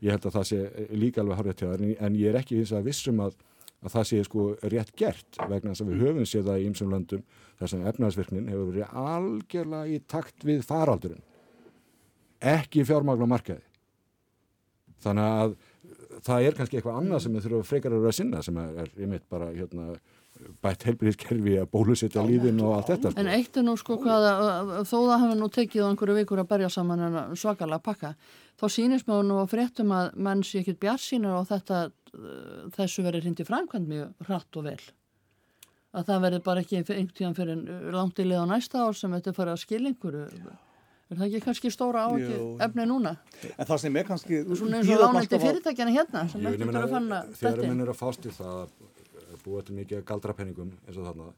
ég 0.05 0.13
held 0.13 0.29
að 0.29 0.37
það 0.37 0.47
sé 0.51 0.87
líka 0.95 1.23
alveg 1.23 1.41
harrið 1.41 1.59
til 1.59 1.69
það 1.71 1.85
en 2.07 2.17
ég 2.17 2.31
er 2.31 2.39
ekki 2.39 2.61
vissum 2.61 2.79
að 2.79 2.89
vissum 2.91 3.23
að 3.25 3.37
að 3.85 3.93
það 3.93 4.07
sé 4.09 4.19
sko 4.25 4.43
rétt 4.71 4.93
gert 4.97 5.39
vegna 5.49 5.73
þess 5.73 5.83
að 5.83 5.89
við 5.91 6.03
höfum 6.05 6.27
séð 6.27 6.49
það 6.49 6.59
í 6.61 6.67
ymsum 6.71 6.93
löndum 6.93 7.23
þar 7.59 7.71
sem 7.71 7.87
efnaðsvirknin 7.91 8.49
hefur 8.51 8.71
verið 8.71 8.99
algjörlega 9.03 9.93
í 9.93 9.99
takt 10.09 10.45
við 10.47 10.63
faraldurinn 10.65 11.23
ekki 12.53 12.85
fjármagla 12.87 13.29
markaði 13.29 13.63
þannig 15.03 15.35
að 15.43 15.55
það 16.25 16.47
er 16.47 16.57
kannski 16.57 16.79
eitthvað 16.79 17.01
annað 17.01 17.23
sem 17.23 17.35
við 17.35 17.47
þurfum 17.47 17.67
frekar 17.67 17.97
að 17.97 18.07
sinna 18.15 18.43
sem 18.45 18.57
er, 18.61 18.89
ég 18.97 19.11
mitt 19.11 19.27
bara 19.29 19.49
hérna 19.53 19.97
bætt 20.61 20.85
helbriðskerfi 20.87 21.55
að 21.61 21.69
bólusetja 21.71 22.23
lífin 22.25 22.59
og 22.61 22.75
allt 22.75 22.91
þetta. 22.91 23.11
Sko. 23.11 23.21
En 23.21 23.29
eitt 23.33 23.57
er 23.57 23.65
nú 23.65 23.73
sko 23.79 23.97
hvað 24.01 24.27
að 24.29 24.73
þó 24.85 24.97
það 24.97 25.23
hefur 25.23 25.39
nú 25.39 25.47
tekið 25.55 25.85
á 25.85 25.89
einhverju 25.89 26.17
vikur 26.19 26.41
að 26.43 26.49
berja 26.51 26.69
saman 26.73 27.05
en 27.07 27.17
svakalega 27.39 27.83
pakka 27.87 28.13
þá 28.57 28.67
sínist 28.73 29.09
maður 29.09 29.27
nú 29.31 29.39
að 29.41 29.51
fréttum 29.55 29.95
að 29.97 30.11
menn 30.27 30.43
sé 30.45 30.61
ekkit 30.61 30.79
bjart 30.83 31.03
sínur 31.03 31.39
og 31.39 31.49
þetta 31.49 31.81
þessu 32.77 33.05
verið 33.05 33.29
hindi 33.31 33.47
framkvæmt 33.47 33.89
mjög 33.89 34.29
hratt 34.29 34.61
og 34.61 34.69
vel. 34.69 34.79
Að 35.97 36.09
það 36.11 36.23
verið 36.27 36.45
bara 36.45 36.63
ekki 36.63 36.79
einhvern 36.81 37.11
tíðan 37.17 37.37
fyrir 37.37 37.91
langt 37.95 38.21
í 38.21 38.27
lið 38.27 38.45
á 38.45 38.51
næsta 38.53 38.85
ár 38.85 38.97
sem 38.97 39.13
þetta 39.17 39.35
farið 39.37 39.55
að 39.55 39.63
skilja 39.63 39.93
einhverju 39.93 40.55
Er 41.07 41.15
það 41.15 41.25
ekki 41.29 41.39
kannski 41.45 41.71
stóra 41.71 42.03
áhugju 42.07 42.47
efni 42.65 42.85
núna? 42.89 43.13
En 43.53 43.67
það 43.69 43.79
sem 43.85 43.99
er 43.99 44.07
kannski... 44.07 44.41
Svona 44.59 44.81
eins 44.81 44.89
og 44.91 45.03
lánandi 45.05 45.39
fyrirtækjana 45.39 45.93
hérna 45.95 46.23
sem 46.33 46.43
Jú, 46.43 46.51
eftir 46.51 46.79
að 46.81 46.95
fanna 46.95 47.21
þetta. 47.29 47.39
Þegar 47.43 47.71
minn 47.71 47.83
er 47.85 47.91
að 47.93 47.99
fást 48.01 48.27
í 48.27 48.33
það 48.35 48.57
að 48.57 49.45
búa 49.45 49.63
til 49.63 49.77
mikið 49.77 50.03
galdrapenningum 50.09 50.73
eins 50.83 50.99
og 50.99 51.07
þarna, 51.07 51.29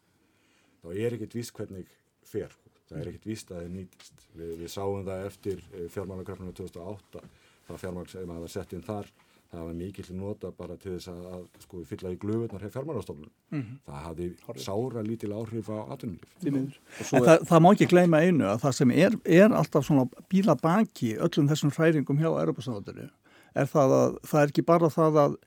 þá 0.81 0.89
er 0.95 1.17
ekkit 1.19 1.37
víst 1.37 1.53
hvernig 1.59 1.93
fer. 2.25 2.49
Sko. 2.55 2.73
Það 2.89 3.03
er 3.03 3.11
ekkit 3.11 3.29
víst 3.29 3.51
að 3.51 3.59
það 3.59 3.67
er 3.67 3.73
nýtist. 3.75 4.25
Við, 4.39 4.53
við 4.63 4.73
sáum 4.73 5.05
það 5.05 5.25
eftir 5.29 5.63
fjármálagrafnum 5.93 6.55
2008, 6.57 7.25
það 7.67 7.81
fjármál 7.83 8.07
sem 8.09 8.33
að 8.33 8.45
það 8.47 8.53
sett 8.55 8.73
inn 8.73 8.87
þar 8.89 9.13
það 9.49 9.63
var 9.65 9.77
mikill 9.79 10.09
nota 10.17 10.51
bara 10.53 10.75
til 10.77 10.93
þess 10.95 11.09
að, 11.09 11.21
að 11.33 11.63
sko, 11.63 11.81
fylla 11.89 12.11
í 12.13 12.17
glöfunar 12.21 12.61
hefur 12.61 12.75
fjármálastofnun 12.75 13.29
mm 13.29 13.61
-hmm. 13.61 13.79
það 13.87 14.03
hafði 14.05 14.27
Horrið. 14.45 14.63
sára 14.65 15.03
lítil 15.05 15.31
áhrif 15.33 15.69
á 15.73 15.77
atvinnulíf 15.95 16.77
það, 17.09 17.47
það 17.49 17.63
má 17.65 17.69
ekki 17.71 17.89
gleyma 17.93 18.21
einu 18.21 18.45
að 18.45 18.61
það 18.65 18.77
sem 18.79 18.91
er, 18.91 19.17
er 19.25 19.55
alltaf 19.61 19.85
svona 19.85 20.05
bíla 20.29 20.55
baki 20.55 21.15
öllum 21.17 21.49
þessum 21.49 21.73
hræringum 21.73 22.21
hjá 22.21 22.29
Europasnáðinu 22.29 23.09
er 23.55 23.65
það 23.65 23.95
að 24.01 24.17
það 24.29 24.41
er 24.41 24.53
ekki 24.53 24.65
bara 24.65 24.89
það 24.89 25.21
að, 25.25 25.37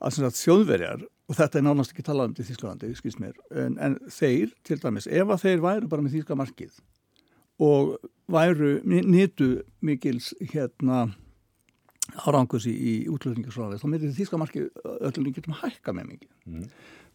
að, 0.00 0.22
að 0.24 0.38
þjóðverjar 0.40 1.08
og 1.30 1.36
þetta 1.36 1.58
er 1.58 1.66
nánast 1.66 1.92
ekki 1.92 2.06
talað 2.06 2.30
um 2.30 2.34
til 2.34 2.44
Þísklandi 2.48 2.94
en, 3.54 3.76
en 3.78 3.98
þeir 4.08 4.54
til 4.64 4.80
dæmis 4.80 5.06
ef 5.06 5.28
að 5.28 5.42
þeir 5.44 5.60
væru 5.60 5.90
bara 5.90 6.02
með 6.02 6.16
Þíska 6.16 6.36
markið 6.38 6.80
og 7.60 7.98
væru 8.30 8.80
nýtu 8.84 9.60
mikils 9.84 10.32
hérna 10.40 11.10
árangus 12.26 12.66
í, 12.70 12.72
í 12.74 12.94
útlöfningu 13.12 13.52
svona 13.54 13.80
þá 13.80 13.86
myndir 13.90 14.16
þýska 14.16 14.40
marki 14.40 14.66
öllum 15.00 15.28
getum 15.34 15.56
hækka 15.60 15.94
með 15.96 16.08
mikið 16.14 16.30
mm. 16.50 16.64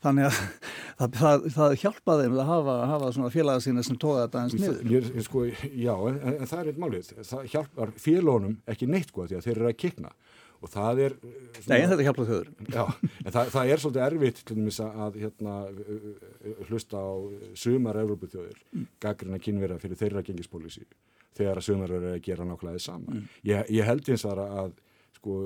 þannig 0.06 0.30
að 0.30 0.40
það, 1.00 1.18
það, 1.20 1.48
það 1.58 1.76
hjálpaði 1.84 2.28
þeim 2.28 2.38
að 2.38 2.52
hafa, 2.52 2.78
hafa 2.94 3.12
svona 3.18 3.34
félaga 3.34 3.66
sína 3.66 3.86
sem 3.88 4.00
tóða 4.02 4.26
þetta 4.26 4.44
eins 4.44 4.58
niður 4.60 4.94
ég, 4.94 5.12
sko, 5.28 5.46
Já, 5.72 5.94
en, 6.12 6.22
en 6.36 6.52
það 6.52 6.62
er 6.62 6.72
eitt 6.72 6.82
málið 6.86 7.12
það 7.32 7.52
hjálpar 7.56 7.96
félagunum 8.08 8.58
ekki 8.76 8.90
neitt 8.92 9.14
sko 9.14 9.28
því 9.30 9.40
að 9.40 9.48
þeir 9.50 9.58
eru 9.58 9.72
að 9.72 9.80
kikna 9.86 10.16
og 10.64 10.72
það 10.72 11.02
er 11.06 11.16
svona, 11.20 11.72
Nei, 11.72 11.88
þetta 11.90 12.06
hjálpaði 12.08 12.30
þauður 12.30 12.50
Já, 12.74 12.84
en 13.22 13.34
það, 13.36 13.50
það 13.56 13.72
er 13.72 13.82
svolítið 13.84 14.06
erfitt 14.06 14.40
til 14.42 14.58
dæmis 14.60 14.80
að 14.86 15.20
hérna, 15.22 15.58
hlusta 16.70 17.02
á 17.02 17.14
sumar 17.60 18.00
Európa-þjóðir 18.02 18.62
mm. 18.72 18.88
gaggrina 19.04 19.42
kynverða 19.42 19.82
fyrir 19.84 20.00
þeirra 20.00 20.24
gengispólísi 20.26 20.86
þegar 21.36 21.60
að 21.60 21.68
sumar 21.68 21.94
eru 21.98 22.14
að 22.14 22.24
gera 22.26 22.48
nákvæmlega 22.48 22.84
sama 22.84 23.14
mm. 23.14 23.30
ég, 23.52 23.72
ég 23.78 23.90
held 23.90 24.12
eins 24.12 24.26
að, 24.30 24.44
að 24.46 24.74
sko 25.26 25.40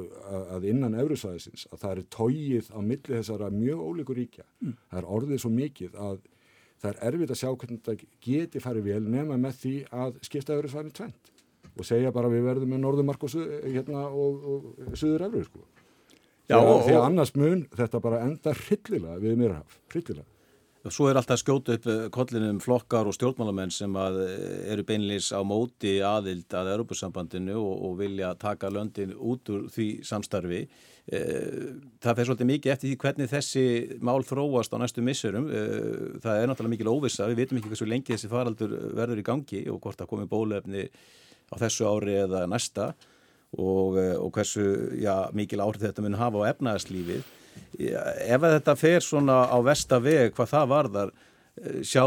að 0.51 0.67
innan 0.73 0.97
eurusvæðisins 0.99 1.69
að 1.71 1.81
það 1.83 1.93
er 1.93 2.03
tóið 2.11 2.69
á 2.75 2.79
milli 2.83 3.15
þessara 3.15 3.49
mjög 3.53 3.85
ólíkur 3.87 4.19
ríkja. 4.19 4.45
Mm. 4.59 4.75
Það 4.91 4.99
er 4.99 5.09
orðið 5.17 5.41
svo 5.43 5.51
mikið 5.55 5.95
að 5.95 6.21
það 6.79 6.91
er 6.91 7.01
erfitt 7.09 7.33
að 7.33 7.39
sjá 7.39 7.49
hvernig 7.49 7.81
þetta 7.83 8.09
geti 8.27 8.63
farið 8.63 8.87
vel 8.91 9.01
nema 9.07 9.37
með 9.39 9.59
því 9.63 9.75
að 10.03 10.19
skipta 10.27 10.55
eurusvæðin 10.55 10.95
tvent 10.99 11.31
og 11.79 11.87
segja 11.87 12.11
bara 12.15 12.31
við 12.31 12.45
verðum 12.47 12.73
með 12.73 12.81
Norðumark 12.83 13.23
og, 13.23 13.35
hérna, 13.63 14.07
og, 14.11 14.47
og 14.51 14.97
Suður 14.99 15.27
Eurur 15.29 15.47
sko. 15.47 15.63
Já, 16.49 16.57
Þegar, 16.57 16.71
og, 16.73 16.81
því 16.87 16.95
að 16.97 17.05
annars 17.05 17.31
mun 17.37 17.63
þetta 17.77 18.01
bara 18.03 18.21
enda 18.25 18.53
hryllilega 18.57 19.19
við 19.21 19.35
mér 19.39 19.55
haf, 19.59 19.79
hryllilega. 19.93 20.27
Svo 20.87 21.09
er 21.09 21.17
alltaf 21.19 21.41
skjóta 21.41 21.73
upp 21.75 21.87
eh, 21.91 22.05
kollinum 22.15 22.61
flokkar 22.63 23.07
og 23.09 23.15
stjórnmálamenn 23.17 23.71
sem 23.73 23.95
eh, 23.99 24.69
eru 24.71 24.85
beinleis 24.87 25.27
á 25.35 25.43
móti 25.43 25.97
aðild 25.99 26.47
að 26.55 26.69
Europasambandinu 26.77 27.57
og, 27.59 27.73
og 27.89 27.97
vilja 27.99 28.29
taka 28.39 28.69
löndin 28.71 29.11
út 29.11 29.51
úr 29.51 29.65
því 29.73 29.87
samstarfi. 30.07 30.61
Eh, 31.11 31.65
það 31.99 32.15
fer 32.15 32.29
svolítið 32.29 32.49
mikið 32.53 32.71
eftir 32.71 32.93
því 32.93 32.99
hvernig 33.03 33.31
þessi 33.33 33.63
mál 34.07 34.23
þróast 34.23 34.71
á 34.71 34.79
næstu 34.79 35.03
missurum. 35.03 35.49
Það 36.23 36.39
er 36.39 36.47
náttúrulega 36.47 36.75
mikil 36.77 36.93
óvissa, 36.93 37.27
við 37.27 37.41
veitum 37.43 37.59
ekki 37.59 37.73
hversu 37.73 37.89
lengi 37.89 38.15
þessi 38.15 38.31
faraldur 38.31 38.77
verður 38.95 39.19
í 39.19 39.27
gangi 39.27 39.65
og 39.73 39.81
hvort 39.83 39.99
það 39.99 40.11
komi 40.13 40.29
bólefni 40.31 40.85
á 41.51 41.55
þessu 41.59 41.89
ári 41.91 42.15
eða 42.21 42.45
næsta 42.47 42.93
og, 43.57 43.99
og 43.99 44.31
hversu 44.31 44.63
já, 45.01 45.27
mikil 45.35 45.59
áhrif 45.65 45.83
þetta 45.89 46.07
mun 46.07 46.19
hafa 46.21 46.45
á 46.45 46.49
efnaðarslífið 46.53 47.27
ef 47.79 48.45
þetta 48.45 48.75
fer 48.79 49.03
svona 49.05 49.41
á 49.49 49.57
vestaveg 49.65 50.33
hvað 50.35 50.51
það 50.53 50.71
varðar 50.73 51.11
eh, 51.11 51.81
sjá, 51.83 52.03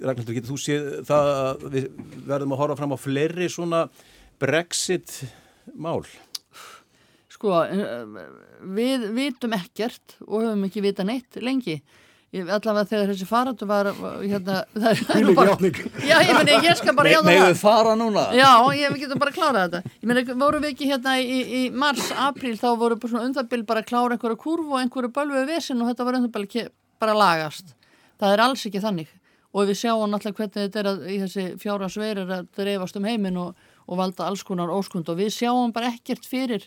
Ragnhildur, 0.00 0.36
getur 0.36 0.52
þú 0.52 0.60
séð 0.62 0.86
það 1.08 1.32
að 1.32 1.66
við 1.74 1.88
verðum 2.28 2.54
að 2.56 2.62
horfa 2.62 2.78
fram 2.80 2.96
á 2.96 2.98
fleiri 3.00 3.50
svona 3.52 3.82
Brexit 4.40 5.20
mál? 5.74 6.04
Sko, 7.32 7.60
eh, 7.68 8.26
við 8.76 9.10
vitum 9.16 9.56
ekkert 9.56 10.18
og 10.26 10.46
höfum 10.46 10.66
ekki 10.68 10.84
vita 10.84 11.04
neitt 11.04 11.36
lengi 11.42 11.80
allavega 12.44 12.88
þegar 12.90 13.10
þessi 13.12 13.26
farandu 13.28 13.68
var 13.68 13.90
hérna, 13.92 14.62
það 14.76 15.12
er 15.16 15.30
bara 15.36 15.56
já, 15.56 16.16
ég, 16.20 16.32
meni, 16.36 16.56
ég 16.66 16.80
skal 16.80 16.96
bara 16.96 17.12
Me, 17.12 17.20
megðu 17.30 17.58
fara 17.60 17.94
núna? 17.98 18.26
Já, 18.36 18.50
ég, 18.76 18.94
við 18.94 19.04
getum 19.04 19.22
bara 19.22 19.32
að 19.32 19.38
klára 19.38 19.66
þetta. 19.66 19.94
Ég 20.00 20.10
meina, 20.10 20.24
voru 20.42 20.62
við 20.62 20.72
ekki 20.74 20.90
hérna 20.90 21.16
í, 21.20 21.38
í 21.42 21.62
mars, 21.74 22.08
april 22.26 22.56
þá 22.60 22.66
voru 22.80 22.98
bara 23.00 23.12
svona 23.14 23.28
undarbill 23.30 23.62
bara 23.68 23.84
að 23.84 23.90
klára 23.92 24.16
einhverju 24.16 24.40
kurvu 24.42 24.74
og 24.74 24.82
einhverju 24.82 25.12
bölvu 25.16 25.44
vesin 25.48 25.82
og 25.82 25.92
þetta 25.92 26.08
var 26.08 26.18
undarbill 26.20 26.66
bara 27.02 27.16
lagast. 27.16 27.72
Það 28.20 28.34
er 28.34 28.44
alls 28.46 28.66
ekki 28.68 28.82
þannig. 28.82 29.12
Og 29.56 29.70
við 29.70 29.80
sjáum 29.80 30.10
náttúrulega 30.12 30.42
hvernig 30.42 30.56
þetta 30.56 30.80
er 30.82 30.88
að 30.90 31.06
í 31.08 31.16
þessi 31.22 31.46
fjára 31.60 31.88
sverir 31.92 32.32
að 32.32 32.48
dreifast 32.56 32.98
um 32.98 33.06
heiminn 33.08 33.38
og, 33.40 33.68
og 33.86 34.00
valda 34.00 34.26
alls 34.28 34.44
konar 34.44 34.72
óskund. 34.72 35.08
Og 35.12 35.20
við 35.20 35.32
sjáum 35.36 35.72
bara 35.76 35.92
ekkert 35.94 36.26
fyrir 36.28 36.66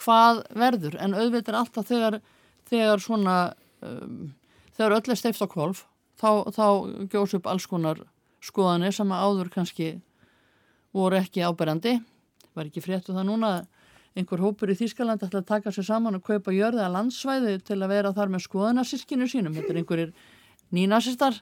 hvað 0.00 0.42
verður. 0.58 0.96
En 1.02 1.14
auðvitað 1.14 1.60
alltaf 1.60 1.90
þegar, 1.90 2.18
þegar 2.70 3.02
svona 3.02 3.36
um, 3.84 4.32
þegar 4.76 4.96
öll 4.98 5.12
er 5.14 5.20
steift 5.20 5.44
á 5.44 5.48
kvolf 5.50 5.84
þá, 6.20 6.50
þá 6.50 6.66
gjós 7.12 7.36
upp 7.38 7.48
alls 7.50 7.66
konar 7.70 8.02
skoðanir 8.44 8.94
sem 8.94 9.12
að 9.14 9.24
áður 9.24 9.52
kannski 9.54 9.88
voru 10.94 11.18
ekki 11.18 11.42
áberandi. 11.44 11.98
Var 12.54 12.68
ekki 12.68 12.82
fréttu 12.84 13.14
það 13.14 13.28
núna 13.30 13.52
einhver 14.14 14.42
hópur 14.44 14.70
í 14.70 14.76
Þýskaland 14.78 15.24
ætla 15.26 15.42
að 15.42 15.48
taka 15.48 15.72
sér 15.74 15.88
saman 15.88 16.18
og 16.18 16.26
kaupa 16.26 16.54
jörði 16.54 16.84
að 16.84 16.94
landsvæði 16.94 17.54
til 17.66 17.80
að 17.80 17.90
vera 17.90 18.12
þar 18.14 18.30
með 18.30 18.44
skoðanarsískinu 18.46 19.26
sínum. 19.30 19.56
Þetta 19.56 19.72
er 19.72 19.80
einhverjir 19.80 20.12
nínasistar 20.74 21.40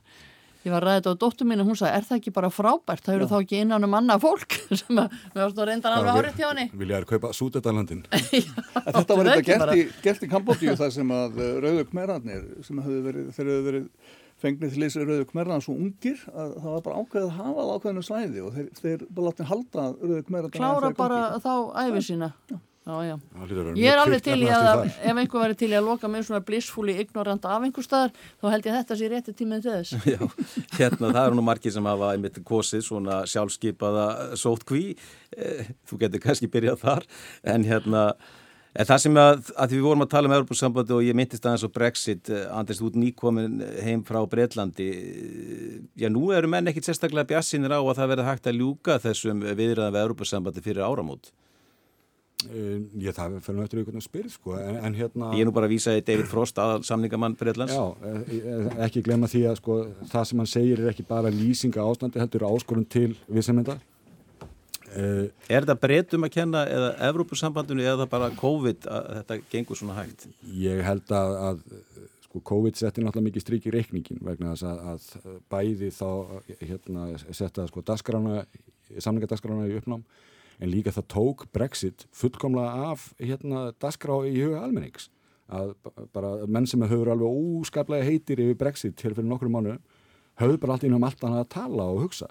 Ég 0.62 0.70
var 0.70 0.84
ræðið 0.86 1.08
á 1.10 1.14
dóttu 1.18 1.46
mín 1.48 1.58
og 1.58 1.66
hún 1.72 1.78
sagði, 1.78 1.98
er 1.98 2.04
það 2.06 2.18
ekki 2.20 2.32
bara 2.36 2.48
frábært? 2.54 3.02
Það 3.02 3.16
eru 3.16 3.28
þá 3.32 3.36
ekki 3.40 3.60
innan 3.64 3.86
um 3.88 3.96
annað 3.98 4.22
fólk 4.22 4.56
sem 4.80 5.00
að, 5.02 5.16
við 5.34 5.42
varst 5.42 5.58
að 5.58 5.68
reynda 5.72 5.94
alveg 5.96 6.18
árið 6.20 6.38
hjá 6.38 6.46
henni. 6.46 6.66
Viljaður 6.82 7.06
kaupa 7.10 7.32
sútetalandin? 7.34 8.02
Þetta 8.86 9.18
var 9.18 9.30
eitthvað 9.32 9.48
gert 9.50 9.74
í, 9.74 9.84
gert 10.06 10.22
í 10.22 10.30
Kambodíu 10.30 10.76
þar 10.78 10.94
sem 10.94 11.14
að 11.18 11.40
eh, 11.42 11.54
Rauður 11.66 11.88
Kmerarnir, 11.90 12.44
sem 12.66 12.82
hefur 12.84 13.06
verið, 13.08 13.30
þeir 13.34 13.50
hefur 13.50 13.68
verið 13.72 13.88
fengnið 14.42 14.74
til 14.76 14.84
þessi 14.86 15.06
Rauður 15.06 15.30
Kmerarnar 15.32 15.66
svo 15.66 15.74
ungir, 15.78 16.26
að 16.30 16.58
það 16.58 16.74
var 16.76 16.84
bara 16.86 17.02
ákveðið 17.02 17.26
að 17.26 17.38
hafa 17.40 17.62
það 17.66 17.72
ákveðinu 17.76 18.04
slæði 18.06 18.44
og 18.46 18.56
þeir, 18.56 18.68
þeir 18.78 19.06
bara 19.08 19.30
látið 19.32 19.50
halda 19.50 19.88
Rauður 19.98 20.28
Kmerarnar. 20.30 20.58
Klára 20.60 20.92
bara 20.98 21.24
þá 21.42 21.54
æfið 21.82 22.06
sína. 22.12 22.36
Já. 22.50 22.58
Já, 22.82 22.96
já. 23.06 23.14
Ég 23.78 23.86
er 23.92 24.00
alveg 24.02 24.22
til 24.26 24.40
í 24.42 24.48
að, 24.50 24.88
ef 24.90 25.18
einhver 25.20 25.44
væri 25.44 25.54
til 25.60 25.68
í 25.70 25.76
að 25.78 25.86
loka 25.86 26.08
með 26.10 26.24
svona 26.26 26.42
blissfúli 26.42 26.96
ignorant 26.98 27.44
af 27.46 27.62
einhver 27.62 27.84
staðar, 27.86 28.10
þá 28.42 28.46
held 28.50 28.66
ég 28.66 28.72
að 28.72 28.78
þetta 28.80 28.96
sé 28.98 29.10
rétti 29.12 29.34
tímið 29.38 29.60
til 29.62 29.74
þess. 29.76 29.92
Já, 30.16 30.22
hérna 30.80 31.12
það 31.12 31.22
eru 31.22 31.38
nú 31.38 31.44
margir 31.46 31.74
sem 31.74 31.86
hafa 31.86 32.10
einmitt 32.16 32.40
kosið 32.48 32.82
svona 32.88 33.20
sjálfskeipaða 33.30 34.06
sótkví, 34.40 34.96
eh, 35.36 35.68
þú 35.86 35.98
getur 36.00 36.22
kannski 36.24 36.48
byrjað 36.50 36.80
þar, 36.82 37.06
en 37.54 37.66
hérna 37.68 38.02
en 38.72 38.88
það 38.88 39.00
sem 39.04 39.20
að, 39.20 39.52
að 39.62 39.76
við 39.76 39.86
vorum 39.86 40.02
að 40.02 40.10
tala 40.16 40.30
um 40.30 40.34
Európa-sambandi 40.40 40.96
og 40.96 41.06
ég 41.06 41.18
myndist 41.20 41.46
aðeins 41.46 41.66
á 41.68 41.70
Brexit, 41.76 42.32
eh, 42.34 42.48
Anders, 42.50 42.80
þú 42.82 42.90
ert 42.90 42.98
nýkomin 42.98 43.62
heim 43.86 44.02
frá 44.08 44.18
Breitlandi, 44.26 44.88
já 46.02 46.10
nú 46.10 46.32
eru 46.34 46.50
menn 46.50 46.72
ekkit 46.72 46.90
sérstaklega 46.90 47.30
bjassinir 47.30 47.70
á 47.70 47.78
að 47.78 47.94
það 48.00 48.12
verði 48.16 48.26
hægt 48.32 48.50
að 48.50 48.58
ljúka 48.58 48.98
þessum 49.06 49.46
viðræðan 49.46 49.94
við 49.94 50.04
Európa-sambandi 50.08 50.66
fyrir 50.66 50.82
áramót. 50.88 51.30
Uh, 52.48 52.82
ég 52.98 53.14
það 53.14 53.36
fyrir 53.44 53.58
náttúrulega 53.58 53.62
einhvern 53.62 53.86
veginn 53.86 54.00
að 54.00 54.06
spyrja 54.06 54.32
sko 54.34 54.54
en, 54.58 54.78
en 54.86 54.96
hérna 54.96 55.30
Ég 55.36 55.44
er 55.44 55.48
nú 55.48 55.54
bara 55.54 55.68
að 55.68 55.74
vísa 55.74 55.94
í 55.94 56.02
David 56.06 56.28
Frost 56.30 56.58
að 56.58 56.84
samningamann 56.88 57.36
fyrir 57.38 57.52
Erlands 57.54 57.74
Já, 57.76 57.84
e, 58.08 58.38
e, 58.38 58.54
ekki 58.86 59.02
glemma 59.06 59.28
því 59.30 59.42
að 59.50 59.58
sko 59.60 59.76
það 60.10 60.26
sem 60.30 60.42
hann 60.42 60.50
segir 60.50 60.82
er 60.82 60.90
ekki 60.92 61.04
bara 61.08 61.32
lýsinga 61.32 61.84
ástandi 61.84 62.22
heldur 62.22 62.46
áskorun 62.48 62.88
til 62.90 63.12
vissamenda 63.28 63.76
uh, 63.76 65.28
Er 65.46 65.62
þetta 65.66 65.78
breytum 65.84 66.26
að 66.26 66.34
kenna 66.38 66.64
eða 66.70 66.90
Evrópussambandinu 67.10 67.86
eða 67.92 68.08
bara 68.10 68.32
COVID 68.40 68.88
að 68.90 69.12
þetta 69.20 69.38
gengur 69.52 69.82
svona 69.82 70.00
hægt? 70.00 70.26
Ég 70.56 70.82
held 70.86 71.14
að, 71.14 71.38
að 71.46 71.62
sko 72.26 72.42
COVID 72.52 72.80
setti 72.80 73.04
náttúrulega 73.04 73.28
mikið 73.28 73.46
strík 73.46 73.70
í 73.70 73.76
reikningin 73.76 74.22
vegna 74.24 74.56
þess 74.56 74.66
að, 74.72 74.82
að 74.96 75.40
bæði 75.52 75.94
þá 75.94 76.10
hérna 76.64 77.08
setja 77.28 77.70
sko 77.70 77.86
samningadagskrána 79.00 79.70
í 79.70 79.78
uppnám 79.78 80.02
en 80.58 80.70
líka 80.70 80.92
það 80.94 81.08
tók 81.14 81.46
Brexit 81.54 82.06
fullkomlega 82.16 82.90
af 82.92 83.10
hérna 83.20 83.70
dasgrá 83.82 84.20
í 84.28 84.36
huga 84.38 84.62
almennings. 84.66 85.08
Að 85.52 85.74
bara 86.14 86.34
menn 86.46 86.68
sem 86.68 86.82
hefur 86.84 87.12
alveg 87.12 87.28
óskaplega 87.28 88.06
heitir 88.08 88.40
yfir 88.40 88.58
Brexit 88.60 88.96
til 88.96 89.12
fyrir 89.12 89.28
nokkru 89.28 89.50
mánu 89.52 89.76
höfðu 90.40 90.62
bara 90.62 90.76
allt 90.76 90.86
innum 90.88 91.04
allt 91.04 91.20
annað 91.24 91.44
að 91.44 91.52
tala 91.56 91.90
og 91.92 92.06
hugsa. 92.06 92.30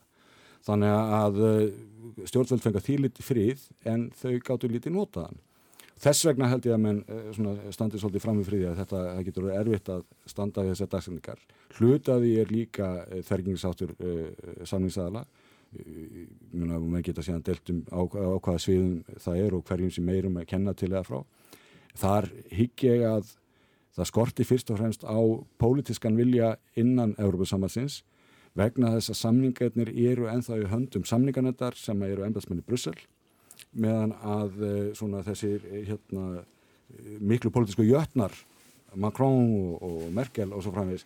Þannig 0.66 0.98
að 1.22 1.40
eh, 1.46 2.26
stjórnvöld 2.30 2.66
fengar 2.66 2.86
því 2.86 2.98
liti 3.06 3.26
frið 3.26 3.70
en 3.90 4.10
þau 4.18 4.36
gáttu 4.46 4.70
liti 4.70 4.94
notaðan 4.94 5.40
þess 6.02 6.26
vegna 6.26 6.50
held 6.50 6.66
ég 6.66 6.76
að 6.76 6.84
menn 6.86 7.02
eh, 7.06 7.70
standið 7.74 8.02
svolítið 8.02 8.24
fram 8.24 8.42
í 8.42 8.46
friði 8.46 8.70
að 8.72 8.82
þetta 8.82 9.02
getur 9.28 9.50
erfitt 9.54 9.92
að 9.94 10.04
standa 10.30 10.66
við 10.66 10.74
þessar 10.74 10.92
dagsendingar 10.96 11.44
hlutaði 11.78 12.34
er 12.42 12.54
líka 12.54 12.90
eh, 13.06 13.22
þergingsáttur 13.28 13.94
uh, 13.98 14.26
samningsaðala 14.68 15.26
mjög 15.72 16.74
að 16.76 16.88
maður 16.88 17.06
geta 17.08 17.26
síðan 17.26 17.46
delt 17.48 17.72
um 17.72 17.84
á, 17.88 18.02
á 18.04 18.38
hvaða 18.44 18.64
sviðum 18.66 19.20
það 19.24 19.44
er 19.44 19.56
og 19.56 19.64
hverjum 19.70 19.94
sem 19.96 20.08
meirum 20.08 20.40
að 20.42 20.50
kenna 20.52 20.74
til 20.76 20.92
eða 20.92 21.06
frá 21.08 21.22
þar 22.02 22.28
higg 22.52 22.86
ég 22.88 23.06
að 23.08 23.32
það 23.96 24.10
skorti 24.12 24.48
fyrst 24.48 24.72
og 24.72 24.80
fremst 24.80 25.06
á 25.08 25.20
pólitískan 25.62 26.20
vilja 26.20 26.56
innan 26.80 27.16
Európa-samhansins 27.20 28.02
vegna 28.58 28.92
þess 28.96 29.14
að 29.14 29.20
samningarnir 29.22 29.92
eru 29.96 30.28
enþá 30.32 30.60
í 30.60 30.70
höndum 30.72 31.08
samningarnettar 31.08 31.78
sem 31.80 32.04
eru 32.08 32.26
ennbæðsmenni 32.28 32.66
Brussel 32.68 32.98
meðan 33.72 34.16
að 34.20 34.64
eh, 34.68 34.88
svona 34.98 35.24
þessir 35.24 35.64
eh, 35.72 35.84
hérna, 35.88 36.44
miklu 37.24 37.52
pólitísku 37.54 37.86
jötnar 37.88 38.36
Macron 39.00 39.78
og 39.80 40.08
Merkel 40.12 40.52
og 40.52 40.64
svo 40.66 40.74
framvegis 40.76 41.06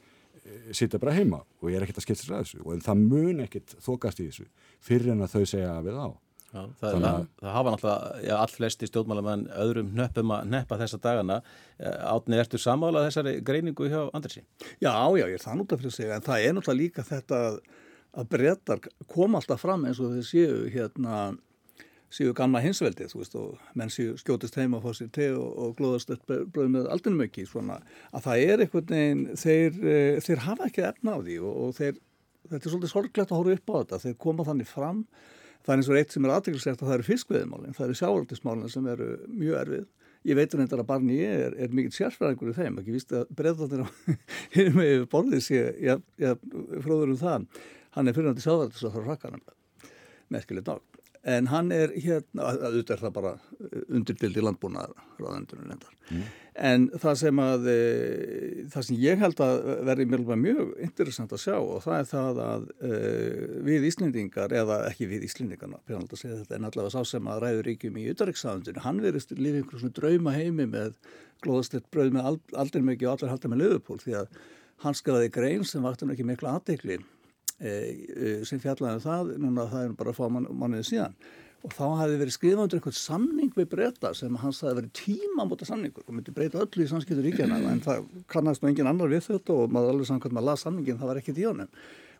sitja 0.75 0.99
bara 1.01 1.15
heima 1.15 1.41
og 1.61 1.71
ég 1.71 1.79
er 1.79 1.85
ekkert 1.85 2.01
að 2.01 2.07
skipta 2.07 2.25
sér 2.25 2.37
að 2.37 2.45
þessu. 2.45 2.61
Og 2.65 2.85
það 2.85 3.01
mun 3.01 3.41
ekkert 3.45 3.75
þokast 3.85 4.21
í 4.21 4.29
þessu 4.29 4.45
fyrir 4.83 5.15
en 5.15 5.25
að 5.25 5.35
þau 5.35 5.43
segja 5.55 5.73
að 5.77 5.89
við 5.89 5.99
á 6.01 6.07
Já, 6.55 6.61
það, 6.79 6.93
að, 7.03 7.23
það 7.41 7.51
hafa 7.51 7.71
náttúrulega 7.73 8.35
all 8.39 8.51
flesti 8.53 8.87
stjórnmálamenn 8.87 9.41
öðrum 9.59 9.89
nöppum 9.97 10.31
að 10.31 10.51
neppa 10.53 10.77
þessa 10.79 10.99
dagana. 11.03 11.39
Eh, 11.75 11.97
átni 12.07 12.37
ertu 12.39 12.59
samálað 12.61 13.09
þessari 13.09 13.33
greiningu 13.43 13.89
hjá 13.91 14.05
Andrisi? 14.15 14.45
Já, 14.79 14.93
já, 14.93 15.25
ég 15.25 15.35
er 15.35 15.43
það 15.43 15.57
nútaf 15.59 15.81
fyrir 15.81 15.91
að 15.91 15.97
segja. 15.97 16.15
En 16.15 16.23
það 16.23 16.45
er 16.45 16.55
náttúrulega 16.55 16.79
líka 16.79 17.05
þetta 17.09 17.41
að 18.15 18.29
brettar 18.31 18.85
koma 19.11 19.41
alltaf 19.41 19.65
fram 19.65 19.83
eins 19.89 19.99
og 19.99 20.15
þeir 20.15 20.29
séu 20.29 20.61
hérna 20.71 21.25
séu 22.15 22.33
gamla 22.35 22.61
hinsveldið, 22.63 23.11
þú 23.11 23.21
veist, 23.21 23.35
og 23.39 23.69
menn 23.77 23.91
séu 23.91 24.15
skjótist 24.19 24.55
heima 24.59 24.79
að 24.79 24.85
fá 24.85 24.99
sér 24.99 25.11
te 25.15 25.29
og, 25.35 25.47
og 25.61 25.73
glóðast 25.79 26.13
bröð 26.27 26.69
með 26.71 26.89
aldunum 26.93 27.25
ekki, 27.25 27.45
svona, 27.49 27.79
að 28.15 28.27
það 28.27 28.43
er 28.45 28.63
einhvern 28.65 28.91
veginn, 28.93 29.23
þeir, 29.41 29.79
uh, 29.81 30.19
þeir 30.23 30.43
hafa 30.45 30.69
ekki 30.69 30.85
efna 30.89 31.17
á 31.17 31.19
því 31.19 31.39
og, 31.41 31.57
og 31.65 31.75
þeir, 31.79 31.99
þetta 32.45 32.61
er 32.61 32.75
svolítið 32.75 32.93
sorglegt 32.93 33.25
að 33.25 33.41
horfa 33.41 33.57
upp 33.57 33.73
á 33.73 33.75
þetta, 33.75 34.01
þeir 34.05 34.17
koma 34.25 34.47
þannig 34.47 34.71
fram, 34.71 35.03
það 35.65 35.75
er 35.75 35.81
eins 35.81 35.91
og 35.91 35.99
eitt 35.99 36.15
sem 36.15 36.25
er 36.25 36.35
aðdeklisegt 36.37 36.81
að 36.81 36.89
það 36.89 36.97
eru 36.97 37.09
fiskveðimálinn, 37.09 37.77
það 37.77 37.87
eru 37.89 37.99
sjáaldismálinn 38.01 38.73
sem 38.73 38.89
eru 38.95 39.11
mjög 39.27 39.61
erfið. 39.63 39.85
Ég 40.25 40.37
veit 40.39 40.55
um 40.55 40.61
þetta 40.63 40.77
að 40.81 40.87
barni 40.89 41.19
ég 41.19 41.41
er, 41.45 41.55
er 41.61 41.73
mikið 41.77 41.97
sérfræðingur 41.99 42.49
í 42.49 42.55
þeim, 42.57 42.79
ekki 42.81 42.95
víst 42.95 43.11
að 43.13 43.27
breyðdóttir 43.37 43.83
hinn 44.55 44.71
með 44.73 45.05
borðið 45.11 45.43
sé, 45.45 45.61
ég, 45.85 46.01
ég 46.21 46.47
fróður 46.81 47.13
um 47.13 47.19
það, 47.21 47.45
hann 47.97 48.09
er 48.09 48.17
fyrirhandi 48.17 48.45
sjáðardis 48.45 48.81
að 48.81 48.95
það 48.95 49.03
er 49.03 49.09
rakkanum, 49.11 49.45
merkilegt 50.33 50.71
nokk 50.73 50.94
en 51.25 51.49
hann 51.49 51.71
er 51.73 51.93
hérna, 51.97 52.51
auðvitað 52.53 52.95
er 52.95 53.03
það 53.03 53.13
bara 53.15 53.35
uh, 53.35 53.83
undirdild 53.97 54.37
í 54.37 54.43
landbúnaðar 54.45 55.05
ráðendunum 55.17 55.71
endar. 55.73 55.93
Mm. 56.11 56.25
En 56.55 56.85
það 57.01 57.15
sem 57.19 57.39
að, 57.43 57.65
e, 57.67 57.79
það 58.71 58.85
sem 58.87 58.99
ég 59.01 59.19
held 59.19 59.41
að 59.43 59.57
verði 59.89 60.05
mjög 60.39 60.69
interessant 60.85 61.33
að 61.35 61.41
sjá 61.43 61.55
og 61.57 61.81
það 61.83 61.97
er 61.97 62.05
það 62.11 62.39
að 62.45 62.67
e, 62.77 62.99
við 63.67 63.87
Íslendingar, 63.89 64.55
eða 64.55 64.77
ekki 64.87 65.09
við 65.11 65.25
Íslendingarna, 65.27 65.81
þetta, 65.89 66.55
en 66.55 66.69
allavega 66.69 66.93
sá 66.93 67.11
sem 67.11 67.27
að 67.27 67.41
ræður 67.43 67.67
ríkjum 67.67 67.99
í 67.99 68.05
utarriksafundinu, 68.13 68.85
hann 68.85 69.01
verist 69.03 69.35
lífið 69.35 69.59
einhverjum 69.63 69.83
svona 69.83 69.97
drauma 69.99 70.35
heimi 70.37 70.69
með 70.77 70.95
glóðastett 71.43 71.89
bröð 71.91 72.15
með 72.15 72.31
aldrei 72.55 72.85
mikið 72.85 73.09
og 73.09 73.17
allir 73.17 73.33
halda 73.33 73.51
með 73.51 73.63
lögupól 73.65 73.99
því 74.05 74.15
að 74.21 74.39
hann 74.85 74.95
skaraði 74.95 75.35
grein 75.35 75.67
sem 75.67 75.83
vakti 75.83 76.05
hann 76.05 76.15
ekki 76.15 76.29
E, 77.01 77.01
e, 77.01 77.14
sem 77.59 78.61
fjallaði 78.61 78.99
um 78.99 79.03
það, 79.03 79.33
núna 79.41 79.67
það 79.71 79.83
er 79.87 79.97
bara 79.99 80.13
að 80.13 80.17
fá 80.19 80.29
man, 80.31 80.47
manniði 80.51 80.89
síðan. 80.91 81.17
Og 81.65 81.73
þá 81.73 81.85
hafi 81.97 82.17
verið 82.19 82.35
skrifað 82.35 82.63
undir 82.65 82.77
einhvern 82.77 82.97
samning 82.99 83.53
við 83.55 83.69
breyta 83.71 84.11
sem 84.13 84.35
hans 84.37 84.59
hafi 84.61 84.77
verið 84.77 84.91
tíma 84.99 85.47
mútið 85.49 85.71
samningur 85.71 86.03
og 86.05 86.13
myndi 86.13 86.33
breyta 86.35 86.61
öllu 86.61 86.85
í 86.85 86.89
samskiptur 86.91 87.25
ríkjana 87.25 87.57
en 87.71 87.81
það 87.81 88.03
kannast 88.29 88.61
nú 88.61 88.69
engin 88.69 88.91
annar 88.91 89.09
við 89.09 89.23
þetta 89.31 89.55
og 89.55 89.73
maður 89.73 89.95
alveg 89.95 90.11
samkvæmt 90.11 90.35
maður 90.37 90.51
las 90.51 90.65
samningin, 90.67 90.99
það 90.99 91.09
var 91.09 91.21
ekkert 91.23 91.41
í 91.41 91.47
honum 91.47 91.71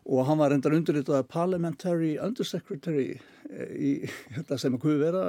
og 0.06 0.26
hann 0.28 0.38
var 0.38 0.54
endar 0.54 0.74
undirritað 0.76 1.24
parliamentary 1.30 2.12
undersecretary 2.22 3.16
eh, 3.50 3.70
í 3.74 3.90
þetta 4.36 4.58
sem 4.60 4.76
að 4.76 4.82
kuði 4.84 4.98
vera 5.00 5.22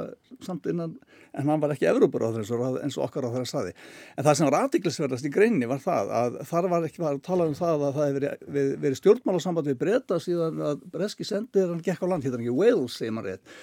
samt 0.45 0.67
innan, 0.69 0.93
en 1.33 1.49
hann 1.49 1.63
var 1.63 1.73
ekki 1.73 1.89
Evrópur 1.89 2.27
á 2.27 2.35
þessu 2.35 2.59
eins 2.81 2.97
og 2.99 3.07
okkar 3.07 3.25
á 3.25 3.33
þeirra 3.33 3.49
staði. 3.49 3.73
En 4.15 4.27
það 4.27 4.37
sem 4.39 4.49
var 4.49 4.59
aðdiklisverðast 4.59 5.29
í 5.29 5.33
greinni 5.33 5.69
var 5.69 5.81
það 5.83 6.13
að 6.19 6.37
þar 6.51 6.69
var 6.73 6.89
ekki 6.89 7.07
að 7.09 7.23
tala 7.25 7.49
um 7.49 7.57
það 7.57 7.87
að 7.87 7.97
það 7.97 8.11
hefði 8.11 8.21
verið, 8.27 8.75
verið 8.85 9.01
stjórnmálasamband 9.01 9.71
við 9.71 9.81
breyta 9.81 10.21
síðan 10.21 10.61
að 10.71 10.85
Breski 10.93 11.27
sendir 11.27 11.73
hann 11.73 11.83
gekk 11.85 12.05
á 12.05 12.07
land, 12.11 12.27
hittar 12.27 12.43
ekki 12.43 12.55
Wales, 12.61 12.99
segir 13.01 13.17
maður 13.17 13.35
rétt 13.35 13.57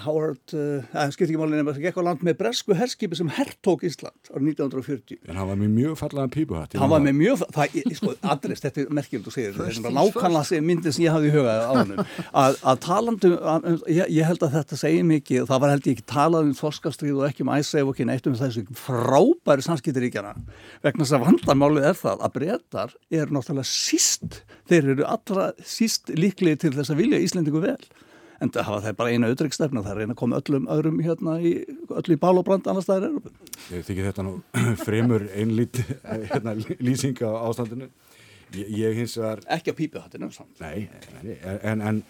Howard, 0.00 0.40
það 0.48 0.78
uh, 0.80 1.00
eh, 1.02 1.10
skipt 1.12 1.26
ekki 1.26 1.36
málinn 1.36 1.60
en 1.60 1.66
það 1.68 1.82
gekk 1.82 1.98
á 2.00 2.02
land 2.06 2.22
með 2.24 2.38
bresku 2.38 2.72
herskipi 2.76 3.18
sem 3.18 3.28
herrtók 3.36 3.82
Ísland 3.84 4.30
árið 4.32 4.54
1940. 4.54 5.18
En 5.28 5.36
hann 5.36 5.50
var 5.50 5.58
með 5.60 5.74
mjög 5.74 5.98
fallaðan 6.00 6.32
pípuhatt. 6.32 6.76
Hann 6.80 6.92
var 6.92 7.04
með 7.04 7.18
mjög, 7.18 7.42
það 7.52 7.76
er 7.82 7.96
sko 7.98 8.14
adress, 8.32 8.64
þetta 8.64 8.80
er 8.80 8.94
merkjöld 8.96 9.28
og 9.28 9.36
segir, 9.36 9.52
þetta 9.58 9.90
er 9.90 9.96
nákvæmlega 9.98 10.62
myndin 10.64 10.96
sem 10.96 11.04
ég 11.04 11.12
hafði 11.12 11.28
í 11.28 11.34
hugaði 11.36 11.68
á 11.68 11.72
hann 11.76 11.92
að, 11.98 12.58
að 12.72 12.80
talandu, 12.86 13.32
að, 13.52 13.68
ég, 13.92 14.14
ég 14.16 14.30
held 14.30 14.48
að 14.48 14.56
þetta 14.56 14.80
segir 14.80 15.06
mikið, 15.12 15.44
það 15.52 15.62
var 15.66 15.74
held 15.74 15.90
ég 15.90 15.98
ekki 15.98 16.08
talað 16.14 16.48
um 16.48 16.56
þorskastríð 16.62 17.20
og 17.20 17.28
ekki 17.28 17.44
um 17.44 17.54
æsæf 17.58 17.84
og 17.84 17.92
ekki 17.92 18.08
neitt 18.08 18.32
um 18.32 18.40
þessu 18.40 18.64
frábæri 18.86 19.68
samskiptiríkjana 19.68 20.34
vegna 20.80 21.04
þess 21.04 21.18
að 21.20 21.28
vandamálið 21.28 21.92
er 21.92 22.02
það 22.06 22.24
að 22.24 22.36
breytar 22.40 22.98
er 23.12 23.32
náttúrulega 23.36 23.68
síst, 23.68 24.42
þeir 24.70 24.94
eru 24.94 25.08
allra 25.12 25.50
síst 25.60 26.14
líklið 26.16 26.62
til 26.64 26.76
þess 26.78 26.94
að 26.94 27.02
vilja 27.04 27.26
Íslendingu 27.28 27.66
vel 27.68 27.80
en 28.42 28.52
það 28.54 28.68
hafa 28.68 28.82
það 28.84 28.96
bara 29.00 29.14
eina 29.14 29.30
auðryggsstefna 29.32 29.82
það 29.84 29.94
er 29.94 30.02
eina 30.04 30.14
að 30.14 30.20
koma 30.20 30.40
öllum 30.40 30.68
öðrum 30.74 31.00
hérna 31.04 31.36
í, 31.42 31.52
öll 32.00 32.14
í 32.14 32.18
bál 32.20 32.34
og 32.38 32.44
brand 32.46 32.68
annars 32.70 32.86
staðar 32.86 33.08
er 33.08 33.32
Ég 33.74 33.86
þykir 33.88 34.10
þetta 34.10 34.26
nú 34.26 34.34
fremur 34.86 35.26
einlít 35.34 35.80
hérna, 36.04 36.54
lýsing 36.78 37.18
á 37.24 37.30
ástandinu. 37.48 37.90
Ég, 38.56 38.70
ég 38.78 38.96
hins 39.02 39.18
vegar 39.18 39.42
Ekki 39.58 39.74
að 39.74 39.78
pípa 39.82 40.04
þetta 40.06 40.22
nefnsamt 40.22 40.62
Nei, 40.62 40.88
en, 41.60 41.82
en 41.82 42.02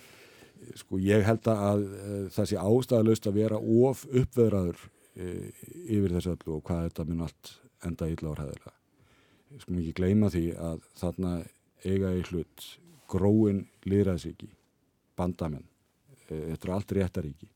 sko 0.78 1.00
ég 1.02 1.24
held 1.26 1.48
að 1.50 1.86
uh, 1.88 2.18
það 2.34 2.50
sé 2.52 2.60
ástæðalust 2.62 3.30
að 3.30 3.40
vera 3.40 3.58
of 3.58 4.04
uppveðraður 4.06 4.84
uh, 4.84 5.46
yfir 5.88 6.18
þessu 6.18 6.34
öllu 6.36 6.58
og 6.58 6.66
hvað 6.68 6.84
þetta 6.90 7.08
mun 7.08 7.24
allt 7.26 7.54
enda 7.88 8.10
illa 8.10 8.34
á 8.34 8.38
hæðilega 8.42 8.76
sko 9.62 9.72
mikið 9.74 9.96
gleyma 9.96 10.28
því 10.32 10.44
að 10.60 10.84
þarna 10.98 11.32
eiga 11.86 12.12
í 12.18 12.22
hlut 12.28 12.68
gróin 13.08 13.64
liðræðsiki 13.88 14.50
bandamenn. 15.18 15.64
Eh, 15.64 15.77
þetta 16.28 16.68
er 16.68 16.74
allt 16.74 16.92
réttaríki 16.98 17.48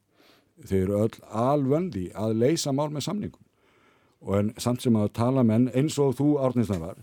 þau 0.68 0.77
eru 0.79 0.99
öll 1.05 1.23
alvöndi 1.45 2.09
að 2.14 2.37
leysa 2.43 2.73
mál 2.75 2.91
með 2.93 3.07
samningum. 3.09 3.45
Og 4.23 4.37
en 4.39 4.51
samt 4.62 4.85
sem 4.85 4.97
að 4.99 5.14
tala 5.18 5.43
menn 5.47 5.70
eins 5.75 5.97
og 5.99 6.14
þú 6.18 6.37
árninsna 6.45 6.79
var 6.83 7.01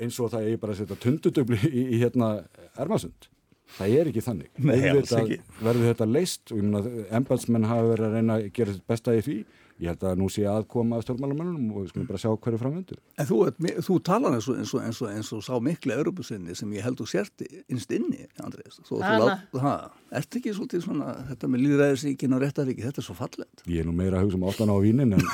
eins 0.00 0.16
og 0.22 0.32
það 0.32 0.48
er 0.48 0.60
bara 0.60 0.74
að 0.74 0.80
setja 0.80 0.96
tundudöfli 1.02 1.58
í, 1.68 1.82
í 1.94 2.00
hérna 2.00 2.30
Ermasund. 2.80 3.28
Það 3.76 3.96
er 4.00 4.08
ekki 4.10 4.22
þannig. 4.24 4.48
Nei, 4.58 4.78
verður 5.60 5.90
þetta 5.92 6.06
leist 6.08 6.50
og 6.50 6.58
ég 6.58 6.64
meina 6.66 7.04
embalsmenn 7.20 7.68
hafa 7.70 7.90
verið 7.92 8.06
að 8.06 8.16
reyna 8.16 8.38
að 8.38 8.46
gera 8.56 8.74
þetta 8.74 8.90
besta 8.90 9.14
í 9.14 9.20
því 9.26 9.36
ég 9.80 9.88
held 9.88 10.02
að 10.04 10.18
nú 10.20 10.28
sé 10.32 10.44
aðkoma 10.48 10.98
að 10.98 11.04
stjórnmálamannunum 11.06 11.72
og 11.72 11.84
við 11.84 11.90
skulum 11.92 12.08
bara 12.10 12.20
sjá 12.20 12.30
hverju 12.34 12.60
framvendur. 12.60 12.98
En 13.16 13.28
þú, 13.28 13.38
þú 13.86 13.94
talar 14.04 14.36
eins 14.36 14.48
og, 14.50 14.58
eins 14.60 14.72
og, 14.76 14.80
eins 14.84 15.00
og, 15.00 15.08
eins 15.14 15.30
og 15.36 15.40
sá 15.46 15.54
miklu 15.64 15.96
Europasinni 15.96 16.56
sem 16.58 16.74
ég 16.76 16.84
held 16.84 17.00
þú 17.00 17.06
sért 17.08 17.44
innst 17.62 17.90
inni, 17.96 18.26
Andrés. 18.44 18.76
Þú 18.88 19.00
ert 19.00 20.40
ekki 20.40 20.52
svolítið 20.56 20.84
svona, 20.84 21.08
þetta 21.30 21.50
með 21.50 21.64
líðræðisíkin 21.66 22.36
og 22.36 22.42
réttaríki, 22.44 22.84
þetta 22.84 23.00
er 23.00 23.06
svo 23.06 23.16
fallet. 23.18 23.64
Ég 23.70 23.78
er 23.82 23.88
nú 23.88 23.94
meira 23.96 24.20
að 24.20 24.24
hugsa 24.26 24.38
um 24.40 24.48
áttan 24.50 24.74
á 24.74 24.76
vínin 24.82 25.14
en... 25.18 25.24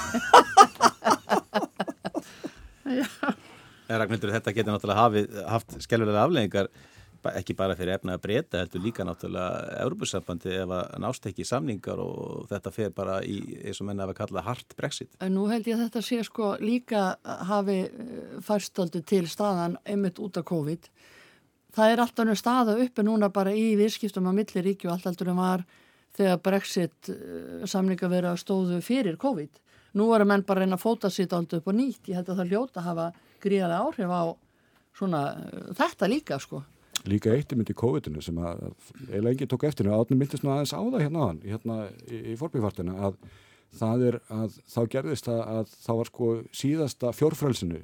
Ragnhildur, 3.87 4.33
þetta 4.35 4.55
getur 4.55 4.75
náttúrulega 4.75 5.03
hafi, 5.03 5.23
haft 5.47 5.69
skjálfilega 5.85 6.27
afleggingar 6.27 6.71
ekki 7.35 7.55
bara 7.57 7.77
fyrir 7.79 7.97
efna 7.97 8.17
að 8.17 8.23
breyta, 8.25 8.61
heldur 8.61 8.83
líka 8.85 9.05
náttúrulega 9.07 9.81
Európusambandi 9.83 10.53
ef 10.61 10.73
að 10.77 10.95
nást 11.03 11.29
ekki 11.31 11.47
samningar 11.47 12.01
og 12.03 12.47
þetta 12.51 12.73
fer 12.75 12.95
bara 12.95 13.19
í 13.25 13.39
eins 13.63 13.81
og 13.83 13.89
menna 13.89 14.07
að 14.07 14.13
við 14.13 14.19
kalla 14.21 14.45
hard 14.47 14.77
brexit. 14.79 15.11
En 15.25 15.35
nú 15.37 15.47
held 15.51 15.69
ég 15.69 15.77
að 15.77 15.87
þetta 15.87 16.05
sé 16.07 16.21
sko 16.27 16.53
líka 16.63 17.05
hafi 17.51 17.79
eh, 17.87 18.39
færstöldu 18.47 19.03
til 19.07 19.25
staðan 19.31 19.79
einmitt 19.85 20.21
út 20.23 20.41
af 20.41 20.47
COVID. 20.49 20.89
Það 21.77 21.93
er 21.93 22.03
alltaf 22.05 22.29
nú 22.29 22.37
staða 22.39 22.79
uppi 22.81 23.05
núna 23.05 23.29
bara 23.33 23.53
í 23.53 23.75
virskiptum 23.77 24.31
á 24.31 24.33
milliríki 24.37 24.89
og 24.89 24.97
allt 24.97 25.11
heldur 25.11 25.35
en 25.35 25.41
var 25.43 25.67
þegar 26.17 26.43
brexit 26.45 27.13
eh, 27.13 27.67
samninga 27.69 28.11
verið 28.13 28.33
að 28.33 28.43
stóðu 28.45 28.81
fyrir 28.85 29.21
COVID. 29.21 29.63
Nú 29.97 30.11
er 30.13 30.25
að 30.25 30.31
menn 30.33 30.47
bara 30.47 30.65
reyna 30.65 30.77
að 30.77 30.85
fóta 30.85 31.11
sitt 31.13 31.33
alltaf 31.33 31.63
upp 31.63 31.71
og 31.73 31.77
nýtt. 31.77 32.09
Ég 32.11 32.21
held 32.21 32.33
að 32.33 32.43
það 32.43 32.51
hljóta 32.53 32.83
að 32.83 32.89
hafa 32.91 33.07
gríðarlega 33.45 33.85
áhrif 33.85 34.13
á 34.13 34.25
svona, 34.97 35.23
eh, 35.37 35.69
þetta 35.77 36.09
líka 36.09 36.41
sko 36.41 36.63
líka 37.11 37.33
eittir 37.35 37.59
myndi 37.59 37.75
í 37.75 37.81
COVID-inu 37.81 38.23
sem 38.25 38.39
að 38.39 38.63
eiginlega 39.09 39.33
enginn 39.33 39.51
tók 39.53 39.67
eftir 39.69 39.91
og 39.91 40.05
átnum 40.05 40.23
myndist 40.23 40.45
nú 40.45 40.53
aðeins 40.55 40.75
á 40.77 40.81
það 40.81 41.03
hérna 41.05 41.25
aðan 41.25 41.43
hérna 41.45 41.77
í, 42.07 42.23
í 42.33 42.39
fórbyggarfartina 42.41 42.97
að 43.09 43.19
það 43.77 44.07
er 44.11 44.21
að 44.33 44.57
þá 44.73 44.81
gerðist 44.95 45.29
það 45.29 45.43
að 45.57 45.75
þá 45.75 45.93
var 45.99 46.11
sko 46.13 46.31
síðasta 46.55 47.13
fjórfrælsinu 47.17 47.83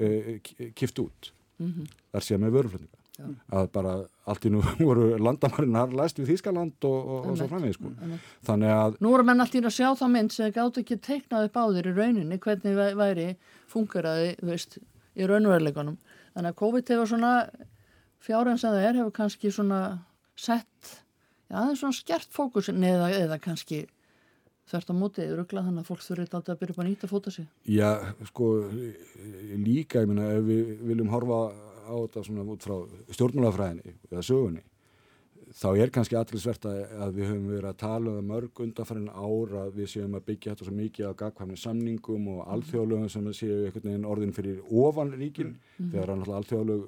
e, 0.00 0.40
kift 0.76 1.02
út. 1.02 1.32
Mm 1.60 1.72
-hmm. 1.72 1.92
þar 2.12 2.26
sé 2.26 2.38
með 2.38 2.56
vöruflutninga. 2.56 3.00
Já. 3.20 3.26
að 3.52 3.66
bara 3.74 3.94
allt 4.30 4.46
í 4.48 4.50
nú 4.52 4.60
voru 4.88 5.18
landamarinnar 5.20 5.92
læst 5.92 6.20
við 6.20 6.30
Þískaland 6.32 6.86
og, 6.88 7.00
og, 7.00 7.26
og 7.32 7.36
svo 7.36 7.48
framvegið 7.50 7.76
sko. 7.76 7.90
þannig 8.48 8.72
að 8.76 8.96
Nú 9.04 9.10
voru 9.12 9.26
menn 9.28 9.44
allt 9.44 9.56
í 9.58 9.60
að 9.60 9.74
sjá 9.76 9.88
það 9.98 10.12
mynd 10.14 10.32
sem 10.32 10.54
gátt 10.54 10.80
ekki 10.80 10.96
teiknað 11.04 11.48
upp 11.50 11.58
á 11.60 11.64
þeir 11.74 11.90
í 11.90 11.96
rauninni 11.98 12.38
hvernig 12.38 12.78
væri 13.00 13.26
fungeraði 13.68 14.30
veist, 14.46 14.78
í 15.18 15.28
raunveruleikunum 15.28 15.98
þannig 16.32 16.48
að 16.54 16.58
COVID 16.62 16.94
hefur 16.94 17.12
svona 17.12 17.34
fjárhæðan 18.24 18.60
sem 18.60 18.74
það 18.74 18.88
er 18.88 18.98
hefur 19.00 19.16
kannski 19.16 19.52
svona 19.54 19.80
sett, 20.38 20.92
já 21.50 21.56
það 21.56 21.72
er 21.72 21.80
svona 21.82 21.98
skert 21.98 22.36
fókusin 22.36 22.84
eða, 22.86 23.10
eða 23.16 23.40
kannski 23.42 23.84
þvert 24.70 24.92
á 24.92 24.94
mótið 24.94 25.34
ruggla 25.38 25.64
þannig 25.66 25.82
að 25.82 25.90
fólk 25.90 26.04
þurfið 26.06 26.34
alltaf 26.38 26.54
að 26.54 26.60
byrja 26.60 26.74
upp 26.74 26.82
að 26.82 26.88
nýta 26.88 27.10
fóta 27.10 27.32
sig. 27.34 27.46
Já, 27.66 27.90
sko 28.30 28.50
líka, 29.58 30.04
ég 30.04 30.10
minna, 30.10 30.30
ef 30.36 30.44
við 30.46 30.74
viljum 30.92 31.10
horfa 31.10 31.40
á 31.90 31.94
þetta 31.94 32.26
svona 32.26 32.46
út 32.54 32.66
frá 32.66 32.76
stjórnmálafræðinni 33.16 33.96
eða 34.12 34.26
sögunni 34.26 34.62
þá 35.56 35.68
er 35.82 35.90
kannski 35.90 36.16
allir 36.18 36.42
svert 36.42 36.66
að 36.68 37.16
við 37.16 37.30
höfum 37.30 37.48
verið 37.50 37.68
að 37.70 37.78
tala 37.80 38.14
um 38.20 38.28
mörg 38.30 38.62
undanfærin 38.62 39.08
ára 39.10 39.64
að 39.66 39.78
við 39.80 39.90
séum 39.94 40.14
að 40.14 40.26
byggja 40.28 40.54
þetta 40.54 40.66
svo 40.68 40.74
mikið 40.76 41.10
á 41.10 41.12
gagkvæmni 41.22 41.58
samningum 41.58 42.28
og 42.34 42.40
alþjóðlögum 42.54 43.10
sem 43.10 43.30
séu 43.34 43.56
einhvern 43.66 43.88
veginn 43.88 44.08
orðin 44.12 44.34
fyrir 44.36 44.60
ofan 44.70 45.12
ríkin 45.16 45.54
mm 45.56 45.56
-hmm. 45.78 45.90
þegar 45.92 46.36
alþjóðlög 46.38 46.84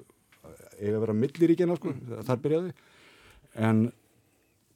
eiga 0.79 0.97
að 0.97 1.03
vera 1.05 1.17
milliríkina 1.17 1.77
sko, 1.79 1.93
mm. 1.93 2.21
þar 2.27 2.43
byrjaði 2.43 2.73
en 3.69 3.81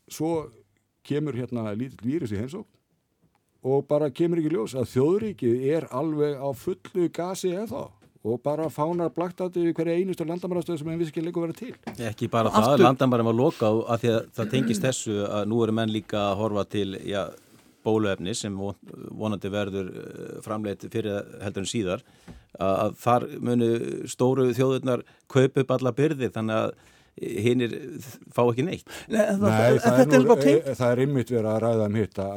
svo 0.07 0.31
kemur 1.07 1.37
hérna 1.37 1.71
lítill 1.75 2.03
vírus 2.05 2.33
í 2.33 2.39
heimsók 2.39 2.67
og 3.67 3.85
bara 3.89 4.09
kemur 4.13 4.41
ekki 4.41 4.53
ljós 4.53 4.75
að 4.77 4.91
þjóðríkið 4.93 5.69
er 5.75 5.87
alveg 5.95 6.37
á 6.39 6.49
fullu 6.55 7.07
gasi 7.13 7.53
eða 7.55 7.87
og 8.27 8.41
bara 8.43 8.67
fánar 8.73 9.11
blaktandi 9.15 9.63
við 9.67 9.75
hverja 9.77 9.97
einustu 10.01 10.25
landamærastöðu 10.27 10.81
sem 10.81 10.89
henni 10.89 11.01
vissi 11.01 11.13
ekki 11.13 11.23
lengur 11.23 11.45
verið 11.45 11.59
til. 11.61 11.73
Ekki 12.09 12.29
bara 12.31 12.51
það, 12.51 12.81
landamærum 12.83 13.29
var 13.29 13.37
lokað 13.37 13.81
að 13.93 14.01
því 14.03 14.13
að 14.13 14.29
það 14.39 14.49
tengist 14.53 14.87
þessu 14.87 15.17
að 15.27 15.45
nú 15.51 15.59
eru 15.63 15.75
menn 15.77 15.93
líka 15.93 16.23
að 16.31 16.39
horfa 16.41 16.65
til 16.73 16.87
já, 17.07 17.21
bóluefni 17.87 18.35
sem 18.37 18.59
vonandi 18.59 19.53
verður 19.53 19.89
eh, 20.03 20.35
framleitt 20.45 20.85
fyrir 20.91 21.23
heldur 21.43 21.63
en 21.65 21.71
síðar 21.71 22.05
að 22.57 22.93
þar 23.01 23.25
munu 23.43 23.71
stóru 24.09 24.49
þjóðurnar 24.57 25.03
kaupa 25.29 25.63
upp 25.63 25.73
alla 25.77 25.91
byrði 25.95 26.31
þannig 26.33 26.61
að 26.61 26.71
hinnir 27.17 27.71
fá 28.33 28.43
ekki 28.45 28.65
neitt. 28.65 28.89
Nei, 29.09 29.21
það, 29.25 29.45
Nei, 29.45 29.79
það, 29.81 30.01
er, 30.01 30.09
nú, 30.11 30.35
e, 30.37 30.75
það 30.77 30.91
er 30.91 31.01
ymmit 31.05 31.31
verið 31.33 31.49
að 31.49 31.61
ræða 31.63 31.87
um 31.87 31.97
hitta 31.97 32.27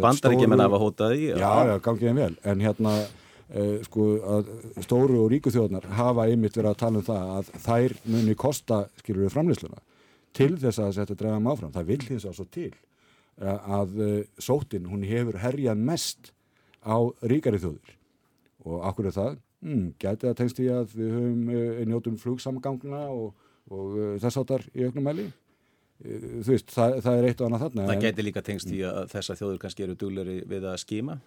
Bandar 0.00 0.36
ekki 0.36 0.48
menn 0.48 0.64
af 0.64 0.76
að 0.76 0.84
hóta 0.86 1.10
því 1.12 1.26
Já, 1.32 1.50
já, 1.68 1.74
gangið 1.84 2.12
en 2.12 2.20
vel. 2.22 2.36
En 2.52 2.64
hérna 2.64 2.94
eh, 3.02 3.74
sko 3.88 4.06
að 4.36 4.52
stóru 4.86 5.20
og 5.24 5.28
ríku 5.34 5.52
þjóðnar 5.52 5.88
hafa 5.98 6.28
ymmit 6.32 6.56
verið 6.56 6.70
að 6.72 6.80
tala 6.84 7.02
um 7.02 7.06
það 7.10 7.34
að 7.36 7.52
þær 7.66 7.96
muni 8.14 8.38
kosta, 8.40 8.80
skilur 9.02 9.26
við 9.26 9.34
framleysluna 9.36 9.82
til 10.32 10.54
þess 10.56 10.80
að 10.80 10.96
þetta 11.02 11.18
drefa 11.20 11.42
maður 11.42 11.58
áfram. 11.58 11.74
Það 11.76 11.90
vil 11.92 12.00
hins 12.08 12.24
að 12.28 12.38
svo 12.38 12.48
til. 12.48 12.70
eh, 12.72 12.78
að 13.42 14.00
eh, 14.06 14.18
sótin, 14.38 14.88
hún 14.90 15.06
hefur 15.06 15.40
herjað 15.42 15.80
mest 15.90 16.32
á 16.82 16.98
ríkari 17.26 17.60
þjóður 17.62 17.96
og 18.62 18.84
akkur 18.86 19.10
er 19.10 19.16
það? 19.16 19.40
Mm, 19.62 19.86
getið 20.02 20.30
að 20.30 20.38
tengst 20.38 20.60
í 20.62 20.66
að 20.70 20.94
við 20.98 21.14
höfum 21.16 21.50
eh, 21.54 21.82
njótum 21.86 22.18
flugsamgangna 22.18 23.06
og 23.10 23.32
og 23.70 24.18
þess 24.22 24.40
áttar 24.40 24.64
í 24.74 24.86
auknum 24.86 25.06
mæli? 25.06 25.28
Uh, 26.02 26.40
þú 26.42 26.56
veist, 26.56 26.72
það, 26.74 26.96
það 27.04 27.18
er 27.18 27.28
eitt 27.28 27.42
og 27.42 27.48
annað 27.48 27.64
þarna 27.66 27.84
Það 27.86 27.94
en... 27.94 28.02
geti 28.06 28.26
líka 28.26 28.42
tengst 28.46 28.72
í 28.72 28.80
að 28.88 29.04
þessa 29.12 29.38
þjóður 29.38 29.62
kannski 29.62 29.86
eru 29.86 29.94
dugleri 30.00 30.40
við 30.50 30.66
að 30.66 30.82
skíma 30.82 31.20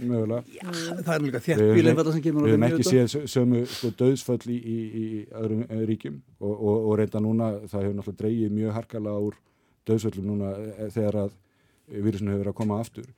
Mögulega. 0.00 0.44
Já, 0.54 0.68
það 1.02 1.08
er 1.12 1.22
líka 1.24 1.38
þjættbíl 1.42 1.70
Við 1.74 1.88
hefum 1.90 2.64
ekki 2.68 2.84
séð 2.86 3.14
sömu 3.28 3.62
sko, 3.66 3.88
döðsföll 3.98 4.44
í, 4.46 4.56
í, 4.56 4.76
í 4.78 5.06
öðrum 5.34 5.64
eh, 5.66 5.80
ríkjum. 5.90 6.20
Og, 6.38 6.52
og, 6.52 6.76
og 6.76 6.94
reynda 7.00 7.22
núna 7.24 7.48
það 7.64 7.88
hefur 7.88 7.96
náttúrulega 7.98 8.20
dreyið 8.22 8.54
mjög 8.54 8.76
harkala 8.78 9.16
úr 9.26 9.40
döðsföllum 9.88 10.26
núna 10.26 10.52
þegar 10.90 11.24
að 11.24 11.36
vírusinu 11.90 12.30
hefur 12.30 12.44
verið 12.44 12.52
að 12.52 12.60
koma 12.60 12.80
aftur 12.80 13.08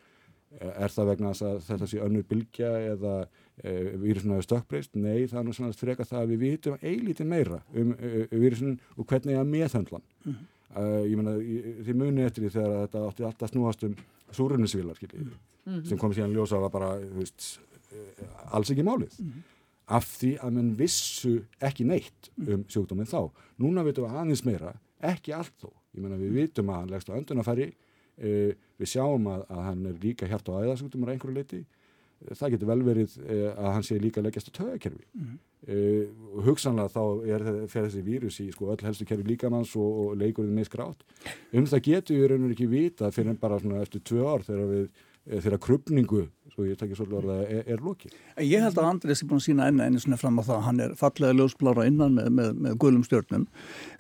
er 0.61 0.93
það 0.93 1.11
vegna 1.13 1.33
að 1.33 1.61
þetta 1.67 1.89
sé 1.89 2.01
önnur 2.05 2.25
bylgja 2.29 2.71
eða 2.93 3.13
e, 3.57 3.73
vírusinu 4.01 4.37
hefur 4.37 4.47
stökkbreyst? 4.47 4.97
Nei, 5.01 5.27
það 5.31 5.39
er 5.41 5.47
nú 5.47 5.55
svona 5.57 5.77
freka 5.77 6.07
það 6.09 6.21
að 6.21 6.33
við 6.33 6.43
vitum 6.47 6.83
eilítið 6.83 7.31
meira 7.31 7.61
um 7.73 7.95
e, 7.97 8.11
vírusinu 8.31 8.75
og 8.97 9.07
hvernig 9.09 9.39
það 9.39 9.53
meðhöndlan. 9.53 10.05
Mm 10.25 10.33
-hmm. 10.33 10.51
uh, 10.77 11.05
ég 11.09 11.17
menna, 11.17 11.37
þið 11.87 12.01
muni 12.03 12.27
eftir 12.27 12.45
því 12.45 12.51
þegar 12.57 12.77
þetta 12.83 13.07
átti 13.09 13.27
alltaf 13.29 13.51
snúast 13.51 13.85
um 13.85 13.97
súrunisvílar, 14.31 14.97
skiljið, 14.97 15.21
mm 15.23 15.33
-hmm. 15.67 15.89
sem 15.89 15.99
kom 15.99 16.13
síðan 16.13 16.35
ljósa 16.35 16.57
að 16.57 16.61
var 16.61 16.71
bara, 16.71 16.91
veist, 16.99 17.61
alls 18.51 18.71
ekki 18.71 18.83
málið. 18.83 19.13
Mm 19.19 19.27
-hmm. 19.27 19.43
Af 19.87 20.05
því 20.05 20.39
að 20.39 20.51
mann 20.51 20.77
vissu 20.77 21.45
ekki 21.61 21.85
neitt 21.85 22.31
um 22.47 22.65
sjúkdóminn 22.69 23.07
þá. 23.07 23.31
Núna 23.59 23.85
vitum 23.85 24.05
við 24.05 24.17
aðeins 24.17 24.45
meira, 24.45 24.75
ekki 25.01 25.33
allt 25.33 25.53
þó. 25.61 25.69
Ég 25.93 26.01
menna, 26.01 26.19
við 26.21 26.35
vitum 26.39 26.73
að 26.73 26.81
hann 26.81 26.93
leggst 26.95 27.13
á 27.13 27.19
öndunafæri, 27.19 27.69
uh, 28.23 28.51
við 28.81 28.93
sjáum 28.95 29.31
að, 29.33 29.47
að 29.53 29.63
hann 29.69 29.87
er 29.91 30.03
líka 30.03 30.29
hjart 30.31 30.51
á 30.51 30.61
æðasjúkdómar 30.63 31.15
einhverju 31.15 31.39
leiti 31.39 31.63
það 32.39 32.53
getur 32.55 32.69
vel 32.69 32.83
verið 32.87 33.15
eh, 33.27 33.49
að 33.51 33.73
hann 33.75 33.83
sé 33.83 33.97
líka 33.99 34.23
leggjast 34.23 34.53
á 34.55 34.59
tögakerfi 34.61 35.03
mm 35.11 35.33
uh, 35.63 36.43
hugsanlega 36.47 36.91
þá 36.91 37.03
er 37.35 37.45
það 37.71 37.87
þessi 37.87 38.03
vírus 38.07 38.39
í 38.43 38.47
sko, 38.55 38.69
öll 38.73 38.85
helstu 38.87 39.07
kerfi 39.07 39.27
líkamanns 39.27 39.75
og, 39.79 39.91
og 40.03 40.17
leikurinn 40.19 40.55
með 40.55 40.69
skrátt 40.71 41.03
um 41.53 41.67
það 41.67 41.85
getur 41.89 42.19
við 42.19 42.31
raun 42.31 42.47
og 42.47 42.55
ekki 42.55 42.69
vita 42.71 43.11
fyrir 43.15 43.39
bara 43.43 43.59
eftir 43.83 44.03
tvö 44.07 44.23
ár 44.27 44.47
þegar 44.47 44.71
við 44.71 44.87
Eh, 45.23 45.39
þeirra 45.39 45.59
krupningu, 45.63 46.25
svo 46.53 46.67
ég 46.67 46.77
tekja 46.77 46.99
svolítið 46.99 47.19
orða, 47.23 47.37
er, 47.49 47.63
er 47.73 47.81
lokið. 47.81 48.17
Ég 48.45 48.65
held 48.65 48.77
að 48.77 48.89
Andrés 48.91 49.23
er 49.23 49.29
búin 49.31 49.41
að 49.41 49.47
sína 49.47 49.69
enna 49.71 49.87
enni 49.89 50.03
svona 50.03 50.19
fram 50.21 50.37
á 50.37 50.43
það 50.45 50.57
að 50.59 50.67
hann 50.67 50.83
er 50.85 50.93
fallega 51.01 51.37
ljósblára 51.39 51.87
innan 51.89 52.19
með, 52.19 52.29
með, 52.37 52.51
með 52.67 52.77
guðlum 52.83 53.07
stjórnum 53.07 53.47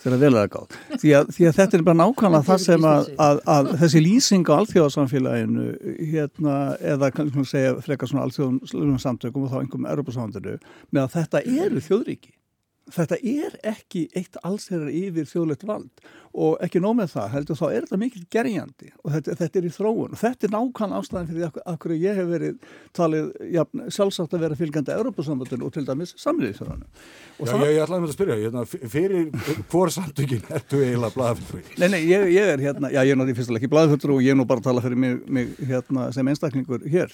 þegar 0.02 0.20
vel 0.20 0.30
er 0.32 0.36
það 0.36 0.50
gátt. 0.56 0.76
Því, 0.92 1.14
því 1.36 1.48
að 1.48 1.56
þetta 1.60 1.78
er 1.78 1.86
bara 1.86 2.00
nákvæmlega 2.02 2.48
það 2.50 2.62
sem 2.66 2.86
að, 2.90 3.08
að, 3.26 3.42
að 3.54 3.72
þessi 3.84 4.04
lýsing 4.04 4.52
á 4.52 4.54
alþjóðarsamfélaginu 4.58 5.66
hérna, 6.12 6.58
eða 6.92 7.10
kannski 7.16 7.48
segja 7.54 7.72
frekar 7.88 8.12
svona 8.12 8.28
alþjóðum 8.28 9.00
samtökum 9.00 9.48
og 9.48 9.54
þá 9.54 9.58
einhverjum 9.62 9.90
Europasávandinu 9.94 10.58
með 10.92 11.02
að 11.06 11.12
þetta 11.16 11.44
eru 11.64 11.84
þjóðríki. 11.88 12.36
Þetta 12.92 13.16
er 13.22 13.54
ekki 13.70 14.08
eitt 14.18 14.36
allsherrar 14.42 14.90
yfir 14.90 15.28
þjóðlegt 15.30 15.62
vald 15.68 16.02
og 16.32 16.56
ekki 16.64 16.80
nóg 16.80 16.94
með 16.96 17.10
það, 17.12 17.26
heldur 17.34 17.58
þá 17.58 17.64
er 17.68 17.84
þetta 17.84 17.98
mikil 18.00 18.22
gerjandi 18.32 18.90
og 19.02 19.12
þetta, 19.12 19.34
þetta 19.40 19.58
er 19.60 19.66
í 19.68 19.72
þróun 19.74 20.14
og 20.16 20.20
þetta 20.20 20.46
er 20.48 20.52
nákvæmlega 20.54 21.00
ástæðan 21.02 21.28
fyrir 21.28 21.42
því 21.42 21.64
að 21.68 21.76
hverju 21.82 21.98
ég 22.00 22.20
hef 22.20 22.30
verið 22.30 22.70
talið 22.96 23.26
ja, 23.52 23.64
sjálfsagt 23.92 24.36
að 24.36 24.44
vera 24.46 24.56
fylgjandi 24.56 24.94
að 24.94 25.02
Europasambandinu 25.02 25.68
og 25.68 25.74
til 25.74 25.84
dæmis 25.88 26.14
samliðisverðanu. 26.22 26.88
Já, 27.36 27.50
það... 27.50 27.64
ég, 27.66 27.74
ég 27.76 27.84
ætlaði 27.84 28.04
með 28.04 28.08
að 28.08 28.16
spyrja, 28.16 28.38
hérna, 28.40 28.64
fyrir 28.94 29.28
hvort 29.74 29.96
samtökin 29.98 30.48
ertu 30.56 30.80
eiginlega 30.80 31.16
blæðaföldur? 31.18 31.76
Nei, 31.82 31.88
nei, 31.92 32.00
ég, 32.08 32.26
ég 32.32 32.52
er 32.54 32.64
hérna, 32.64 32.92
já 32.92 33.00
ég 33.02 33.12
er 33.12 33.20
náttúrulega 33.20 33.42
fyrstulega 33.42 33.60
ekki 33.60 33.72
blæðaföldur 33.76 34.16
og 34.16 34.24
ég 34.24 34.32
er 34.32 34.40
nú 34.40 34.48
bara 34.48 34.64
að 34.64 34.70
tala 34.70 34.84
fyrir 34.86 35.04
mig, 35.04 35.20
mig 35.28 35.54
hérna, 35.68 36.08
sem 36.16 36.32
einstaklingur 36.32 36.88
hér, 36.88 37.12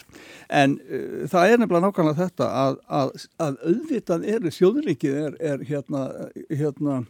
en 0.62 0.78
uh, 0.86 1.26
það 1.32 1.56
er 1.56 1.62
nefnilega 1.64 1.88
nákvæmlega 1.88 2.22
þetta 2.22 2.50
að, 2.62 2.80
að, 3.00 3.14
að 3.48 3.62
auðvitað 3.66 4.26
eru 4.36 4.56
þjóðuríkið 4.58 5.22
er, 5.26 5.38
er 5.52 5.64
hérna, 5.66 6.08
hérna 6.52 7.02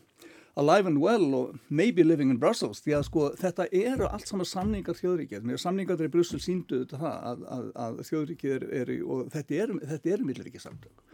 alive 0.59 0.91
and 0.91 0.99
well 1.03 1.35
og 1.35 1.59
maybe 1.69 2.03
living 2.03 2.31
in 2.31 2.39
Brussels. 2.41 2.81
Því 2.85 2.97
að 2.99 3.05
sko 3.09 3.27
þetta 3.39 3.69
eru 3.73 4.09
allt 4.11 4.31
saman 4.31 4.49
samningar 4.49 4.99
þjóðríkið, 4.99 5.51
samningar 5.61 5.99
þegar 6.01 6.15
Brussel 6.17 6.41
síndu 6.43 6.83
þetta 6.85 7.13
að, 7.33 7.45
að, 7.57 7.69
að 7.87 8.01
þjóðríkið 8.11 8.57
er, 8.57 8.71
er 8.81 8.95
og 9.05 9.29
þetta 9.35 9.61
eru 9.65 9.79
er 10.15 10.25
milliríkið 10.27 10.65
samtök 10.65 11.05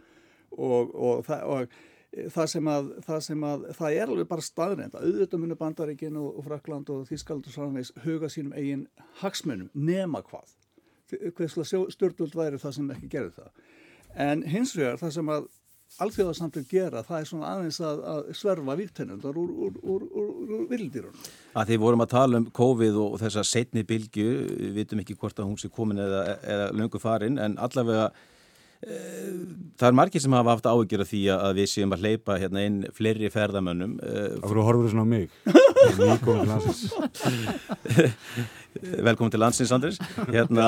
og, 0.55 0.95
og, 0.95 1.25
það, 1.25 1.43
og 1.51 2.31
það 2.31 2.49
sem 2.51 2.69
að 2.71 2.91
það, 3.05 3.21
sem 3.27 3.45
að, 3.47 3.65
það 3.77 3.97
er 3.99 4.11
alveg 4.13 4.29
bara 4.29 4.45
staðrænt 4.45 4.97
að 4.97 5.07
auðvitað 5.09 5.41
munu 5.43 5.57
bandaríkin 5.59 6.19
og, 6.19 6.29
og 6.39 6.47
Frakland 6.47 6.91
og 6.93 7.07
Þískald 7.09 7.49
og 7.49 7.55
Svanvegs 7.55 7.91
huga 8.05 8.29
sínum 8.31 8.55
eigin 8.55 8.85
hagsmunum 9.21 9.71
nema 9.73 10.23
hvað. 10.25 10.53
Hverslega 11.11 11.83
stjórnvöld 11.93 12.37
væri 12.37 12.61
það 12.61 12.77
sem 12.79 12.93
ekki 12.95 13.11
gerði 13.11 13.35
það. 13.35 13.65
En 14.25 14.45
hins 14.47 14.73
vegar 14.77 14.97
það 15.01 15.15
sem 15.17 15.31
að 15.35 15.49
alþjóðarsamtök 16.03 16.67
gera, 16.69 17.03
það 17.05 17.19
er 17.21 17.27
svona 17.29 17.49
aðeins 17.53 17.79
að, 17.83 18.01
að 18.11 18.21
sverfa 18.35 18.75
víktennundar 18.79 19.37
úr, 19.39 19.51
úr, 19.65 19.75
úr, 19.95 20.05
úr 20.11 20.63
vildýrunum. 20.71 21.27
Að 21.55 21.71
því 21.71 21.79
vorum 21.85 22.03
að 22.03 22.13
tala 22.15 22.41
um 22.41 22.47
COVID 22.59 23.01
og 23.05 23.17
þessa 23.23 23.45
setni 23.47 23.85
bylgu, 23.87 24.25
við 24.59 24.79
vitum 24.81 25.03
ekki 25.03 25.17
hvort 25.19 25.39
að 25.39 25.51
hún 25.51 25.59
sé 25.61 25.71
komin 25.71 26.01
eða, 26.03 26.23
eða 26.43 26.71
löngu 26.75 26.99
farin, 26.99 27.39
en 27.39 27.55
allavega 27.63 28.09
e, 28.83 28.99
það 29.79 29.87
er 29.87 29.97
margir 30.01 30.25
sem 30.25 30.35
hafa 30.35 30.57
haft 30.57 30.67
áhyggjur 30.67 31.05
af 31.05 31.11
því 31.13 31.23
að 31.37 31.61
við 31.61 31.71
séum 31.71 31.95
að 31.95 32.03
hleypa 32.03 32.39
hérna 32.43 32.67
inn 32.67 32.83
fleiri 32.97 33.31
ferðamönnum. 33.31 33.95
Áhverju 34.43 34.65
e, 34.65 34.67
horfur 34.67 34.89
þú 34.89 34.93
svona 34.97 35.07
á 35.07 35.13
mig? 35.15 35.41
Nýgóðum 36.01 36.51
landsins. 36.51 36.85
Velkomin 38.81 39.31
til 39.31 39.39
landsins, 39.39 39.71
Andris. 39.71 39.99
Hérna, 40.35 40.65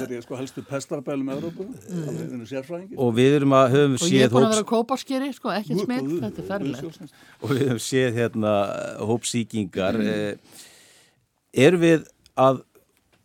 verið 0.00 0.22
sko 0.24 0.38
helstu 0.38 0.62
pestarbælum 0.66 1.28
með 1.28 1.40
Európa, 1.40 1.66
mm. 1.66 2.94
og 2.96 3.12
við 3.18 3.36
erum 3.40 3.54
að 3.58 3.74
höfum 3.74 3.98
séð... 4.00 4.06
Og 4.06 4.14
ég 4.16 4.24
er 4.24 4.32
búin 4.32 4.46
að 4.46 4.54
vera 4.54 4.66
kóparskeri, 4.70 5.28
sko, 5.36 5.52
ekki 5.54 5.76
smitt, 5.82 6.08
þetta 6.24 6.42
er 6.42 6.48
ferðilegt. 6.48 7.14
Og 7.40 7.52
við 7.52 7.62
höfum 7.66 7.82
séð 7.84 8.18
hérna 8.20 8.54
hópsíkingar. 9.10 10.00
Mm. 10.00 10.10
Eh, 10.14 10.66
er 11.66 11.76
við 11.80 12.06
að, 12.40 12.62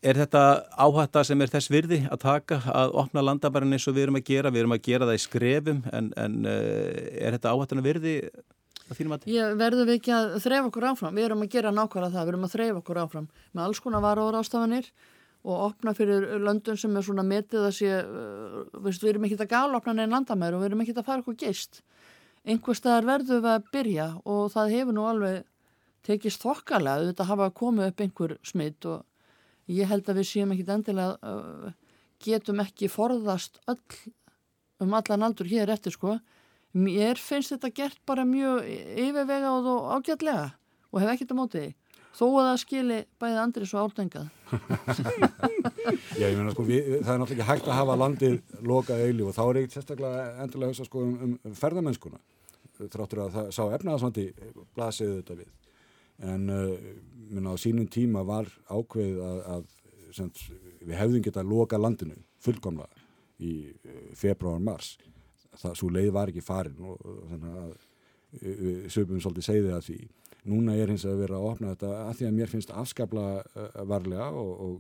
er 0.04 0.20
þetta 0.24 0.44
áhætta 0.88 1.24
sem 1.30 1.46
er 1.46 1.54
þess 1.54 1.72
virði 1.72 2.02
að 2.10 2.26
taka 2.26 2.60
að 2.74 2.98
opna 3.06 3.24
landabærin 3.24 3.78
eins 3.78 3.88
og 3.88 3.96
við 3.96 4.10
erum 4.10 4.20
að 4.20 4.28
gera? 4.34 4.52
Við 4.52 4.66
erum 4.66 4.76
að 4.76 4.84
gera 4.90 5.08
það 5.08 5.22
í 5.22 5.24
skrefum, 5.30 5.86
en, 5.96 6.12
en 6.20 6.42
eh, 6.52 7.08
er 7.24 7.38
þetta 7.38 7.56
áhættana 7.56 7.86
virði 7.86 8.20
Ég 9.32 9.58
verður 9.60 9.90
við 9.90 10.00
ekki 10.00 10.14
að 10.14 10.38
þreyfa 10.44 10.70
okkur 10.70 10.88
áfram? 10.92 11.18
Við 11.18 11.28
erum 11.28 11.44
að 11.46 11.52
gera 11.56 11.74
nákvæmlega 11.74 12.14
það, 12.14 12.26
við 12.26 12.34
erum 12.34 12.48
að 12.48 12.56
þreyfa 12.56 12.82
okkur 12.82 13.02
áfram 13.02 13.28
með 13.52 13.64
alls 13.66 13.82
konar 13.82 14.04
varóður 14.06 14.40
ástafanir 14.42 14.92
og 15.46 15.64
opna 15.70 15.94
fyrir 15.98 16.28
löndun 16.42 16.78
sem 16.78 16.94
er 16.98 17.06
svona 17.06 17.26
metið 17.26 17.68
að 17.68 17.74
sé, 17.78 17.90
uh, 18.02 18.78
við 18.86 19.10
erum 19.10 19.26
ekki 19.28 19.40
að 19.42 19.52
gala 19.52 19.80
opna 19.80 19.94
neina 19.94 20.16
landamæru 20.18 20.58
og 20.58 20.64
við 20.64 20.72
erum 20.72 20.86
ekki 20.86 20.96
að 20.98 21.08
fara 21.10 21.24
okkur 21.24 21.38
geist 21.42 21.82
einhver 22.46 22.78
staðar 22.78 23.08
verður 23.10 23.42
við 23.42 23.52
að 23.52 23.68
byrja 23.74 24.08
og 24.30 24.44
það 24.54 24.74
hefur 24.76 24.98
nú 24.98 25.06
alveg 25.10 25.46
tekist 26.06 26.44
þokkalega, 26.46 27.10
þetta 27.10 27.30
hafa 27.32 27.50
komið 27.58 27.90
upp 27.90 28.04
einhver 28.06 28.36
smitt 28.46 28.86
og 28.90 29.72
ég 29.74 29.90
held 29.90 30.10
að 30.10 30.22
við 30.22 30.30
séum 30.30 30.54
ekki 30.54 30.68
endilega 30.76 31.18
uh, 31.26 31.74
getum 32.22 32.62
ekki 32.62 32.90
forðast 32.92 33.58
öll 33.72 33.82
um 34.84 34.94
allan 34.98 35.26
aldur 35.26 35.50
hér 35.50 35.72
eftir 35.74 35.96
sko 35.96 36.20
mér 36.76 37.20
finnst 37.22 37.56
þetta 37.56 37.72
gert 37.76 38.00
bara 38.08 38.28
mjög 38.28 38.68
yfirvegað 38.68 39.72
og 39.72 39.90
ágætlega 39.96 40.54
og 40.92 41.02
hef 41.02 41.16
ekkert 41.16 41.34
á 41.36 41.40
mótiði 41.40 41.72
þó 42.16 42.26
að 42.30 42.46
það 42.48 42.62
skili 42.62 43.00
bæðið 43.20 43.42
andri 43.42 43.68
svo 43.68 43.82
áldengað 43.84 44.28
Já, 46.20 46.28
ég 46.30 46.38
meina 46.38 46.54
sko 46.54 46.64
við, 46.68 47.02
það 47.02 47.12
er 47.14 47.20
náttúrulega 47.22 47.36
ekki 47.36 47.50
hægt 47.50 47.68
að 47.68 47.80
hafa 47.80 47.98
landið 48.00 48.38
lokað 48.64 49.04
eili 49.08 49.26
og 49.26 49.36
þá 49.36 49.44
er 49.46 49.60
ekkert 49.62 49.76
sérstaklega 49.76 50.26
endurlega 50.44 50.70
að 50.70 50.74
hugsa 50.76 50.88
sko 50.88 51.04
um, 51.04 51.36
um 51.36 51.58
ferðamennskuna 51.60 52.22
þráttur 52.84 53.24
að 53.26 53.36
það 53.36 53.50
sá 53.56 53.62
efnaðarsvandi 53.78 54.26
blasiðu 54.76 55.18
þetta 55.20 55.38
við. 55.40 55.52
En 56.26 56.52
uh, 56.52 56.92
minna, 57.30 57.56
á 57.56 57.58
sínum 57.60 57.88
tíma 57.92 58.24
var 58.28 58.50
ákveð 58.72 59.20
að, 59.24 59.42
að 59.56 60.14
sem, 60.16 60.32
við 60.82 60.96
hefðum 61.00 61.26
geta 61.26 61.44
loka 61.46 61.80
landinu 61.80 62.18
fullkomlega 62.44 63.04
í 63.44 63.56
uh, 63.72 64.00
februar-mars 64.16 64.96
það, 65.62 65.76
svo 65.80 65.90
leið 65.90 66.12
var 66.16 66.32
ekki 66.32 66.44
farin 66.46 66.86
og, 66.86 67.02
þannig 67.32 67.60
að 67.62 67.74
við 68.42 68.88
söpum 68.92 69.22
svolítið 69.24 69.48
segðið 69.48 69.76
að 69.78 69.86
því. 69.90 70.00
Núna 70.46 70.76
er 70.78 70.92
hins 70.92 71.06
að 71.08 71.22
vera 71.24 71.40
að 71.40 71.48
opna 71.50 71.74
þetta 71.74 71.92
að 72.04 72.14
því 72.20 72.28
að 72.28 72.38
mér 72.38 72.52
finnst 72.52 72.74
afskapla 72.84 73.26
uh, 73.42 73.82
varlega 73.90 74.30
og, 74.36 74.52
og, 74.66 74.76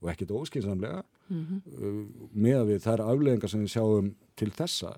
og 0.00 0.12
ekkit 0.12 0.32
óskinsamlega 0.32 1.02
mm 1.28 1.44
-hmm. 1.44 2.08
með 2.32 2.58
að 2.60 2.68
við 2.70 2.82
þær 2.86 3.04
afleðingar 3.04 3.50
sem 3.50 3.64
við 3.64 3.74
sjáum 3.74 4.14
til 4.36 4.50
þessa 4.50 4.94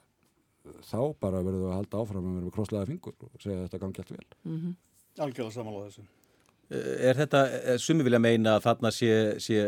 þá 0.87 1.01
bara 1.21 1.43
verðum 1.43 1.65
við 1.65 1.71
að 1.71 1.79
halda 1.81 2.03
áfram 2.03 2.27
að 2.27 2.35
vera 2.35 2.47
með 2.47 2.55
krosslega 2.57 2.87
fingur 2.87 3.15
og 3.19 3.41
segja 3.43 3.59
að 3.59 3.65
þetta 3.67 3.83
gangi 3.83 4.03
allt 4.03 4.13
vel. 4.15 4.27
Mm 4.45 4.59
-hmm. 4.59 4.75
Algjörlega 5.19 5.55
samála 5.55 5.87
þessu. 5.89 6.05
Er 6.73 7.19
þetta, 7.19 7.41
sumi 7.83 8.05
vilja 8.07 8.21
meina 8.23 8.57
að 8.57 8.67
þarna 8.67 8.91
sé, 8.95 9.13
sé 9.43 9.65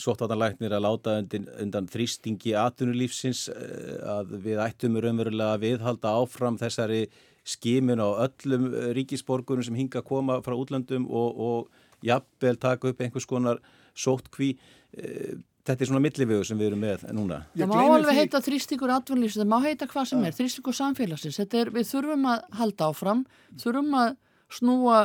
sóttvartanlæknir 0.00 0.72
að 0.72 0.84
láta 0.86 1.16
undan, 1.20 1.48
undan 1.60 1.88
þrýstingi 1.92 2.54
atunulífsins 2.56 3.46
eh, 3.52 3.96
að 4.08 4.36
við 4.44 4.62
ættum 4.64 4.96
raunverulega 5.02 5.56
að 5.56 5.66
viðhalda 5.66 6.14
áfram 6.22 6.56
þessari 6.60 7.02
skimun 7.46 8.00
á 8.00 8.08
öllum 8.26 8.70
ríkisborgurum 8.96 9.66
sem 9.66 9.76
hinga 9.78 10.00
að 10.00 10.08
koma 10.08 10.38
frá 10.46 10.56
útlandum 10.56 11.04
og, 11.10 11.36
og 11.36 12.06
jafnvel 12.06 12.56
taka 12.62 12.90
upp 12.90 13.04
einhvers 13.04 13.28
konar 13.28 13.60
sóttkví. 13.96 14.54
Eh, 14.96 15.36
þetta 15.66 15.82
er 15.84 15.90
svona 15.90 16.02
millivegu 16.04 16.46
sem 16.46 16.58
við 16.58 16.70
erum 16.70 16.82
með 16.86 17.04
núna. 17.16 17.42
Það 17.52 17.72
má 17.74 17.78
alveg 17.82 18.10
því... 18.10 18.16
heita 18.22 18.42
þrýstingur 18.48 18.96
atunulífsins, 18.96 19.42
það 19.42 19.52
má 19.52 19.58
heita 19.66 19.90
hvað 19.90 20.10
sem 20.12 20.24
er, 20.24 20.36
þrýstingur 20.40 20.78
samfélagsins. 20.80 21.40
Er, 21.46 21.72
við 21.74 21.88
þurfum 21.90 22.26
að 22.32 22.50
halda 22.60 22.90
áfram, 22.90 23.24
þurfum 23.62 23.96
að 24.00 24.10
snúa 24.56 24.98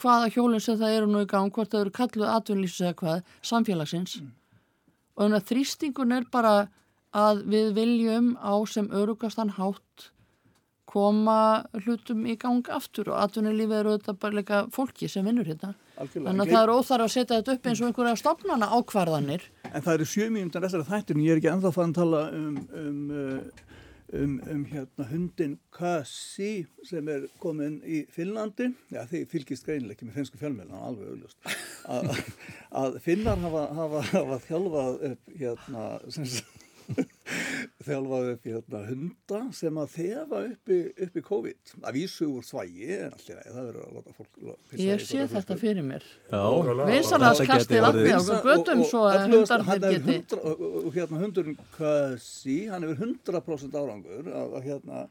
hvaða 0.00 0.30
hjólinn 0.34 0.64
sem 0.64 0.78
það 0.80 0.96
eru 0.98 1.10
nú 1.10 1.24
í 1.24 1.30
gang, 1.30 1.52
hvort 1.54 1.72
það 1.72 1.86
eru 1.86 1.96
kalluð 1.96 2.34
atvinnlýsins 2.34 2.86
eða 2.86 2.98
hvað, 3.00 3.34
samfélagsins 3.52 4.20
mm. 4.20 4.30
og 5.16 5.24
þannig 5.24 5.40
að 5.40 5.50
þrýstingun 5.52 6.16
er 6.16 6.30
bara 6.32 6.54
að 7.16 7.44
við 7.50 7.74
viljum 7.76 8.32
á 8.38 8.54
sem 8.70 8.88
örugastan 8.94 9.54
hátt 9.58 10.10
koma 10.90 11.66
hlutum 11.84 12.24
í 12.26 12.36
gang 12.40 12.66
aftur 12.72 13.12
og 13.12 13.20
atvinnulífið 13.22 13.76
eru 13.78 13.94
þetta 13.96 14.14
bara 14.22 14.38
leika 14.40 14.60
fólki 14.74 15.08
sem 15.10 15.26
vinnur 15.26 15.46
hérna 15.46 15.72
Algjörlega. 16.00 16.30
þannig 16.30 16.44
að 16.44 16.52
það 16.54 16.62
er 16.62 16.72
óþar 16.74 17.04
að 17.04 17.12
setja 17.14 17.38
þetta 17.38 17.56
upp 17.56 17.68
eins 17.70 17.80
og 17.80 17.90
einhverja 17.90 18.20
stopnana 18.20 18.70
ákvarðanir 18.74 19.46
En 19.70 19.84
það 19.84 19.92
eru 19.94 20.06
sjömíundar 20.10 20.64
þessari 20.66 20.88
þættin, 20.88 21.22
ég 21.22 21.34
er 21.34 21.40
ekki 21.40 21.50
ennþá 21.52 21.72
fann 21.76 21.92
að 21.92 22.00
tala 22.00 22.22
um, 22.34 22.56
um 22.80 23.02
uh, 23.14 23.68
um, 24.12 24.36
um 24.50 24.64
hérna 24.70 25.06
hundin 25.10 25.58
Kasi 25.74 26.66
sem 26.86 27.08
er 27.12 27.26
komin 27.42 27.80
í 27.84 28.02
Finnlandi, 28.12 28.70
já 28.92 29.02
þeir 29.10 29.28
fylgist 29.30 29.66
greinileg 29.68 29.96
ekki 29.96 30.08
með 30.08 30.20
finnsku 30.20 30.40
fjölmjöla, 30.40 30.80
alveg 30.88 31.12
auðlust 31.12 31.52
að, 32.80 32.98
finnar 33.04 33.40
hafa, 33.44 33.66
hafa, 33.78 34.02
hafa 34.12 34.40
þjálfað 34.48 35.04
upp 35.10 35.36
hérna 35.40 35.86
sem 36.08 36.32
þjálfaði 37.86 38.32
upp 38.34 38.48
hérna, 38.48 38.80
hunda 38.88 39.40
sem 39.56 39.78
að 39.80 39.94
þefa 39.94 40.42
uppi, 40.48 40.78
uppi 41.06 41.22
COVID. 41.26 41.72
Að 41.80 41.96
vísu 41.96 42.28
úr 42.28 42.44
svægi 42.46 42.90
en 42.96 43.14
alltaf 43.16 43.40
það 43.46 43.70
verður 43.70 43.86
að 43.86 43.96
láta 43.98 44.16
fólk 44.18 44.78
Ég 44.80 45.04
sé 45.06 45.26
þetta 45.30 45.56
fyrir 45.60 45.86
mér. 45.86 46.06
Vinsanarskasti 46.90 47.82
vatni 47.86 48.14
á 48.14 48.20
gödum 48.44 48.84
svo 48.88 49.06
að 49.08 49.26
hundarnir 49.30 49.82
geti 49.96 50.38
og 50.44 50.92
hérna 50.96 51.24
hundurinn 51.24 51.58
Kasi 51.76 52.62
hann 52.70 52.86
hefur 52.86 53.04
100% 53.08 53.80
árangur 53.80 54.30
að, 54.30 54.56
að 54.58 54.70
hérna 54.70 55.04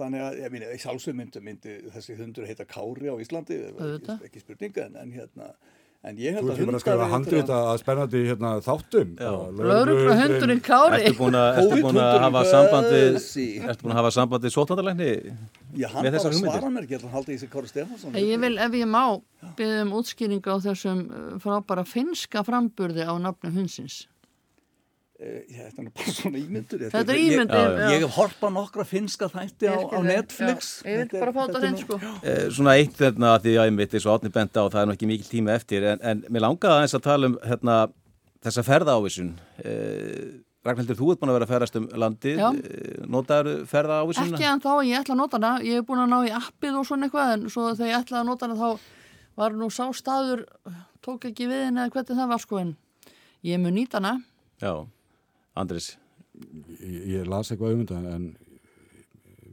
þannig 0.00 0.24
að 0.24 0.38
ég 0.40 0.54
minna, 0.54 0.70
sjálfsög 0.80 1.16
myndi, 1.16 1.42
myndi 1.44 1.76
þessi 1.92 2.16
hundur 2.18 2.48
heita 2.48 2.66
Kári 2.68 3.10
á 3.12 3.16
Íslandi 3.20 3.58
ekki, 3.68 4.16
ekki 4.28 4.42
spurninga 4.42 4.86
en, 4.88 4.96
en 5.02 5.12
hérna 5.14 5.50
En 6.00 6.16
ég 6.16 6.32
held 6.32 6.48
að 6.48 6.60
hundar... 6.62 6.80
Þú 6.80 6.88
er 6.88 6.94
bara 6.96 7.04
að 7.04 7.10
handla 7.12 7.32
þetta 7.34 7.56
að 7.68 7.78
spennandi 7.82 8.20
hérna, 8.24 8.50
þáttum. 8.64 9.10
Lörugla 9.60 10.14
hundurinn 10.16 10.62
kári. 10.64 11.00
Ertu 11.10 11.18
búin 11.20 11.98
að 12.00 12.14
hafa 12.22 12.44
sambandi, 12.48 13.00
ertu 13.60 13.84
búin 13.84 13.92
að 13.92 13.98
hafa 13.98 14.12
sambandi 14.16 14.52
sótlandarlegni 14.54 15.10
með 15.10 15.28
þessar 15.28 15.36
hugmyndir? 15.76 15.76
Já, 15.76 15.90
hann 15.92 16.08
bara 16.08 16.32
svara 16.38 16.70
mér 16.72 16.86
ekki 16.86 16.96
að 17.02 17.12
halda 17.12 17.34
í 17.34 17.36
sig 17.42 17.52
Kári 17.52 17.68
Stefansson. 17.68 18.16
Ég 18.16 18.40
vil, 18.40 18.56
ef 18.64 18.78
ég 18.80 18.88
má, 18.88 19.04
byggja 19.60 19.84
um 19.84 19.92
útskýringa 20.00 20.56
á 20.56 20.58
þessum 20.70 21.04
uh, 21.04 21.28
frábæra 21.44 21.84
finska 21.84 22.46
framburði 22.48 23.04
á 23.04 23.12
nafnu 23.20 23.52
hundsins. 23.60 24.06
Þetta 25.20 25.82
er 25.82 25.88
bara 25.92 26.12
svona 26.16 26.38
ímyndur. 26.40 26.82
Þetta 26.88 27.12
er 27.12 27.18
ímyndur, 27.20 27.74
já. 27.76 27.88
Ég 27.92 28.04
hef 28.06 28.14
horfað 28.16 28.52
nokkra 28.54 28.84
finska 28.88 29.26
þætti 29.28 29.68
á, 29.68 29.76
á 29.76 29.98
Netflix. 30.00 30.68
Já, 30.80 30.88
ég 30.94 31.00
vil 31.02 31.20
bara 31.20 31.32
fá 31.36 31.40
þetta 31.42 31.60
hinn, 31.66 31.80
sko. 31.82 31.98
Eh, 32.24 32.44
svona 32.56 32.76
eitt 32.80 32.94
þarna 32.96 33.32
því 33.44 33.52
að 33.60 33.66
ég 33.68 33.74
mitt 33.76 33.96
er 33.96 34.00
svo 34.00 34.14
átni 34.14 34.30
benda 34.32 34.62
og 34.64 34.70
það 34.72 34.80
er 34.80 34.86
nú 34.88 34.94
ekki 34.96 35.08
mikil 35.10 35.28
tíma 35.28 35.52
eftir, 35.58 35.84
en, 35.90 36.00
en 36.00 36.22
mér 36.32 36.44
langaði 36.46 36.72
aðeins 36.78 36.96
að 36.96 37.02
tala 37.04 37.28
um 37.28 37.34
hérna, 37.50 37.74
þessa 38.46 38.64
ferðaávísun. 38.64 39.28
Eh, 39.60 40.30
Ragnhildur, 40.64 40.96
þú 40.96 41.10
ert 41.12 41.20
búin 41.20 41.32
að 41.32 41.36
vera 41.36 41.48
að 41.48 41.52
ferðast 41.52 41.76
um 41.80 41.88
landið. 42.00 42.40
Eh, 42.40 43.02
notaður 43.12 43.58
ferðaávísun? 43.68 44.30
Ekki 44.38 44.48
en 44.48 44.62
þá, 44.64 44.72
ég 44.88 45.02
ætla 45.02 45.16
að 45.16 45.20
nota 45.20 45.36
hana. 45.40 45.50
Ég 45.64 45.82
hef 45.82 45.88
búin 45.88 46.00
að 46.00 46.14
ná 46.14 46.18
í 46.24 46.32
appið 46.36 46.78
og 46.80 46.86
svona 46.88 47.08
eitthvað, 47.08 47.34
en 47.34 47.44
svo 47.52 47.66
þegar 47.74 47.92
ég 47.92 47.98
ætla 48.06 48.22
að 48.22 48.30
nota 48.30 48.48
hana 48.48 48.56
þá 48.56 48.88
var 49.40 49.56
nú 49.56 49.68
sá 49.72 49.84
staður, 49.96 50.46
sko, 52.40 52.58
en 52.64 52.72
ég 53.44 53.60
mun 53.60 53.76
nýta 53.76 54.00
hana. 54.00 54.14
Já. 54.60 54.72
Andris? 55.58 55.94
Ég, 56.80 57.00
ég 57.16 57.26
las 57.28 57.50
eitthvað 57.50 57.74
um 57.74 57.82
þetta 57.84 58.14
en 58.14 58.30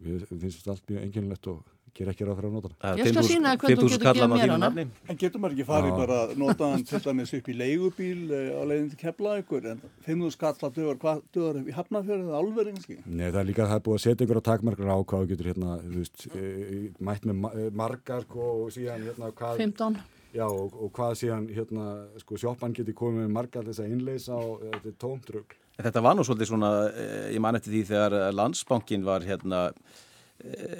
við 0.04 0.28
finnst 0.30 0.70
allt 0.72 0.86
mjög 0.92 1.08
enginlegt 1.08 1.50
og 1.52 1.64
ger 1.98 2.12
ekki 2.12 2.26
ráð 2.28 2.38
fyrir 2.38 2.50
að 2.50 2.56
nota 2.58 2.70
það. 2.70 3.00
Ég 3.02 3.10
skal 3.10 3.24
sína 3.26 3.54
hvernig 3.58 3.80
þú 3.80 3.88
getur 3.90 4.04
gefið 4.06 4.32
mér 4.34 4.52
hana. 4.54 4.70
En 5.10 5.20
getur 5.20 5.42
maður 5.42 5.56
ekki 5.56 5.66
farið 5.68 5.96
bara 5.98 6.18
að 6.24 6.34
nota 6.42 6.70
hann 6.74 6.84
til 6.88 7.00
dæmis 7.08 7.34
upp 7.38 7.48
í 7.50 7.56
leigubíl 7.58 8.34
eh, 8.38 8.50
á 8.54 8.62
leiðin 8.70 8.92
til 8.92 9.00
kepla 9.02 9.38
ykkur 9.42 9.70
en 9.74 9.82
5.000 10.06 10.36
skall 10.36 10.54
að 10.68 10.78
dögur, 10.78 11.00
hvað 11.02 11.24
dögur 11.34 11.60
í 11.64 11.76
hafnafjörðu 11.78 12.28
eða 12.28 12.42
alveg 12.44 12.72
einski? 12.74 13.00
Nei 13.06 13.26
það 13.26 13.40
er 13.42 13.50
líka 13.50 13.66
að 13.66 13.72
það 13.72 13.80
er 13.80 13.86
búið 13.88 14.00
að 14.00 14.04
setja 14.06 14.28
ykkur 14.28 14.42
á 14.42 14.48
takmarkar 14.52 14.94
á 14.94 14.98
hvað 15.12 15.32
getur 15.34 15.52
hérna, 15.52 15.80
þú 15.88 16.04
veist, 16.04 16.28
e, 16.30 16.84
mætt 17.10 17.28
með 17.32 17.50
margar 17.82 18.28
og 18.38 18.68
síðan 18.76 19.10
hérna 19.10 19.34
hvað 19.34 19.64
15 19.66 20.00
Já 20.36 20.44
og, 20.46 20.74
og 20.76 20.92
hvað 20.94 21.14
síðan 21.22 21.46
hérna 21.50 21.86
sko 22.22 22.38
sjoppan 22.38 22.76
geti 22.76 22.94
komið 22.94 23.24
með 23.24 23.32
margar 23.40 23.66
þess 23.66 23.82
að 23.82 23.94
innleysa 23.96 24.36
og 24.38 24.66
þetta 24.68 24.92
er 24.92 24.98
tómtrugl 25.02 25.56
Þetta 25.78 26.02
var 26.02 26.16
nú 26.18 26.26
svolítið 26.26 26.50
svona, 26.50 26.72
eh, 26.90 27.34
ég 27.36 27.42
man 27.44 27.56
eftir 27.56 27.74
því 27.76 27.84
þegar 27.86 28.34
landsbankin 28.34 29.04
var 29.06 29.22
hérna 29.22 29.72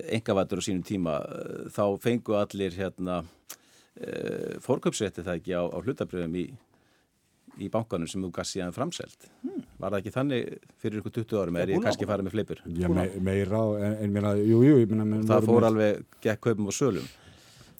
engavættur 0.10 0.58
eh, 0.58 0.62
á 0.62 0.66
sínum 0.66 0.86
tíma, 0.86 1.20
eh, 1.22 1.70
þá 1.70 2.00
fengu 2.02 2.38
allir 2.38 2.72
hérna 2.74 3.24
fórköpsrétti 4.62 5.24
það 5.26 5.38
ekki 5.40 5.54
á, 5.58 5.66
á 5.74 5.78
hlutabröðum 5.82 6.36
í, 6.38 6.44
í 7.58 7.70
bankanum 7.74 8.06
sem 8.06 8.22
þú 8.22 8.30
gafst 8.30 8.54
síðan 8.54 8.74
framselt. 8.76 9.26
Hmm. 9.42 9.64
Var 9.80 9.90
það 9.90 9.98
ekki 9.98 10.14
þannig 10.14 10.52
fyrir 10.78 11.00
ykkur 11.02 11.16
20 11.16 11.40
árum, 11.42 11.58
er 11.58 11.72
ég 11.74 11.82
kannski 11.82 12.06
farið 12.06 12.28
með 12.28 12.36
fleipur? 12.36 12.62
Já, 12.78 12.88
me, 12.94 13.08
meira, 13.18 13.64
en, 13.82 13.96
en 14.06 14.14
mér 14.14 14.28
að, 14.30 14.44
jú, 14.46 14.60
jú, 14.68 14.76
ég 14.84 14.94
minna... 14.94 15.24
Það 15.26 15.50
fór 15.50 15.66
alveg 15.72 16.06
gekk 16.22 16.44
kaupum 16.46 16.70
og 16.70 16.78
sölum. 16.78 17.10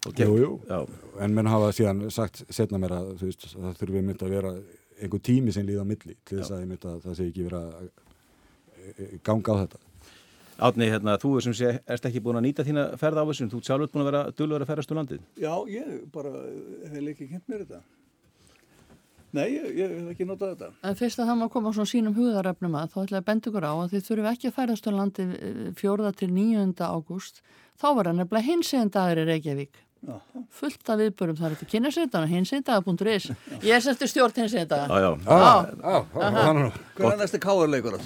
Og 0.08 0.18
jú, 0.18 0.34
jú, 0.42 0.50
já. 0.66 0.82
en 1.22 1.38
menn 1.38 1.50
hafa 1.54 1.70
síðan 1.78 2.02
sagt 2.14 2.42
setna 2.50 2.82
mér 2.82 2.98
að 2.98 3.14
veist, 3.22 3.46
það 3.54 3.78
þurfi 3.78 4.04
myndi 4.10 4.26
að 4.26 4.36
vera 4.40 4.56
einhver 5.02 5.22
tími 5.24 5.54
sem 5.54 5.66
líða 5.68 5.86
á 5.86 5.88
milli 5.88 6.16
til 6.26 6.40
þess 6.40 6.54
að, 6.56 6.72
að 6.78 7.04
það 7.06 7.20
sé 7.20 7.28
ekki 7.30 7.46
verið 7.48 7.60
að 7.60 7.84
e, 7.88 8.94
e, 8.94 9.20
ganga 9.26 9.54
á 9.54 9.62
þetta. 9.64 9.84
Átni, 10.58 10.88
hérna, 10.90 11.20
þú 11.22 11.36
sem 11.46 11.54
sé, 11.54 11.76
erst 11.86 12.08
ekki 12.10 12.24
búin 12.26 12.40
að 12.40 12.48
nýta 12.48 12.66
þína 12.66 12.88
ferða 12.98 13.22
á 13.22 13.30
þessum, 13.30 13.52
þú 13.52 13.60
er 13.60 13.68
sjálfur 13.68 13.92
búin 13.94 14.04
að 14.04 14.10
vera 14.10 14.24
dölur 14.40 14.66
að 14.66 14.72
ferðast 14.72 14.94
úr 14.94 15.00
landið. 15.02 15.28
Já, 15.38 15.54
ég 15.70 15.92
bara 16.16 16.34
hef 16.90 17.12
ekki 17.14 17.30
kent 17.30 17.46
mér 17.52 17.64
þetta. 17.66 17.82
Nei, 19.38 19.46
ég, 19.52 19.68
ég 19.76 19.94
hef 19.94 20.12
ekki 20.16 20.26
notað 20.26 20.56
þetta. 20.56 20.70
En 20.88 20.98
fyrst 20.98 21.22
að 21.22 21.30
það 21.30 21.40
má 21.44 21.48
koma 21.54 21.74
svona 21.76 21.92
sínum 21.92 22.16
hugaröfnum 22.18 22.78
að 22.80 22.94
þá 22.94 23.00
ætla 23.04 23.22
að 23.22 23.28
benda 23.28 23.52
ykkur 23.52 23.68
á 23.70 23.74
að 23.76 23.94
þið 23.94 24.06
þurfum 24.08 24.30
ekki 24.32 24.50
að 24.50 24.56
ferðast 24.58 24.88
úr 24.90 24.98
landið 24.98 25.34
e, 25.38 25.52
fjórða 25.78 26.14
til 26.18 26.30
nýjönda 26.34 26.90
ágúst. 26.90 27.44
Þá 27.78 27.88
var 27.92 28.10
það 28.10 28.18
nefnilega 28.24 28.48
hins 28.48 28.74
einn 28.74 28.94
dagur 28.96 29.22
í 29.22 29.28
Reykjavík 29.28 29.82
fullt 30.60 30.92
af 30.92 31.00
viðbörum 31.02 31.38
þar 31.40 31.56
eftir 31.56 31.70
kynnarsveitana 31.72 32.30
hinsindaga.is 32.30 33.32
ég 33.64 33.74
er 33.76 33.84
sérstu 33.84 34.08
stjórn 34.10 34.44
hinsindaga 34.44 35.02
hvað 36.96 37.12
er 37.12 37.20
næstu 37.22 37.42
káarleikur 37.44 37.98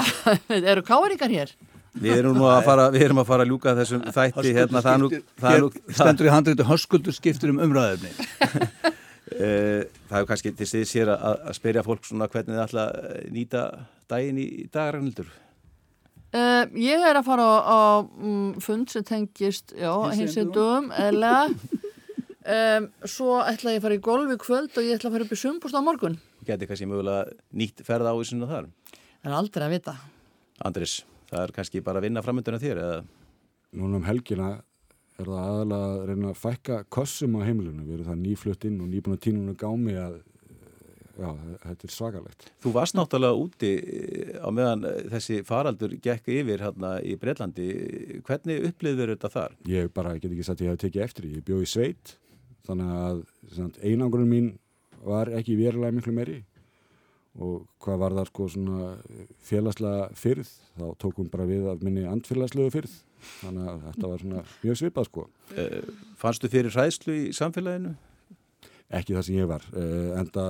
eru 0.72 0.84
káaríkar 0.86 1.32
hér? 1.32 1.54
Við 1.96 2.18
erum 2.18 2.36
nú 2.36 2.44
að 2.50 2.66
fara, 2.66 2.90
við 2.92 3.06
erum 3.06 3.22
að 3.22 3.28
fara 3.30 3.46
að 3.46 3.52
ljúka 3.52 3.72
þessum 3.78 4.02
þætti 4.12 4.52
hérna, 4.52 4.82
það 4.84 4.98
nú, 5.00 5.08
það 5.40 5.62
nú, 5.62 5.70
stendur 5.88 6.28
í 6.28 6.34
handreitu 6.34 6.66
höskuldur 6.68 7.16
skiptur 7.16 7.54
um 7.54 7.62
umræðefni 7.64 8.12
eh, 9.40 9.86
það 10.10 10.18
er 10.20 10.28
kannski 10.28 10.52
til 10.58 10.84
hér 10.92 11.14
að, 11.14 11.40
að 11.48 11.56
spyrja 11.56 11.86
fólk 11.86 12.04
svona 12.04 12.28
hvernig 12.28 12.52
þið 12.52 12.64
ætla 12.66 12.86
að 12.90 13.26
nýta 13.32 13.64
daginn 14.12 14.42
í 14.42 14.48
dagarannildur 14.68 15.32
Uh, 16.34 16.66
ég 16.82 17.00
er 17.06 17.16
að 17.16 17.28
fara 17.28 17.44
á, 17.46 17.56
á 17.62 17.80
um, 18.02 18.54
fund 18.60 18.90
sem 18.90 19.04
tengist 19.06 19.72
hinsindum 19.76 20.90
eða 20.90 21.46
um, 21.46 22.88
svo 23.06 23.38
ætla 23.40 23.76
ég 23.76 23.80
að 23.80 23.86
fara 23.86 23.98
í 23.98 24.02
golfi 24.02 24.38
kvöld 24.42 24.74
og 24.74 24.86
ég 24.86 24.98
ætla 24.98 25.10
að 25.10 25.16
fara 25.16 25.26
upp 25.28 25.36
í 25.36 25.40
sumbúst 25.40 25.78
á 25.78 25.80
morgun. 25.86 26.18
Geti 26.46 26.68
kannski 26.68 26.88
mögulega 26.90 27.30
nýtt 27.56 27.82
ferða 27.86 28.12
á 28.12 28.18
þessum 28.18 28.44
og 28.46 28.52
þar. 28.52 28.68
Það 29.22 29.30
er 29.30 29.38
aldrei 29.38 29.66
að 29.66 29.74
vita. 29.76 29.96
Andris, 30.66 30.96
það 31.30 31.44
er 31.44 31.54
kannski 31.56 31.84
bara 31.86 32.02
að 32.02 32.08
vinna 32.08 32.24
framönduna 32.26 32.62
þér 32.62 32.82
eða? 32.82 33.00
Núna 33.76 34.00
um 34.00 34.06
helgina 34.06 34.50
er 35.16 35.28
það 35.30 35.42
aðalega 35.42 35.90
að 35.90 36.06
reyna 36.10 36.30
að 36.30 36.40
fækka 36.42 36.78
kossum 36.92 37.38
á 37.38 37.46
heimilinu, 37.46 37.86
við 37.86 37.98
erum 37.98 38.10
það 38.10 38.22
nýflutt 38.22 38.66
inn 38.68 38.80
og 38.82 38.90
nýbúin 38.92 39.16
að 39.16 39.24
tínuna 39.26 39.56
gámi 39.58 39.96
að 40.00 40.18
já, 41.16 41.30
þetta 41.62 41.88
er 41.88 41.94
svakalegt. 41.94 42.46
Þú 42.64 42.72
varst 42.76 42.98
náttúrulega 42.98 43.40
úti 43.40 43.72
eh, 43.80 44.34
á 44.40 44.48
meðan 44.54 44.84
eh, 44.88 45.00
þessi 45.14 45.40
faraldur 45.46 45.96
gekk 46.02 46.30
yfir 46.36 46.64
hérna 46.66 46.96
í 47.00 47.16
Breitlandi. 47.20 47.68
Hvernig 48.26 48.68
upplýður 48.70 49.14
þetta 49.14 49.32
þar? 49.36 49.56
Ég 49.70 49.90
bara 49.96 50.16
get 50.18 50.30
ekki 50.30 50.46
sagt 50.46 50.62
að 50.62 50.68
ég 50.68 50.76
hef 50.76 50.84
tekið 50.84 51.06
eftir. 51.06 51.30
Ég 51.36 51.46
bjóð 51.46 51.64
í 51.64 51.70
sveit, 51.72 52.16
þannig 52.68 52.92
að 53.00 53.24
einangurinn 53.82 54.32
mín 54.32 54.52
var 55.06 55.30
ekki 55.38 55.58
verulega 55.58 55.94
miklu 55.94 56.14
meiri 56.16 56.40
og 57.36 57.66
hvað 57.84 57.98
var 58.00 58.14
það 58.16 58.28
sko 58.30 58.46
svona 58.48 58.86
félagslega 59.44 60.06
fyrð, 60.16 60.50
þá 60.78 60.86
tókum 61.02 61.28
bara 61.32 61.46
við 61.48 61.66
að 61.68 61.84
minni 61.84 62.06
andfélagslegu 62.08 62.72
fyrð 62.72 62.94
þannig 63.42 63.70
að 63.72 63.84
þetta 63.86 64.10
var 64.10 64.22
svona 64.24 64.44
mjög 64.62 64.78
svipað 64.80 65.08
sko 65.10 65.26
Fannstu 66.20 66.50
fyrir 66.52 66.72
hræðslu 66.72 67.16
í 67.16 67.26
samfélaginu? 67.36 67.94
Ekki 68.94 69.16
það 69.16 69.24
sem 69.26 69.38
ég 69.40 69.48
var 69.50 69.64
uh, 69.72 70.12
enda 70.20 70.44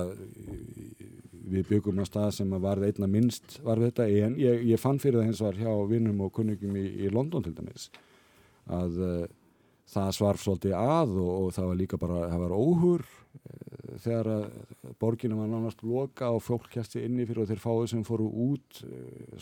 við 1.47 1.69
byggum 1.71 2.01
að 2.03 2.09
stað 2.09 2.29
sem 2.37 2.55
varði 2.61 2.91
einna 2.91 3.09
minnst 3.09 3.57
var 3.65 3.81
þetta 3.81 4.07
en 4.25 4.35
ég, 4.41 4.65
ég 4.67 4.81
fann 4.81 4.99
fyrir 5.01 5.21
það 5.21 5.29
hins 5.29 5.43
var 5.45 5.57
hjá 5.57 5.71
vinnum 5.89 6.25
og 6.25 6.33
kunningum 6.35 6.75
í, 6.77 6.85
í 7.07 7.11
London 7.13 7.45
til 7.45 7.55
dæmis 7.55 7.87
að 8.67 8.99
uh, 8.99 9.23
það 9.87 10.11
svarf 10.17 10.43
svolítið 10.43 10.75
að 10.77 11.15
og, 11.23 11.31
og 11.37 11.55
það 11.55 11.71
var 11.71 11.79
líka 11.79 12.01
bara, 12.01 12.25
það 12.33 12.43
var 12.43 12.57
óhur 12.57 13.07
þegar 14.03 14.27
borginu 14.99 15.37
var 15.39 15.47
nánast 15.49 15.79
loka 15.87 16.27
og 16.35 16.43
fólk 16.43 16.67
kæsti 16.73 17.05
inni 17.05 17.25
fyrir 17.25 17.45
og 17.45 17.49
þeir 17.49 17.61
fáið 17.63 17.87
sem 17.93 18.03
fóru 18.05 18.27
út 18.27 18.81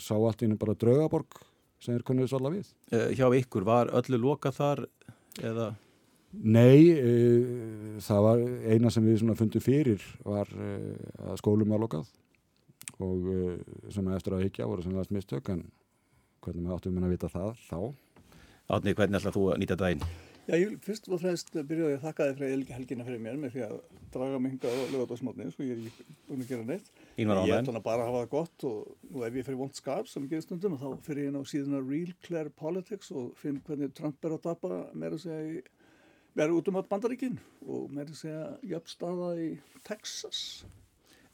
sá 0.00 0.14
allt 0.14 0.44
ínum 0.46 0.60
bara 0.60 0.76
draugaborg 0.78 1.40
sem 1.82 1.96
er 1.96 2.04
konið 2.06 2.30
svo 2.30 2.40
alveg 2.40 2.60
við. 2.60 2.70
Uh, 2.92 3.08
hjá 3.16 3.26
ykkur, 3.40 3.66
var 3.66 3.92
öllu 3.96 4.20
loka 4.20 4.52
þar 4.54 4.86
eða? 5.44 5.72
Nei, 6.44 6.92
uh, 6.92 7.96
það 8.04 8.22
var 8.28 8.44
eina 8.72 8.92
sem 8.92 9.06
við 9.06 9.24
fundum 9.38 9.64
fyrir 9.64 10.04
var 10.26 10.50
uh, 10.52 11.32
að 11.32 11.40
skólum 11.40 11.74
var 11.74 11.82
lokað 11.84 12.12
og 13.02 13.26
sem 13.92 14.06
eftir 14.14 14.32
að 14.32 14.46
higgja 14.46 14.68
voru 14.70 14.84
sem 14.84 14.94
varst 14.96 15.12
mistök 15.12 15.50
en 15.52 15.66
hvernig 16.40 16.62
maður 16.64 16.78
áttum 16.78 17.02
að 17.02 17.12
vita 17.12 17.28
það 17.28 17.58
þá. 17.66 17.80
Átni, 18.66 18.94
hvernig 18.96 19.20
ætlað 19.20 19.36
þú 19.36 19.42
að 19.50 19.60
nýta 19.62 19.76
daginn? 19.78 20.06
Já, 20.46 20.54
ég 20.60 20.76
fyrst 20.78 21.08
og 21.10 21.18
fremst 21.18 21.48
byrjaði 21.50 21.96
að 21.96 22.04
þakka 22.04 22.26
þið 22.28 22.36
fyrir 22.38 22.68
helgina 22.76 23.04
fyrir 23.06 23.22
mér 23.22 23.38
með 23.42 23.56
því 23.56 23.62
að 23.66 23.72
draga 24.14 24.38
mig 24.38 24.52
hingað 24.52 24.76
og 24.78 24.92
lögða 24.92 25.16
á 25.18 25.18
smátni, 25.18 25.46
sko 25.50 25.64
ég 25.66 25.72
er 25.74 25.88
ekki 25.90 26.04
búin 26.28 26.44
að 26.44 26.52
gera 26.52 26.66
neitt. 26.68 26.90
Ég 27.18 27.32
þannig 27.66 27.82
bara 27.82 28.04
að 28.04 28.10
hafa 28.12 28.20
það 28.20 28.28
gott 28.34 28.66
og 28.70 29.08
nú 29.10 29.24
ef 29.26 29.38
ég 29.40 29.48
fyrir 29.48 29.58
vond 29.58 29.80
skap 29.80 30.10
sem 30.10 30.22
ég 30.22 30.34
gerir 30.34 30.44
stundum 30.46 30.76
þá 30.78 30.86
fyrir 31.08 31.24
ég 31.24 31.32
inn 31.32 31.40
á 31.42 31.50
síðan 31.50 31.78
að 31.80 31.90
Real 31.90 32.12
Clear 32.28 32.52
Politics 32.62 33.10
og 33.10 33.32
finn 33.40 33.58
hvernig 33.66 33.96
Trump 33.98 34.22
er 34.22 34.36
að 34.36 34.46
dapa 34.46 34.78
meira 34.94 35.18
segja 35.18 35.40
í, 35.50 35.64
meira 36.36 36.52
út 36.52 36.68
um 36.68 36.76
átt 36.76 36.88
bandaríkin 36.90 37.38
og 37.64 37.88
meira 37.96 38.12
segja 38.12 38.50
jöfnstaða 38.68 39.30
í 39.40 39.46
Texas. 39.88 40.40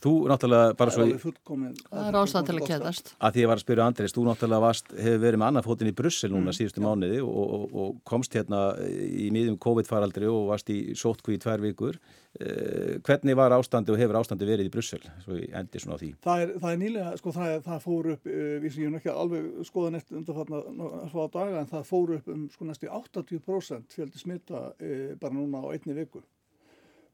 Þú 0.02 0.12
náttúrulega 0.30 0.72
bara 0.78 0.92
svo... 0.94 1.04
Það 1.06 2.06
er 2.08 2.16
ástæð 2.18 2.48
til 2.48 2.56
að 2.56 2.64
kæðast. 2.66 3.12
Að 3.22 3.36
því 3.36 3.42
ég 3.44 3.50
var 3.50 3.60
að 3.60 3.62
spyrja 3.62 3.84
Andris, 3.86 4.14
þú 4.16 4.24
náttúrulega 4.26 4.64
varst, 4.64 4.90
hefur 4.96 5.20
verið 5.22 5.40
með 5.42 5.50
annað 5.52 5.68
fótinn 5.68 5.90
í 5.92 5.94
Brussel 6.00 6.30
núna 6.32 6.48
mm. 6.48 6.56
síðustu 6.58 6.82
mánuði 6.82 7.20
og, 7.22 7.52
og, 7.58 7.76
og 7.84 8.00
komst 8.08 8.34
hérna 8.34 8.64
í 8.82 9.28
miðjum 9.34 9.60
COVID-faraldri 9.62 10.26
og 10.32 10.50
varst 10.50 10.74
í 10.74 10.80
sótkví 10.98 11.38
í 11.38 11.42
tvær 11.44 11.62
vikur. 11.62 12.00
Eh, 12.40 12.98
hvernig 13.06 13.38
var 13.38 13.54
ástandi 13.54 13.94
og 13.94 14.00
hefur 14.00 14.18
ástandi 14.22 14.48
verið 14.48 14.70
í 14.70 14.74
Brussel? 14.74 15.02
Svo 15.22 15.38
ég 15.38 15.54
endi 15.54 15.84
svona 15.84 16.00
á 16.00 16.02
því. 16.02 16.10
Það 16.26 16.44
er, 16.44 16.52
það 16.58 16.74
er 16.74 16.82
nýlega, 16.82 17.14
sko 17.22 17.36
það, 17.38 17.54
er, 17.54 17.64
það 17.68 17.82
fór 17.86 18.12
upp, 18.16 18.26
uh, 18.26 18.52
við 18.58 18.74
sem 18.74 18.82
ég 18.82 18.90
hef 18.90 19.02
ekki 19.02 19.16
alveg 19.22 19.48
skoðan 19.70 19.98
eftir 20.00 20.18
undanfarnar 20.18 20.70
að 21.02 21.10
fá 21.14 21.22
daga 21.38 21.62
en 21.62 21.72
það 21.76 21.88
fór 21.92 22.14
upp 22.18 22.30
um 22.32 22.46
sko 22.50 22.66
næstu 22.66 22.90
80% 22.90 23.98
fjöldi 23.98 24.22
smita 24.22 24.68
uh, 24.72 25.10
bara 25.20 25.36
núna 25.36 25.62
á 25.62 25.70
einni 25.76 26.00
viku 26.02 26.24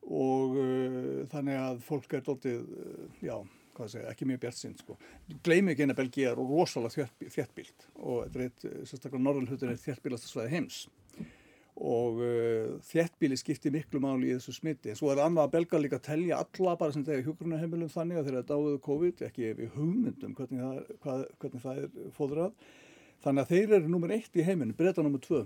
og 0.09 0.57
uh, 0.57 1.23
þannig 1.33 1.59
að 1.61 1.81
fólk 1.85 2.15
er 2.17 2.25
doldið, 2.27 2.61
uh, 2.65 3.09
já, 3.25 3.35
hvað 3.77 3.91
segja, 3.93 4.13
ekki 4.13 4.29
mjög 4.29 4.41
bjart 4.45 4.59
sinn, 4.59 4.77
sko. 4.81 4.97
Gleimi 5.45 5.75
ekki 5.75 5.85
eina 5.85 5.97
Belgia 5.99 6.33
er 6.33 6.41
rosalega 6.41 7.09
þjertbílt 7.21 7.91
og 7.99 8.23
þetta 8.25 8.41
er 8.41 8.47
eitt, 8.47 8.65
uh, 8.65 8.79
sérstaklega 8.89 9.25
norðalhutin 9.27 9.75
er 9.75 9.83
þjertbílast 9.83 10.29
að 10.29 10.33
svæði 10.33 10.55
heims 10.57 10.81
og 11.79 12.19
uh, 12.25 12.73
þjertbíli 12.89 13.39
skiptir 13.39 13.75
miklu 13.75 14.01
máli 14.03 14.33
í 14.33 14.35
þessu 14.35 14.57
smitti. 14.57 14.97
Svo 14.99 15.13
er 15.13 15.23
annað 15.23 15.45
að 15.45 15.55
belga 15.55 15.83
líka 15.83 16.01
að 16.01 16.09
telja 16.09 16.41
alla 16.43 16.75
bara 16.81 16.95
sem 16.95 17.05
þegar 17.07 17.29
hjókurunaheimilum 17.29 17.93
þannig 17.93 18.19
að 18.19 18.29
þeirra 18.31 18.45
dáiðu 18.49 18.81
COVID, 18.89 19.23
ekki 19.29 19.53
við 19.61 19.71
hugmyndum 19.77 20.35
hvernig 20.39 20.65
það, 20.65 20.93
hvað, 21.05 21.25
hvernig 21.39 21.65
það 21.69 21.81
er 21.85 22.11
fóðrað. 22.17 22.69
Þannig 23.23 23.45
að 23.45 23.55
þeir 23.55 23.77
eru 23.79 23.93
nummer 23.93 24.15
eitt 24.15 24.39
í 24.39 24.47
heiminu, 24.47 24.75
breyta 24.79 25.05
nummer 25.07 25.23
tvö 25.23 25.45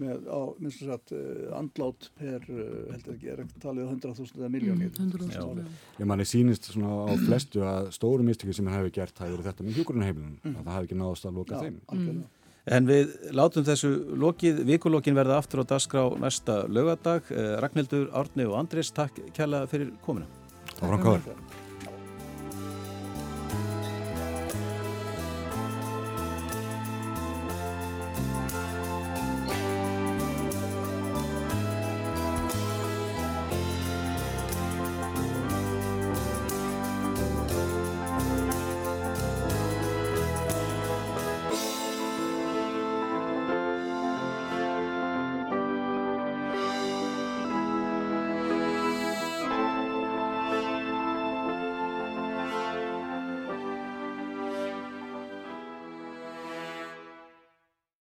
með 0.00 0.30
á 0.30 0.40
minnst 0.60 0.84
að 0.84 0.92
sagt 0.92 1.12
uh, 1.16 1.58
andlát 1.58 2.08
per, 2.18 2.46
uh, 2.46 2.78
heldur 2.92 3.16
ekki, 3.16 3.30
er 3.32 3.42
ekki 3.44 3.60
talið 3.62 3.90
100.000 3.96 4.52
miljónir. 4.52 4.92
Mm, 5.00 5.66
Ég 6.00 6.08
manni 6.08 6.26
sínist 6.28 6.70
svona 6.70 7.10
á 7.10 7.14
flestu 7.26 7.64
að 7.66 7.92
stóru 7.96 8.26
mistökir 8.26 8.56
sem 8.56 8.68
hann 8.68 8.80
hefur 8.80 8.96
gert 9.00 9.18
það 9.18 9.36
eru 9.36 9.46
þetta 9.46 9.66
með 9.66 9.80
hjókurunheimilunum, 9.80 10.40
mm. 10.42 10.56
að 10.56 10.64
það 10.64 10.74
hefur 10.76 10.88
ekki 10.90 11.00
náðast 11.02 11.28
að 11.28 11.38
loka 11.40 11.56
Já, 11.56 11.62
þeim. 11.66 11.78
Mm. 11.92 12.24
En 12.66 12.86
við 12.88 13.12
látum 13.36 13.62
þessu 13.66 13.92
lokið, 14.18 14.64
vikulokkin 14.66 15.14
verða 15.14 15.38
aftur 15.38 15.62
á 15.62 15.70
dasgrá 15.70 16.02
næsta 16.18 16.64
lögadag. 16.66 17.28
Eh, 17.30 17.52
Ragnhildur, 17.62 18.08
Árni 18.10 18.48
og 18.48 18.56
Andris, 18.58 18.90
takk 18.90 19.20
kæla 19.36 19.68
fyrir 19.70 19.92
komina. 20.02 20.26
Áfram 20.80 21.04
káður. 21.04 21.45